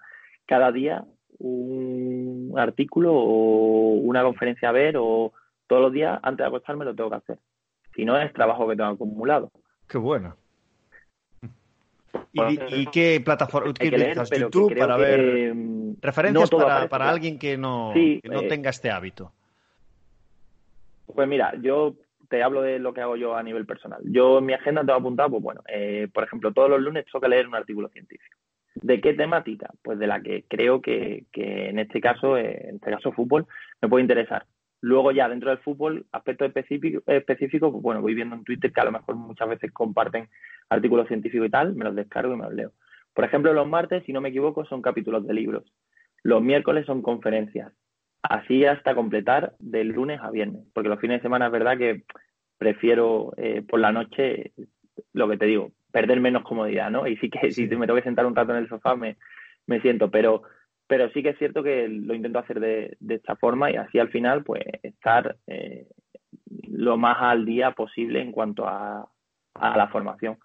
cada 0.46 0.72
día 0.72 1.04
un 1.38 2.54
artículo 2.56 3.12
o 3.14 3.94
una 3.94 4.22
conferencia 4.22 4.68
a 4.68 4.72
ver 4.72 4.96
o 4.98 5.32
todos 5.66 5.82
los 5.82 5.92
días 5.92 6.18
antes 6.22 6.44
de 6.44 6.48
acostarme 6.48 6.84
lo 6.84 6.94
tengo 6.94 7.10
que 7.10 7.16
hacer. 7.16 7.38
Si 7.94 8.04
no 8.04 8.18
es 8.18 8.32
trabajo 8.32 8.68
que 8.68 8.76
tengo 8.76 8.90
acumulado. 8.90 9.50
Qué 9.88 9.98
bueno. 9.98 10.36
¿Y, 12.32 12.80
y 12.80 12.86
qué 12.86 13.20
plataforma 13.24 13.70
utilizas? 13.70 14.30
¿YouTube 14.30 14.76
para 14.78 14.96
ver 14.96 15.54
mm, 15.54 15.96
referencias 16.00 16.52
no 16.52 16.58
para, 16.58 16.88
para 16.88 17.08
alguien 17.08 17.38
que 17.38 17.56
no, 17.56 17.92
sí, 17.94 18.20
que 18.22 18.28
no 18.28 18.40
eh, 18.42 18.48
tenga 18.48 18.70
este 18.70 18.90
hábito? 18.90 19.32
Pues 21.06 21.28
mira, 21.28 21.54
yo 21.60 21.94
te 22.28 22.42
hablo 22.42 22.62
de 22.62 22.78
lo 22.78 22.92
que 22.92 23.00
hago 23.00 23.16
yo 23.16 23.36
a 23.36 23.42
nivel 23.42 23.66
personal. 23.66 24.00
Yo 24.04 24.38
en 24.38 24.46
mi 24.46 24.52
agenda 24.52 24.82
tengo 24.82 24.94
apuntado, 24.94 25.30
pues 25.30 25.42
bueno, 25.42 25.62
eh, 25.68 26.08
por 26.12 26.24
ejemplo, 26.24 26.52
todos 26.52 26.68
los 26.68 26.80
lunes 26.80 27.04
tengo 27.06 27.20
que 27.20 27.28
leer 27.28 27.46
un 27.46 27.54
artículo 27.54 27.88
científico. 27.88 28.35
¿De 28.82 29.00
qué 29.00 29.14
temática? 29.14 29.70
Pues 29.82 29.98
de 29.98 30.06
la 30.06 30.20
que 30.20 30.44
creo 30.48 30.82
que, 30.82 31.24
en 31.32 31.78
este 31.78 32.00
caso, 32.00 32.36
eh, 32.36 32.68
en 32.68 32.76
este 32.76 32.90
caso 32.90 33.12
fútbol, 33.12 33.46
me 33.80 33.88
puede 33.88 34.02
interesar. 34.02 34.46
Luego 34.82 35.12
ya 35.12 35.28
dentro 35.28 35.50
del 35.50 35.58
fútbol, 35.58 36.06
aspectos 36.12 36.48
específicos, 36.48 37.02
específico, 37.06 37.72
pues 37.72 37.82
bueno, 37.82 38.02
voy 38.02 38.14
viendo 38.14 38.36
en 38.36 38.44
Twitter 38.44 38.72
que 38.72 38.80
a 38.80 38.84
lo 38.84 38.92
mejor 38.92 39.16
muchas 39.16 39.48
veces 39.48 39.72
comparten 39.72 40.28
artículos 40.68 41.08
científicos 41.08 41.46
y 41.46 41.50
tal, 41.50 41.74
me 41.74 41.84
los 41.84 41.94
descargo 41.94 42.34
y 42.34 42.36
me 42.36 42.44
los 42.44 42.54
leo. 42.54 42.72
Por 43.14 43.24
ejemplo, 43.24 43.54
los 43.54 43.66
martes, 43.66 44.04
si 44.04 44.12
no 44.12 44.20
me 44.20 44.28
equivoco, 44.28 44.66
son 44.66 44.82
capítulos 44.82 45.26
de 45.26 45.32
libros. 45.32 45.64
Los 46.22 46.42
miércoles 46.42 46.84
son 46.84 47.00
conferencias. 47.00 47.72
Así 48.22 48.64
hasta 48.66 48.94
completar 48.94 49.54
de 49.58 49.84
lunes 49.84 50.20
a 50.20 50.30
viernes, 50.30 50.66
porque 50.74 50.90
los 50.90 51.00
fines 51.00 51.18
de 51.18 51.22
semana 51.22 51.46
es 51.46 51.52
verdad 51.52 51.78
que 51.78 52.02
prefiero 52.58 53.32
eh, 53.38 53.62
por 53.66 53.80
la 53.80 53.92
noche, 53.92 54.52
lo 55.12 55.28
que 55.28 55.38
te 55.38 55.46
digo, 55.46 55.72
perder 55.96 56.20
menos 56.20 56.42
comodidad, 56.42 56.90
¿no? 56.90 57.06
Y 57.06 57.16
sí 57.16 57.30
que 57.30 57.50
si 57.52 57.66
me 57.68 57.86
tengo 57.86 57.96
que 57.96 58.02
sentar 58.04 58.26
un 58.26 58.36
rato 58.36 58.52
en 58.52 58.58
el 58.58 58.68
sofá 58.68 58.94
me, 58.96 59.16
me 59.66 59.80
siento, 59.80 60.10
pero, 60.10 60.42
pero 60.86 61.08
sí 61.12 61.22
que 61.22 61.30
es 61.30 61.38
cierto 61.38 61.62
que 61.62 61.88
lo 61.88 62.12
intento 62.12 62.38
hacer 62.38 62.60
de, 62.60 62.98
de 63.00 63.14
esta 63.14 63.34
forma 63.36 63.70
y 63.70 63.76
así 63.76 63.98
al 63.98 64.10
final 64.10 64.44
pues 64.44 64.62
estar 64.82 65.36
eh, 65.46 65.86
lo 66.68 66.98
más 66.98 67.16
al 67.20 67.46
día 67.46 67.70
posible 67.70 68.20
en 68.20 68.30
cuanto 68.30 68.68
a, 68.68 69.08
a, 69.54 69.76
la 69.78 69.88
formación. 69.88 70.36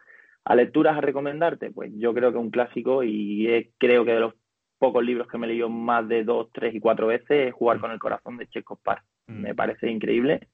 ¿A 0.46 0.56
lecturas 0.56 0.98
a 0.98 1.02
recomendarte? 1.02 1.70
Pues 1.70 1.92
yo 1.98 2.14
creo 2.14 2.32
que 2.32 2.38
un 2.38 2.50
clásico 2.50 3.04
y 3.04 3.46
es, 3.48 3.68
creo 3.78 4.06
que 4.06 4.14
de 4.14 4.22
los 4.22 4.36
pocos 4.80 5.04
libros 5.04 5.28
que 5.28 5.38
me 5.38 5.48
he 5.48 5.50
leído 5.50 5.68
más 5.68 6.08
de 6.08 6.24
dos, 6.24 6.48
tres 6.54 6.74
y 6.74 6.80
cuatro 6.80 7.08
veces 7.08 7.50
es 7.50 7.54
Jugar 7.54 7.82
con 7.82 7.92
el 7.92 8.00
corazón 8.00 8.38
de 8.38 8.48
Chekhov 8.48 8.82
Par. 8.82 9.02
Mm. 9.28 9.42
Me 9.42 9.54
parece 9.54 9.92
increíble. 9.92 10.48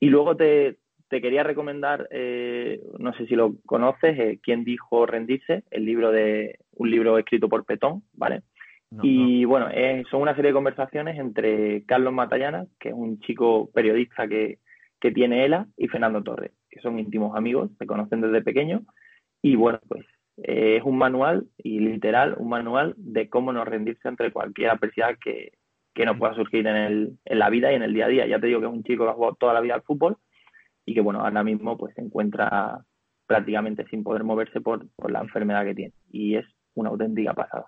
Y 0.00 0.10
luego 0.10 0.36
te, 0.36 0.76
te 1.12 1.20
quería 1.20 1.42
recomendar, 1.42 2.08
eh, 2.10 2.80
no 2.98 3.12
sé 3.12 3.26
si 3.26 3.36
lo 3.36 3.56
conoces, 3.66 4.18
eh, 4.18 4.40
¿Quién 4.42 4.64
dijo 4.64 5.04
rendirse? 5.04 5.62
El 5.70 5.84
libro 5.84 6.10
de, 6.10 6.58
un 6.72 6.90
libro 6.90 7.18
escrito 7.18 7.50
por 7.50 7.66
Petón, 7.66 8.02
¿vale? 8.14 8.40
No, 8.90 9.04
y 9.04 9.42
no. 9.42 9.48
bueno, 9.50 9.68
es, 9.68 10.08
son 10.08 10.22
una 10.22 10.34
serie 10.34 10.52
de 10.52 10.54
conversaciones 10.54 11.18
entre 11.18 11.84
Carlos 11.84 12.14
Matallana, 12.14 12.64
que 12.80 12.88
es 12.88 12.94
un 12.94 13.20
chico 13.20 13.70
periodista 13.74 14.26
que, 14.26 14.60
que 14.98 15.10
tiene 15.10 15.44
ELA, 15.44 15.66
y 15.76 15.88
Fernando 15.88 16.22
Torres, 16.22 16.52
que 16.70 16.80
son 16.80 16.98
íntimos 16.98 17.36
amigos, 17.36 17.70
se 17.78 17.84
conocen 17.84 18.22
desde 18.22 18.40
pequeños. 18.40 18.80
Y 19.42 19.54
bueno, 19.56 19.80
pues 19.86 20.06
eh, 20.38 20.76
es 20.78 20.82
un 20.82 20.96
manual, 20.96 21.44
y 21.58 21.80
literal, 21.80 22.36
un 22.38 22.48
manual 22.48 22.94
de 22.96 23.28
cómo 23.28 23.52
no 23.52 23.66
rendirse 23.66 24.08
ante 24.08 24.32
cualquier 24.32 24.70
adversidad 24.70 25.18
que, 25.22 25.52
que 25.92 26.06
nos 26.06 26.16
pueda 26.16 26.32
surgir 26.32 26.66
en, 26.66 26.76
el, 26.76 27.18
en 27.26 27.38
la 27.38 27.50
vida 27.50 27.70
y 27.70 27.74
en 27.74 27.82
el 27.82 27.92
día 27.92 28.06
a 28.06 28.08
día. 28.08 28.26
Ya 28.26 28.38
te 28.38 28.46
digo 28.46 28.60
que 28.60 28.66
es 28.66 28.72
un 28.72 28.82
chico 28.82 29.04
que 29.04 29.10
ha 29.10 29.14
jugado 29.14 29.36
toda 29.38 29.52
la 29.52 29.60
vida 29.60 29.74
al 29.74 29.82
fútbol 29.82 30.16
y 30.84 30.94
que 30.94 31.00
bueno, 31.00 31.20
ahora 31.20 31.42
mismo 31.42 31.76
pues 31.76 31.94
se 31.94 32.00
encuentra 32.00 32.84
prácticamente 33.26 33.86
sin 33.88 34.02
poder 34.02 34.24
moverse 34.24 34.60
por, 34.60 34.88
por 34.96 35.10
la 35.10 35.20
enfermedad 35.20 35.64
que 35.64 35.74
tiene 35.74 35.94
y 36.10 36.36
es 36.36 36.46
una 36.74 36.90
auténtica 36.90 37.34
pasada. 37.34 37.66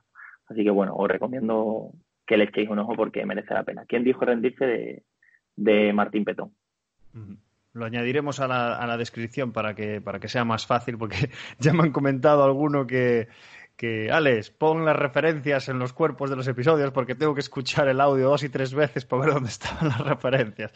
Así 0.49 0.63
que 0.63 0.71
bueno, 0.71 0.95
os 0.95 1.09
recomiendo 1.09 1.91
que 2.27 2.37
le 2.37 2.45
echéis 2.45 2.69
un 2.69 2.79
ojo 2.79 2.95
porque 2.95 3.25
merece 3.25 3.55
la 3.55 3.65
pena. 3.65 3.85
¿Quién 3.87 4.05
dijo 4.05 4.25
rendirse 4.25 4.67
de, 4.67 5.03
de 5.57 5.93
Martín 5.93 6.25
Petón? 6.25 6.53
Lo 7.73 7.85
añadiremos 7.85 8.41
a 8.41 8.49
la, 8.49 8.77
a 8.77 8.87
la, 8.87 8.97
descripción 8.97 9.53
para 9.53 9.75
que, 9.75 10.01
para 10.01 10.21
que 10.21 10.29
sea 10.29 10.45
más 10.45 10.67
fácil, 10.67 10.99
porque 10.99 11.31
ya 11.59 11.73
me 11.73 11.83
han 11.83 11.93
comentado 11.93 12.45
alguno 12.45 12.87
que, 12.87 13.29
que, 13.77 14.11
Alex, 14.11 14.51
pon 14.51 14.85
las 14.85 14.95
referencias 14.97 15.69
en 15.69 15.79
los 15.79 15.93
cuerpos 15.93 16.31
de 16.31 16.37
los 16.37 16.47
episodios 16.47 16.93
porque 16.93 17.15
tengo 17.15 17.35
que 17.35 17.41
escuchar 17.41 17.89
el 17.89 18.01
audio 18.01 18.29
dos 18.29 18.45
y 18.45 18.49
tres 18.49 18.73
veces 18.73 19.05
para 19.05 19.25
ver 19.25 19.35
dónde 19.35 19.49
estaban 19.51 19.89
las 19.89 20.01
referencias. 20.01 20.73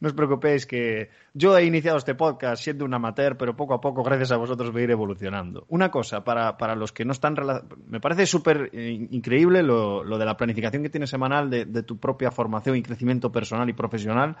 No 0.00 0.08
os 0.08 0.14
preocupéis 0.14 0.66
que 0.66 1.10
yo 1.34 1.56
he 1.56 1.64
iniciado 1.64 1.98
este 1.98 2.14
podcast 2.14 2.62
siendo 2.62 2.84
un 2.84 2.94
amateur, 2.94 3.36
pero 3.36 3.54
poco 3.54 3.74
a 3.74 3.80
poco, 3.80 4.02
gracias 4.02 4.32
a 4.32 4.36
vosotros, 4.36 4.72
voy 4.72 4.82
a 4.82 4.84
ir 4.84 4.90
evolucionando. 4.90 5.66
Una 5.68 5.90
cosa, 5.90 6.24
para, 6.24 6.56
para 6.56 6.74
los 6.74 6.92
que 6.92 7.04
no 7.04 7.12
están... 7.12 7.36
Me 7.86 8.00
parece 8.00 8.26
súper 8.26 8.70
increíble 8.72 9.62
lo, 9.62 10.02
lo, 10.02 10.18
de 10.18 10.24
la 10.24 10.36
planificación 10.36 10.82
que 10.82 10.90
tienes 10.90 11.10
semanal 11.10 11.50
de, 11.50 11.66
de, 11.66 11.82
tu 11.82 11.98
propia 11.98 12.30
formación 12.30 12.76
y 12.76 12.82
crecimiento 12.82 13.30
personal 13.30 13.68
y 13.68 13.74
profesional. 13.74 14.36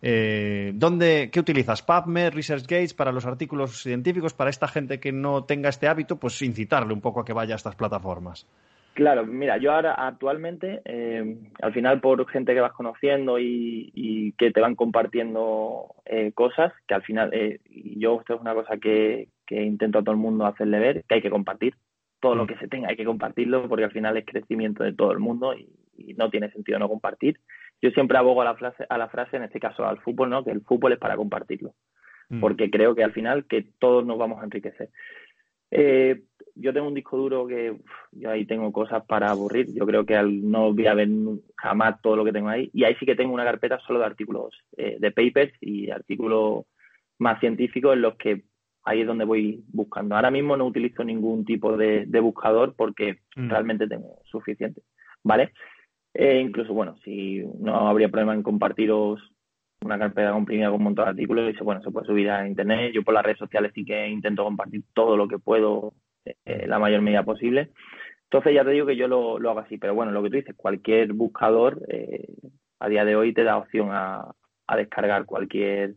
Eh, 0.00 0.72
¿dónde, 0.74 1.30
¿Qué 1.32 1.38
utilizas? 1.38 1.82
PubMed, 1.82 2.32
ResearchGates 2.32 2.94
para 2.94 3.12
los 3.12 3.24
artículos 3.24 3.82
científicos, 3.82 4.34
para 4.34 4.50
esta 4.50 4.66
gente 4.66 4.98
que 4.98 5.12
no 5.12 5.44
tenga 5.44 5.68
este 5.68 5.86
hábito, 5.86 6.16
pues 6.16 6.42
incitarle 6.42 6.92
un 6.92 7.00
poco 7.00 7.20
a 7.20 7.24
que 7.24 7.32
vaya 7.32 7.51
estas 7.54 7.76
plataformas. 7.76 8.46
Claro, 8.94 9.24
mira, 9.24 9.56
yo 9.56 9.72
ahora 9.72 9.94
actualmente, 9.94 10.82
eh, 10.84 11.38
al 11.62 11.72
final 11.72 12.00
por 12.00 12.28
gente 12.28 12.52
que 12.52 12.60
vas 12.60 12.72
conociendo 12.72 13.38
y, 13.38 13.90
y 13.94 14.32
que 14.32 14.50
te 14.50 14.60
van 14.60 14.74
compartiendo 14.74 15.94
eh, 16.04 16.32
cosas, 16.32 16.74
que 16.86 16.94
al 16.94 17.02
final, 17.02 17.32
eh, 17.32 17.60
yo 17.70 18.20
esto 18.20 18.34
es 18.34 18.40
una 18.40 18.52
cosa 18.54 18.76
que, 18.76 19.28
que, 19.46 19.62
intento 19.62 19.98
a 19.98 20.02
todo 20.02 20.12
el 20.12 20.20
mundo 20.20 20.44
hacerle 20.44 20.78
ver, 20.78 21.04
que 21.08 21.14
hay 21.14 21.22
que 21.22 21.30
compartir. 21.30 21.74
Todo 22.20 22.34
mm. 22.34 22.38
lo 22.38 22.46
que 22.46 22.58
se 22.58 22.68
tenga 22.68 22.88
hay 22.90 22.96
que 22.96 23.06
compartirlo 23.06 23.66
porque 23.66 23.84
al 23.84 23.92
final 23.92 24.16
es 24.18 24.26
crecimiento 24.26 24.84
de 24.84 24.92
todo 24.92 25.12
el 25.12 25.20
mundo 25.20 25.54
y, 25.54 25.70
y 25.96 26.12
no 26.14 26.28
tiene 26.28 26.50
sentido 26.50 26.78
no 26.78 26.88
compartir. 26.88 27.40
Yo 27.80 27.90
siempre 27.92 28.18
abogo 28.18 28.42
a 28.42 28.44
la, 28.44 28.56
frase, 28.56 28.84
a 28.88 28.98
la 28.98 29.08
frase, 29.08 29.38
en 29.38 29.44
este 29.44 29.58
caso 29.58 29.86
al 29.86 30.00
fútbol, 30.00 30.28
¿no? 30.28 30.44
que 30.44 30.50
el 30.50 30.60
fútbol 30.60 30.92
es 30.92 30.98
para 30.98 31.16
compartirlo. 31.16 31.74
mm. 32.28 32.40
porque 32.40 32.70
creo 32.70 32.94
que 32.94 33.04
al 33.04 33.12
final 33.12 33.46
que 33.46 33.66
todos 33.78 34.04
nos 34.04 34.18
vamos 34.18 34.40
a 34.40 34.44
enriquecer. 34.44 34.90
Eh, 35.74 36.22
yo 36.54 36.72
tengo 36.72 36.86
un 36.86 36.94
disco 36.94 37.16
duro 37.16 37.46
que 37.46 37.78
yo 38.12 38.30
ahí 38.30 38.44
tengo 38.44 38.70
cosas 38.72 39.04
para 39.06 39.30
aburrir. 39.30 39.74
Yo 39.74 39.86
creo 39.86 40.04
que 40.04 40.22
no 40.22 40.72
voy 40.74 40.86
a 40.86 40.94
ver 40.94 41.08
jamás 41.56 42.00
todo 42.02 42.14
lo 42.16 42.24
que 42.24 42.32
tengo 42.32 42.50
ahí. 42.50 42.70
Y 42.74 42.84
ahí 42.84 42.94
sí 43.00 43.06
que 43.06 43.16
tengo 43.16 43.32
una 43.32 43.44
carpeta 43.44 43.80
solo 43.80 43.98
de 43.98 44.04
artículos, 44.04 44.54
eh, 44.76 44.98
de 45.00 45.10
papers 45.10 45.52
y 45.60 45.90
artículos 45.90 46.66
más 47.18 47.40
científicos 47.40 47.94
en 47.94 48.02
los 48.02 48.16
que 48.16 48.44
ahí 48.84 49.00
es 49.00 49.06
donde 49.06 49.24
voy 49.24 49.64
buscando. 49.68 50.14
Ahora 50.14 50.30
mismo 50.30 50.56
no 50.56 50.66
utilizo 50.66 51.02
ningún 51.04 51.44
tipo 51.46 51.76
de, 51.76 52.06
buscador 52.20 52.74
porque 52.76 53.20
mm. 53.34 53.48
realmente 53.48 53.88
tengo 53.88 54.20
suficiente. 54.24 54.82
¿Vale? 55.24 55.52
Eh, 56.12 56.40
incluso, 56.40 56.74
bueno, 56.74 56.96
si 57.02 57.42
no 57.60 57.88
habría 57.88 58.10
problema 58.10 58.34
en 58.34 58.42
compartiros 58.42 59.20
una 59.84 59.98
carpeta 59.98 60.32
comprimida 60.32 60.68
con 60.68 60.76
un 60.76 60.84
montón 60.84 61.04
de 61.04 61.10
artículos 61.10 61.54
y 61.54 61.64
bueno, 61.64 61.82
se 61.82 61.90
puede 61.90 62.06
subir 62.06 62.30
a 62.30 62.46
internet. 62.46 62.92
Yo 62.94 63.02
por 63.02 63.14
las 63.14 63.24
redes 63.24 63.38
sociales 63.38 63.72
sí 63.74 63.84
que 63.84 64.08
intento 64.08 64.44
compartir 64.44 64.82
todo 64.94 65.16
lo 65.16 65.28
que 65.28 65.38
puedo, 65.38 65.94
eh, 66.24 66.66
la 66.66 66.78
mayor 66.78 67.02
medida 67.02 67.24
posible. 67.24 67.70
Entonces 68.24 68.54
ya 68.54 68.64
te 68.64 68.70
digo 68.70 68.86
que 68.86 68.96
yo 68.96 69.08
lo, 69.08 69.36
hago 69.36 69.60
así, 69.60 69.78
pero 69.78 69.94
bueno, 69.94 70.12
lo 70.12 70.22
que 70.22 70.30
tú 70.30 70.36
dices, 70.36 70.54
cualquier 70.56 71.12
buscador 71.12 71.82
eh, 71.88 72.28
a 72.78 72.88
día 72.88 73.04
de 73.04 73.16
hoy 73.16 73.34
te 73.34 73.44
da 73.44 73.58
opción 73.58 73.90
a, 73.90 74.34
a, 74.66 74.76
descargar 74.76 75.26
cualquier, 75.26 75.94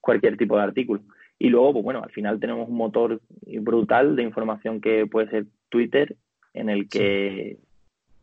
cualquier 0.00 0.36
tipo 0.36 0.56
de 0.56 0.62
artículo. 0.62 1.02
Y 1.38 1.48
luego, 1.50 1.74
pues 1.74 1.84
bueno, 1.84 2.02
al 2.02 2.10
final 2.10 2.40
tenemos 2.40 2.68
un 2.68 2.76
motor 2.76 3.20
brutal 3.60 4.16
de 4.16 4.22
información 4.22 4.80
que 4.80 5.06
puede 5.06 5.30
ser 5.30 5.46
Twitter, 5.68 6.16
en 6.54 6.68
el 6.68 6.88
que 6.88 7.58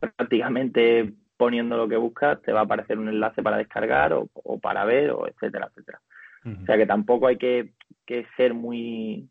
prácticamente 0.00 1.14
poniendo 1.36 1.76
lo 1.76 1.88
que 1.88 1.96
buscas 1.96 2.40
te 2.42 2.52
va 2.52 2.60
a 2.60 2.64
aparecer 2.64 2.98
un 2.98 3.08
enlace 3.08 3.42
para 3.42 3.58
descargar 3.58 4.12
o, 4.12 4.28
para 4.58 4.84
ver, 4.84 5.10
o 5.10 5.26
etcétera, 5.26 5.68
etcétera. 5.70 6.00
O 6.44 6.64
sea 6.64 6.76
que 6.76 6.86
tampoco 6.86 7.26
hay 7.26 7.38
que, 7.38 7.72
ser 8.36 8.54
muy 8.54 9.28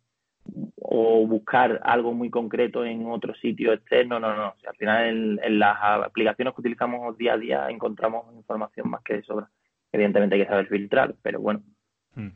o 0.81 1.25
buscar 1.25 1.79
algo 1.83 2.13
muy 2.13 2.29
concreto 2.29 2.85
en 2.85 3.07
otro 3.07 3.33
sitio 3.35 3.73
externo, 3.73 4.19
no, 4.19 4.35
no. 4.35 4.53
al 4.67 4.75
final 4.77 5.39
en, 5.41 5.59
las 5.59 5.77
aplicaciones 5.81 6.53
que 6.53 6.61
utilizamos 6.61 7.17
día 7.17 7.33
a 7.33 7.37
día 7.37 7.69
encontramos 7.69 8.25
información 8.35 8.89
más 8.89 9.01
que 9.01 9.15
de 9.15 9.23
sobra. 9.23 9.49
Evidentemente 9.91 10.35
hay 10.35 10.41
que 10.41 10.47
saber 10.47 10.67
filtrar, 10.67 11.15
pero 11.21 11.39
bueno. 11.39 11.63
Mm, 12.15 12.27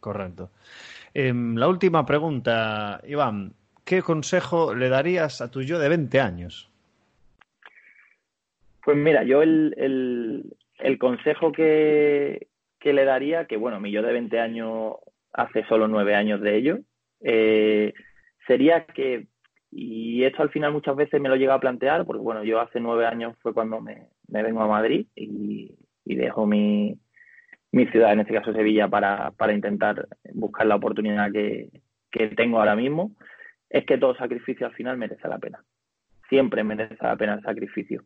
correcto. 0.00 0.50
Em, 1.12 1.56
la 1.56 1.68
última 1.68 2.06
pregunta, 2.06 3.00
Iván. 3.06 3.52
¿Qué 3.84 4.00
consejo 4.00 4.74
le 4.74 4.88
darías 4.88 5.40
a 5.40 5.50
tu 5.50 5.60
yo 5.60 5.78
de 5.78 5.88
20 5.88 6.20
años? 6.20 6.71
Pues 8.84 8.96
mira, 8.96 9.22
yo 9.22 9.42
el, 9.42 9.74
el, 10.78 10.98
consejo 10.98 11.52
que, 11.52 12.48
que, 12.80 12.92
le 12.92 13.04
daría, 13.04 13.46
que 13.46 13.56
bueno, 13.56 13.80
mi 13.80 13.92
yo 13.92 14.02
de 14.02 14.12
20 14.12 14.40
años 14.40 14.94
hace 15.32 15.64
solo 15.64 15.88
nueve 15.88 16.14
años 16.14 16.40
de 16.40 16.56
ello, 16.56 16.78
eh, 17.20 17.94
sería 18.46 18.86
que, 18.86 19.28
y 19.70 20.24
esto 20.24 20.42
al 20.42 20.50
final 20.50 20.72
muchas 20.72 20.96
veces 20.96 21.20
me 21.20 21.28
lo 21.28 21.36
llega 21.36 21.54
a 21.54 21.60
plantear, 21.60 22.04
porque 22.04 22.22
bueno, 22.22 22.42
yo 22.44 22.60
hace 22.60 22.80
nueve 22.80 23.06
años 23.06 23.36
fue 23.40 23.54
cuando 23.54 23.80
me, 23.80 24.08
vengo 24.26 24.62
a 24.62 24.68
Madrid 24.68 25.06
y, 25.14 25.76
dejo 26.04 26.46
mi, 26.46 26.98
mi, 27.70 27.86
ciudad, 27.86 28.12
en 28.12 28.20
este 28.20 28.34
caso 28.34 28.52
Sevilla, 28.52 28.88
para, 28.88 29.30
para 29.30 29.52
intentar 29.52 30.08
buscar 30.34 30.66
la 30.66 30.76
oportunidad 30.76 31.32
que, 31.32 31.70
que 32.10 32.28
tengo 32.28 32.58
ahora 32.58 32.76
mismo, 32.76 33.12
es 33.70 33.86
que 33.86 33.96
todo 33.96 34.14
sacrificio 34.16 34.66
al 34.66 34.74
final 34.74 34.98
merece 34.98 35.26
la 35.26 35.38
pena. 35.38 35.64
Siempre 36.28 36.64
merece 36.64 36.96
la 37.00 37.16
pena 37.16 37.34
el 37.34 37.42
sacrificio. 37.42 38.04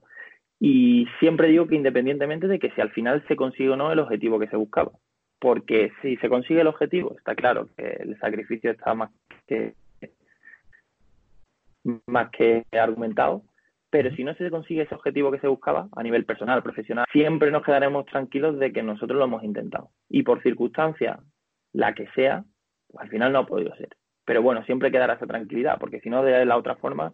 Y 0.59 1.07
siempre 1.21 1.49
digo 1.49 1.67
que 1.67 1.75
independientemente 1.75 2.49
de 2.49 2.59
que 2.59 2.71
si 2.71 2.81
al 2.81 2.91
final 2.91 3.25
se 3.29 3.37
consigue 3.37 3.71
o 3.71 3.77
no 3.77 3.93
el 3.93 3.99
objetivo 3.99 4.39
que 4.39 4.49
se 4.49 4.57
buscaba. 4.57 4.93
Porque 5.39 5.93
si 6.01 6.17
se 6.17 6.29
consigue 6.29 6.63
el 6.63 6.67
objetivo, 6.67 7.15
está 7.17 7.35
claro 7.35 7.69
que 7.77 7.87
el 7.87 8.19
sacrificio 8.19 8.71
está 8.71 8.95
más 8.95 9.11
que, 9.47 9.75
más 12.07 12.31
que 12.31 12.65
argumentado. 12.73 13.43
Pero 13.91 14.11
si 14.17 14.25
no 14.25 14.35
se 14.35 14.51
consigue 14.51 14.83
ese 14.83 14.95
objetivo 14.95 15.31
que 15.31 15.39
se 15.39 15.47
buscaba 15.47 15.89
a 15.93 16.03
nivel 16.03 16.25
personal, 16.25 16.63
profesional, 16.63 17.07
siempre 17.13 17.51
nos 17.51 17.63
quedaremos 17.63 18.07
tranquilos 18.07 18.59
de 18.59 18.73
que 18.73 18.83
nosotros 18.83 19.19
lo 19.19 19.27
hemos 19.27 19.45
intentado. 19.45 19.91
Y 20.09 20.23
por 20.23 20.43
circunstancia, 20.43 21.21
la 21.73 21.95
que 21.95 22.09
sea, 22.09 22.45
pues 22.89 23.05
al 23.05 23.11
final 23.11 23.33
no 23.33 23.41
ha 23.41 23.47
podido 23.47 23.75
ser. 23.77 23.91
Pero 24.25 24.43
bueno, 24.43 24.65
siempre 24.65 24.91
quedará 24.91 25.15
esa 25.15 25.27
tranquilidad, 25.27 25.79
porque 25.79 26.01
si 26.01 26.11
no, 26.11 26.23
de 26.25 26.45
la 26.45 26.57
otra 26.57 26.77
forma, 26.77 27.13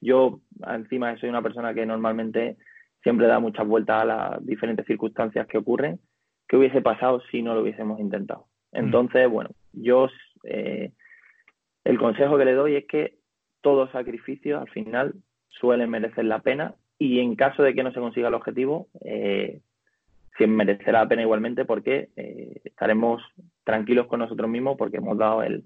yo 0.00 0.40
encima 0.66 1.16
soy 1.18 1.28
una 1.28 1.42
persona 1.42 1.74
que 1.74 1.86
normalmente 1.86 2.56
siempre 3.02 3.26
da 3.26 3.38
muchas 3.38 3.66
vueltas 3.66 4.02
a 4.02 4.04
las 4.04 4.46
diferentes 4.46 4.86
circunstancias 4.86 5.46
que 5.46 5.58
ocurren. 5.58 6.00
¿Qué 6.48 6.56
hubiese 6.56 6.82
pasado 6.82 7.22
si 7.30 7.42
no 7.42 7.54
lo 7.54 7.62
hubiésemos 7.62 8.00
intentado? 8.00 8.46
Mm. 8.72 8.78
Entonces, 8.78 9.28
bueno, 9.28 9.50
yo 9.72 10.08
eh, 10.44 10.92
el 11.84 11.98
consejo 11.98 12.36
que 12.36 12.44
le 12.44 12.54
doy 12.54 12.76
es 12.76 12.86
que 12.86 13.18
todo 13.60 13.90
sacrificio 13.90 14.60
al 14.60 14.68
final 14.70 15.14
suele 15.48 15.86
merecer 15.86 16.24
la 16.24 16.40
pena 16.40 16.74
y 16.98 17.20
en 17.20 17.36
caso 17.36 17.62
de 17.62 17.74
que 17.74 17.82
no 17.82 17.92
se 17.92 18.00
consiga 18.00 18.28
el 18.28 18.34
objetivo, 18.34 18.88
eh, 19.04 19.60
merecerá 20.46 21.02
la 21.02 21.08
pena 21.08 21.22
igualmente 21.22 21.64
porque 21.64 22.08
eh, 22.16 22.60
estaremos 22.64 23.22
tranquilos 23.64 24.06
con 24.06 24.20
nosotros 24.20 24.48
mismos 24.48 24.76
porque 24.76 24.98
hemos 24.98 25.18
dado 25.18 25.42
el, 25.42 25.64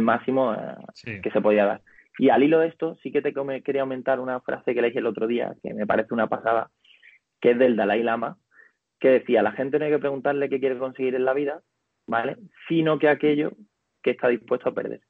máximo 0.00 0.54
eh, 0.54 1.20
que 1.22 1.30
se 1.30 1.40
podía 1.40 1.66
dar. 1.66 1.82
Y 2.18 2.30
al 2.30 2.42
hilo 2.42 2.60
de 2.60 2.68
esto, 2.68 2.96
sí 3.02 3.12
que 3.12 3.22
te 3.22 3.34
quería 3.62 3.82
aumentar 3.82 4.20
una 4.20 4.40
frase 4.40 4.74
que 4.74 4.82
leí 4.82 4.96
el 4.96 5.06
otro 5.06 5.26
día, 5.26 5.54
que 5.62 5.74
me 5.74 5.86
parece 5.86 6.14
una 6.14 6.28
pasada, 6.28 6.70
que 7.40 7.50
es 7.50 7.58
del 7.58 7.76
Dalai 7.76 8.02
Lama, 8.02 8.38
que 8.98 9.08
decía, 9.08 9.42
la 9.42 9.52
gente 9.52 9.78
no 9.78 9.84
hay 9.84 9.90
que 9.90 9.98
preguntarle 9.98 10.48
qué 10.48 10.58
quiere 10.58 10.78
conseguir 10.78 11.14
en 11.14 11.24
la 11.24 11.34
vida, 11.34 11.60
¿vale? 12.06 12.36
Sino 12.68 12.98
que 12.98 13.08
aquello 13.08 13.52
que 14.02 14.12
está 14.12 14.28
dispuesto 14.28 14.70
a 14.70 14.74
perder. 14.74 15.00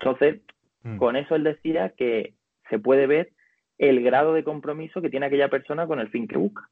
Entonces, 0.00 0.40
mm. 0.82 0.96
con 0.96 1.16
eso 1.16 1.34
él 1.34 1.44
decía 1.44 1.90
que 1.90 2.34
se 2.70 2.78
puede 2.78 3.06
ver 3.06 3.32
el 3.76 4.02
grado 4.02 4.32
de 4.32 4.44
compromiso 4.44 5.02
que 5.02 5.10
tiene 5.10 5.26
aquella 5.26 5.48
persona 5.48 5.86
con 5.86 6.00
el 6.00 6.08
fin 6.08 6.26
que 6.26 6.38
busca. 6.38 6.68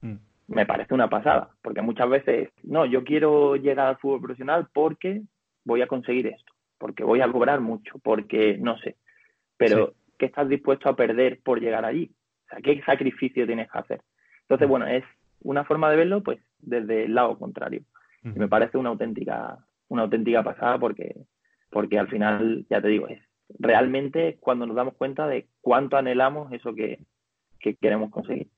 Mm. 0.00 0.16
Me 0.48 0.66
parece 0.66 0.94
una 0.94 1.08
pasada, 1.08 1.50
porque 1.62 1.80
muchas 1.80 2.08
veces, 2.08 2.50
no, 2.64 2.84
yo 2.84 3.04
quiero 3.04 3.54
llegar 3.54 3.86
al 3.86 3.98
fútbol 3.98 4.22
profesional 4.22 4.68
porque 4.72 5.22
voy 5.64 5.82
a 5.82 5.86
conseguir 5.86 6.26
esto, 6.26 6.52
porque 6.78 7.04
voy 7.04 7.20
a 7.20 7.30
cobrar 7.30 7.60
mucho, 7.60 7.98
porque 8.02 8.58
no 8.58 8.76
sé. 8.78 8.96
Pero, 9.60 9.92
¿qué 10.18 10.24
estás 10.24 10.48
dispuesto 10.48 10.88
a 10.88 10.96
perder 10.96 11.40
por 11.42 11.60
llegar 11.60 11.84
allí? 11.84 12.10
O 12.46 12.48
sea, 12.48 12.60
¿qué 12.62 12.80
sacrificio 12.82 13.46
tienes 13.46 13.70
que 13.70 13.78
hacer? 13.78 14.00
Entonces, 14.40 14.66
bueno, 14.66 14.86
es 14.86 15.04
una 15.42 15.64
forma 15.64 15.90
de 15.90 15.96
verlo, 15.96 16.22
pues, 16.22 16.40
desde 16.58 17.04
el 17.04 17.14
lado 17.14 17.38
contrario. 17.38 17.82
Y 18.24 18.38
me 18.38 18.48
parece 18.48 18.78
una 18.78 18.88
auténtica, 18.88 19.58
una 19.88 20.02
auténtica 20.02 20.42
pasada 20.42 20.78
porque, 20.78 21.14
porque 21.70 21.98
al 21.98 22.08
final, 22.08 22.64
ya 22.70 22.80
te 22.80 22.88
digo, 22.88 23.06
es 23.08 23.20
realmente 23.58 24.38
cuando 24.40 24.66
nos 24.66 24.76
damos 24.76 24.94
cuenta 24.94 25.26
de 25.26 25.48
cuánto 25.60 25.98
anhelamos 25.98 26.50
eso 26.52 26.74
que 26.74 27.04
queremos 27.80 28.10
conseguir. 28.10 28.48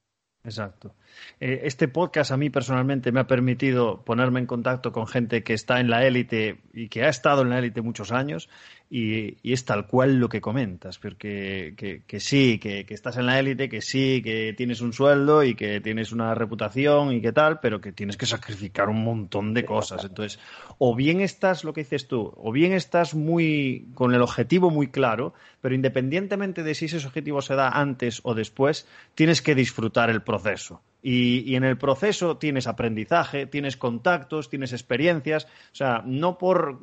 Exacto. 0.44 0.96
Eh, 1.38 1.60
este 1.64 1.86
podcast 1.86 2.32
a 2.32 2.36
mí 2.36 2.50
personalmente 2.50 3.12
me 3.12 3.20
ha 3.20 3.26
permitido 3.26 4.04
ponerme 4.04 4.40
en 4.40 4.46
contacto 4.46 4.90
con 4.90 5.06
gente 5.06 5.44
que 5.44 5.54
está 5.54 5.78
en 5.78 5.88
la 5.88 6.04
élite 6.04 6.60
y 6.72 6.88
que 6.88 7.04
ha 7.04 7.08
estado 7.08 7.42
en 7.42 7.50
la 7.50 7.60
élite 7.60 7.80
muchos 7.80 8.10
años 8.10 8.48
y, 8.94 9.38
es 9.50 9.64
tal 9.64 9.86
cual 9.86 10.16
lo 10.16 10.28
que 10.28 10.42
comentas, 10.42 10.98
porque 10.98 11.72
que, 12.06 12.20
sí, 12.20 12.58
que, 12.58 12.84
estás 12.90 13.16
en 13.16 13.24
la 13.24 13.38
élite, 13.38 13.70
que 13.70 13.80
sí, 13.80 14.20
que 14.22 14.52
tienes 14.54 14.82
un 14.82 14.92
sueldo 14.92 15.42
y 15.42 15.54
que 15.54 15.80
tienes 15.80 16.12
una 16.12 16.34
reputación 16.34 17.14
y 17.14 17.22
que 17.22 17.32
tal, 17.32 17.58
pero 17.60 17.80
que 17.80 17.92
tienes 17.92 18.18
que 18.18 18.26
sacrificar 18.26 18.90
un 18.90 19.02
montón 19.02 19.54
de 19.54 19.64
cosas. 19.64 20.04
Entonces, 20.04 20.38
o 20.76 20.94
bien 20.94 21.22
estás, 21.22 21.64
lo 21.64 21.72
que 21.72 21.84
dices 21.84 22.06
tú, 22.06 22.34
o 22.36 22.52
bien 22.52 22.74
estás 22.74 23.14
muy 23.14 23.86
con 23.94 24.14
el 24.14 24.20
objetivo 24.20 24.68
muy 24.68 24.88
claro, 24.88 25.32
pero 25.62 25.74
independientemente 25.74 26.62
de 26.62 26.74
si 26.74 26.84
ese 26.84 26.98
objetivo 27.06 27.40
se 27.40 27.54
da 27.54 27.70
antes 27.70 28.20
o 28.24 28.34
después, 28.34 28.86
tienes 29.14 29.40
que 29.40 29.54
disfrutar 29.54 30.10
el 30.10 30.20
proceso. 30.20 30.82
Y, 31.04 31.56
en 31.56 31.64
el 31.64 31.76
proceso 31.76 32.38
tienes 32.38 32.68
aprendizaje, 32.68 33.46
tienes 33.46 33.76
contactos, 33.76 34.48
tienes 34.48 34.72
experiencias. 34.72 35.46
O 35.46 35.74
sea, 35.74 36.02
no 36.06 36.38
por 36.38 36.78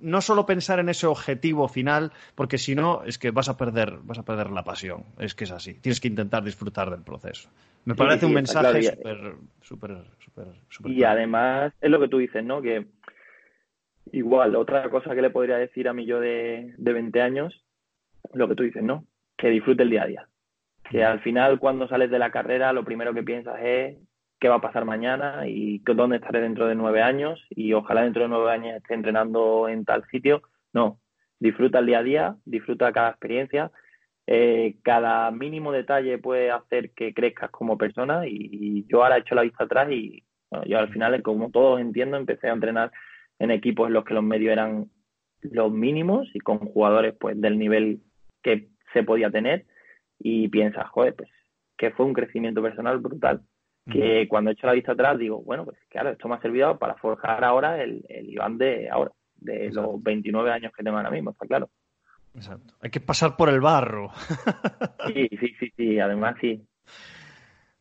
no 0.00 0.20
solo 0.20 0.44
pensar 0.44 0.78
en 0.78 0.90
ese 0.90 1.06
objetivo 1.06 1.68
final, 1.68 2.12
porque 2.34 2.58
si 2.58 2.74
no 2.74 3.02
es 3.04 3.18
que 3.18 3.30
vas 3.30 3.48
a 3.48 3.56
perder, 3.56 3.98
vas 4.02 4.18
a 4.18 4.24
perder 4.24 4.50
la 4.50 4.62
pasión. 4.62 5.04
Es 5.18 5.34
que 5.34 5.44
es 5.44 5.50
así. 5.52 5.74
Tienes 5.74 6.00
que 6.00 6.08
intentar 6.08 6.44
disfrutar 6.44 6.90
del 6.90 7.02
proceso. 7.02 7.48
Me 7.86 7.94
parece 7.94 8.26
un 8.26 8.34
mensaje 8.34 8.82
súper, 8.82 9.34
súper, 9.62 9.96
súper, 10.68 10.92
Y 10.92 11.02
además 11.02 11.72
es 11.80 11.90
lo 11.90 11.98
que 11.98 12.08
tú 12.08 12.18
dices, 12.18 12.44
¿no? 12.44 12.60
Que 12.60 12.86
igual 14.12 14.54
otra 14.54 14.90
cosa 14.90 15.14
que 15.14 15.22
le 15.22 15.30
podría 15.30 15.56
decir 15.56 15.88
a 15.88 15.94
mí 15.94 16.04
yo 16.04 16.20
de, 16.20 16.74
de 16.76 16.92
20 16.92 17.22
años, 17.22 17.64
lo 18.34 18.48
que 18.48 18.54
tú 18.54 18.64
dices, 18.64 18.82
¿no? 18.82 19.06
Que 19.36 19.48
disfrute 19.48 19.82
el 19.82 19.90
día 19.90 20.02
a 20.02 20.06
día 20.06 20.28
que 20.90 21.04
al 21.04 21.20
final 21.20 21.58
cuando 21.58 21.88
sales 21.88 22.10
de 22.10 22.18
la 22.18 22.30
carrera 22.30 22.72
lo 22.72 22.84
primero 22.84 23.14
que 23.14 23.22
piensas 23.22 23.58
es 23.62 23.96
qué 24.42 24.48
va 24.48 24.56
a 24.56 24.60
pasar 24.60 24.84
mañana 24.84 25.46
y 25.46 25.78
dónde 25.78 26.16
estaré 26.16 26.40
dentro 26.40 26.66
de 26.66 26.74
nueve 26.74 27.00
años 27.00 27.40
y 27.50 27.72
ojalá 27.74 28.02
dentro 28.02 28.22
de 28.22 28.28
nueve 28.28 28.50
años 28.50 28.76
esté 28.76 28.94
entrenando 28.94 29.68
en 29.68 29.84
tal 29.84 30.04
sitio. 30.10 30.42
No, 30.72 30.98
disfruta 31.38 31.78
el 31.78 31.86
día 31.86 32.00
a 32.00 32.02
día, 32.02 32.36
disfruta 32.44 32.92
cada 32.92 33.10
experiencia. 33.10 33.70
Eh, 34.26 34.76
cada 34.82 35.30
mínimo 35.30 35.70
detalle 35.70 36.18
puede 36.18 36.50
hacer 36.50 36.90
que 36.90 37.14
crezcas 37.14 37.50
como 37.50 37.78
persona 37.78 38.26
y, 38.26 38.84
yo 38.88 39.02
ahora 39.02 39.16
he 39.16 39.20
hecho 39.20 39.36
la 39.36 39.42
vista 39.42 39.64
atrás 39.64 39.90
y 39.92 40.24
yo 40.66 40.78
al 40.78 40.88
final, 40.90 41.22
como 41.22 41.50
todos 41.50 41.80
entiendo, 41.80 42.16
empecé 42.16 42.48
a 42.48 42.52
entrenar 42.52 42.90
en 43.38 43.52
equipos 43.52 43.86
en 43.86 43.94
los 43.94 44.04
que 44.04 44.14
los 44.14 44.24
medios 44.24 44.52
eran 44.52 44.90
los 45.42 45.72
mínimos 45.72 46.28
y 46.34 46.40
con 46.40 46.58
jugadores 46.58 47.14
pues 47.18 47.40
del 47.40 47.58
nivel 47.58 48.00
que 48.42 48.68
se 48.92 49.02
podía 49.02 49.30
tener 49.30 49.66
y 50.22 50.48
piensas, 50.48 50.88
joder, 50.90 51.14
pues 51.14 51.30
que 51.76 51.90
fue 51.90 52.06
un 52.06 52.12
crecimiento 52.12 52.62
personal 52.62 52.98
brutal. 52.98 53.42
Que 53.90 54.28
cuando 54.28 54.50
he 54.50 54.52
hecho 54.52 54.68
la 54.68 54.74
vista 54.74 54.92
atrás 54.92 55.18
digo, 55.18 55.42
bueno, 55.42 55.64
pues 55.64 55.76
claro, 55.88 56.10
esto 56.10 56.28
me 56.28 56.36
ha 56.36 56.40
servido 56.40 56.78
para 56.78 56.94
forjar 56.94 57.42
ahora 57.42 57.82
el, 57.82 58.04
el 58.08 58.30
Iván 58.30 58.56
de 58.56 58.88
ahora, 58.88 59.10
de 59.34 59.72
los 59.72 60.00
29 60.00 60.52
años 60.52 60.72
que 60.76 60.84
tengo 60.84 60.98
ahora 60.98 61.10
mismo, 61.10 61.30
está 61.30 61.46
claro. 61.46 61.68
Exacto. 62.34 62.74
Hay 62.80 62.90
que 62.90 63.00
pasar 63.00 63.36
por 63.36 63.48
el 63.48 63.60
barro. 63.60 64.10
sí, 65.12 65.28
sí, 65.38 65.54
sí, 65.58 65.72
sí, 65.76 65.98
además 65.98 66.36
sí. 66.40 66.64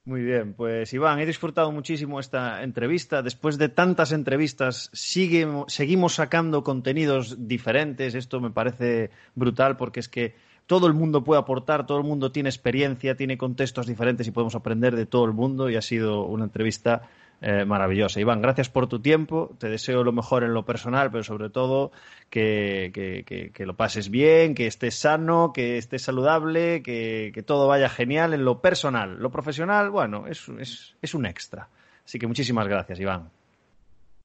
Muy 0.03 0.23
bien, 0.23 0.55
pues 0.55 0.91
Iván, 0.93 1.19
he 1.19 1.27
disfrutado 1.27 1.71
muchísimo 1.71 2.19
esta 2.19 2.63
entrevista. 2.63 3.21
Después 3.21 3.59
de 3.59 3.69
tantas 3.69 4.11
entrevistas, 4.11 4.89
seguimos 4.93 6.15
sacando 6.15 6.63
contenidos 6.63 7.47
diferentes. 7.47 8.15
Esto 8.15 8.41
me 8.41 8.49
parece 8.49 9.11
brutal 9.35 9.77
porque 9.77 9.99
es 9.99 10.09
que 10.09 10.33
todo 10.67 10.87
el 10.87 10.93
mundo 10.93 11.23
puede 11.23 11.41
aportar, 11.41 11.85
todo 11.85 11.97
el 11.97 12.03
mundo 12.03 12.31
tiene 12.31 12.49
experiencia, 12.49 13.15
tiene 13.15 13.37
contextos 13.37 13.87
diferentes 13.87 14.27
y 14.27 14.31
podemos 14.31 14.55
aprender 14.55 14.95
de 14.95 15.05
todo 15.05 15.25
el 15.25 15.33
mundo 15.33 15.69
y 15.69 15.75
ha 15.75 15.81
sido 15.81 16.23
una 16.23 16.45
entrevista 16.45 17.09
eh, 17.41 17.65
maravillosa. 17.65 18.19
Iván, 18.19 18.39
gracias 18.39 18.69
por 18.69 18.87
tu 18.87 18.99
tiempo, 18.99 19.55
te 19.57 19.67
deseo 19.67 20.03
lo 20.03 20.11
mejor 20.11 20.43
en 20.43 20.53
lo 20.53 20.63
personal, 20.63 21.09
pero 21.09 21.23
sobre 21.23 21.49
todo 21.49 21.91
que, 22.29 22.91
que, 22.93 23.65
lo 23.65 23.75
pases 23.75 24.11
bien, 24.11 24.53
que 24.53 24.67
estés 24.67 24.99
sano, 24.99 25.51
que 25.51 25.79
estés 25.79 26.03
saludable, 26.03 26.83
que, 26.83 27.43
todo 27.45 27.67
vaya 27.67 27.89
genial 27.89 28.35
en 28.35 28.45
lo 28.45 28.61
personal. 28.61 29.17
Lo 29.19 29.31
profesional, 29.31 29.89
bueno, 29.89 30.27
es, 30.27 30.47
es, 30.49 30.95
es 31.01 31.15
un 31.15 31.25
extra. 31.25 31.67
Así 32.05 32.19
que 32.19 32.27
muchísimas 32.27 32.67
gracias, 32.67 32.99
Iván. 32.99 33.29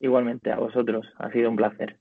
Igualmente, 0.01 0.53
a 0.53 0.57
vosotros, 0.57 1.07
ha 1.17 1.31
sido 1.31 1.49
un 1.49 1.57
placer. 1.57 1.97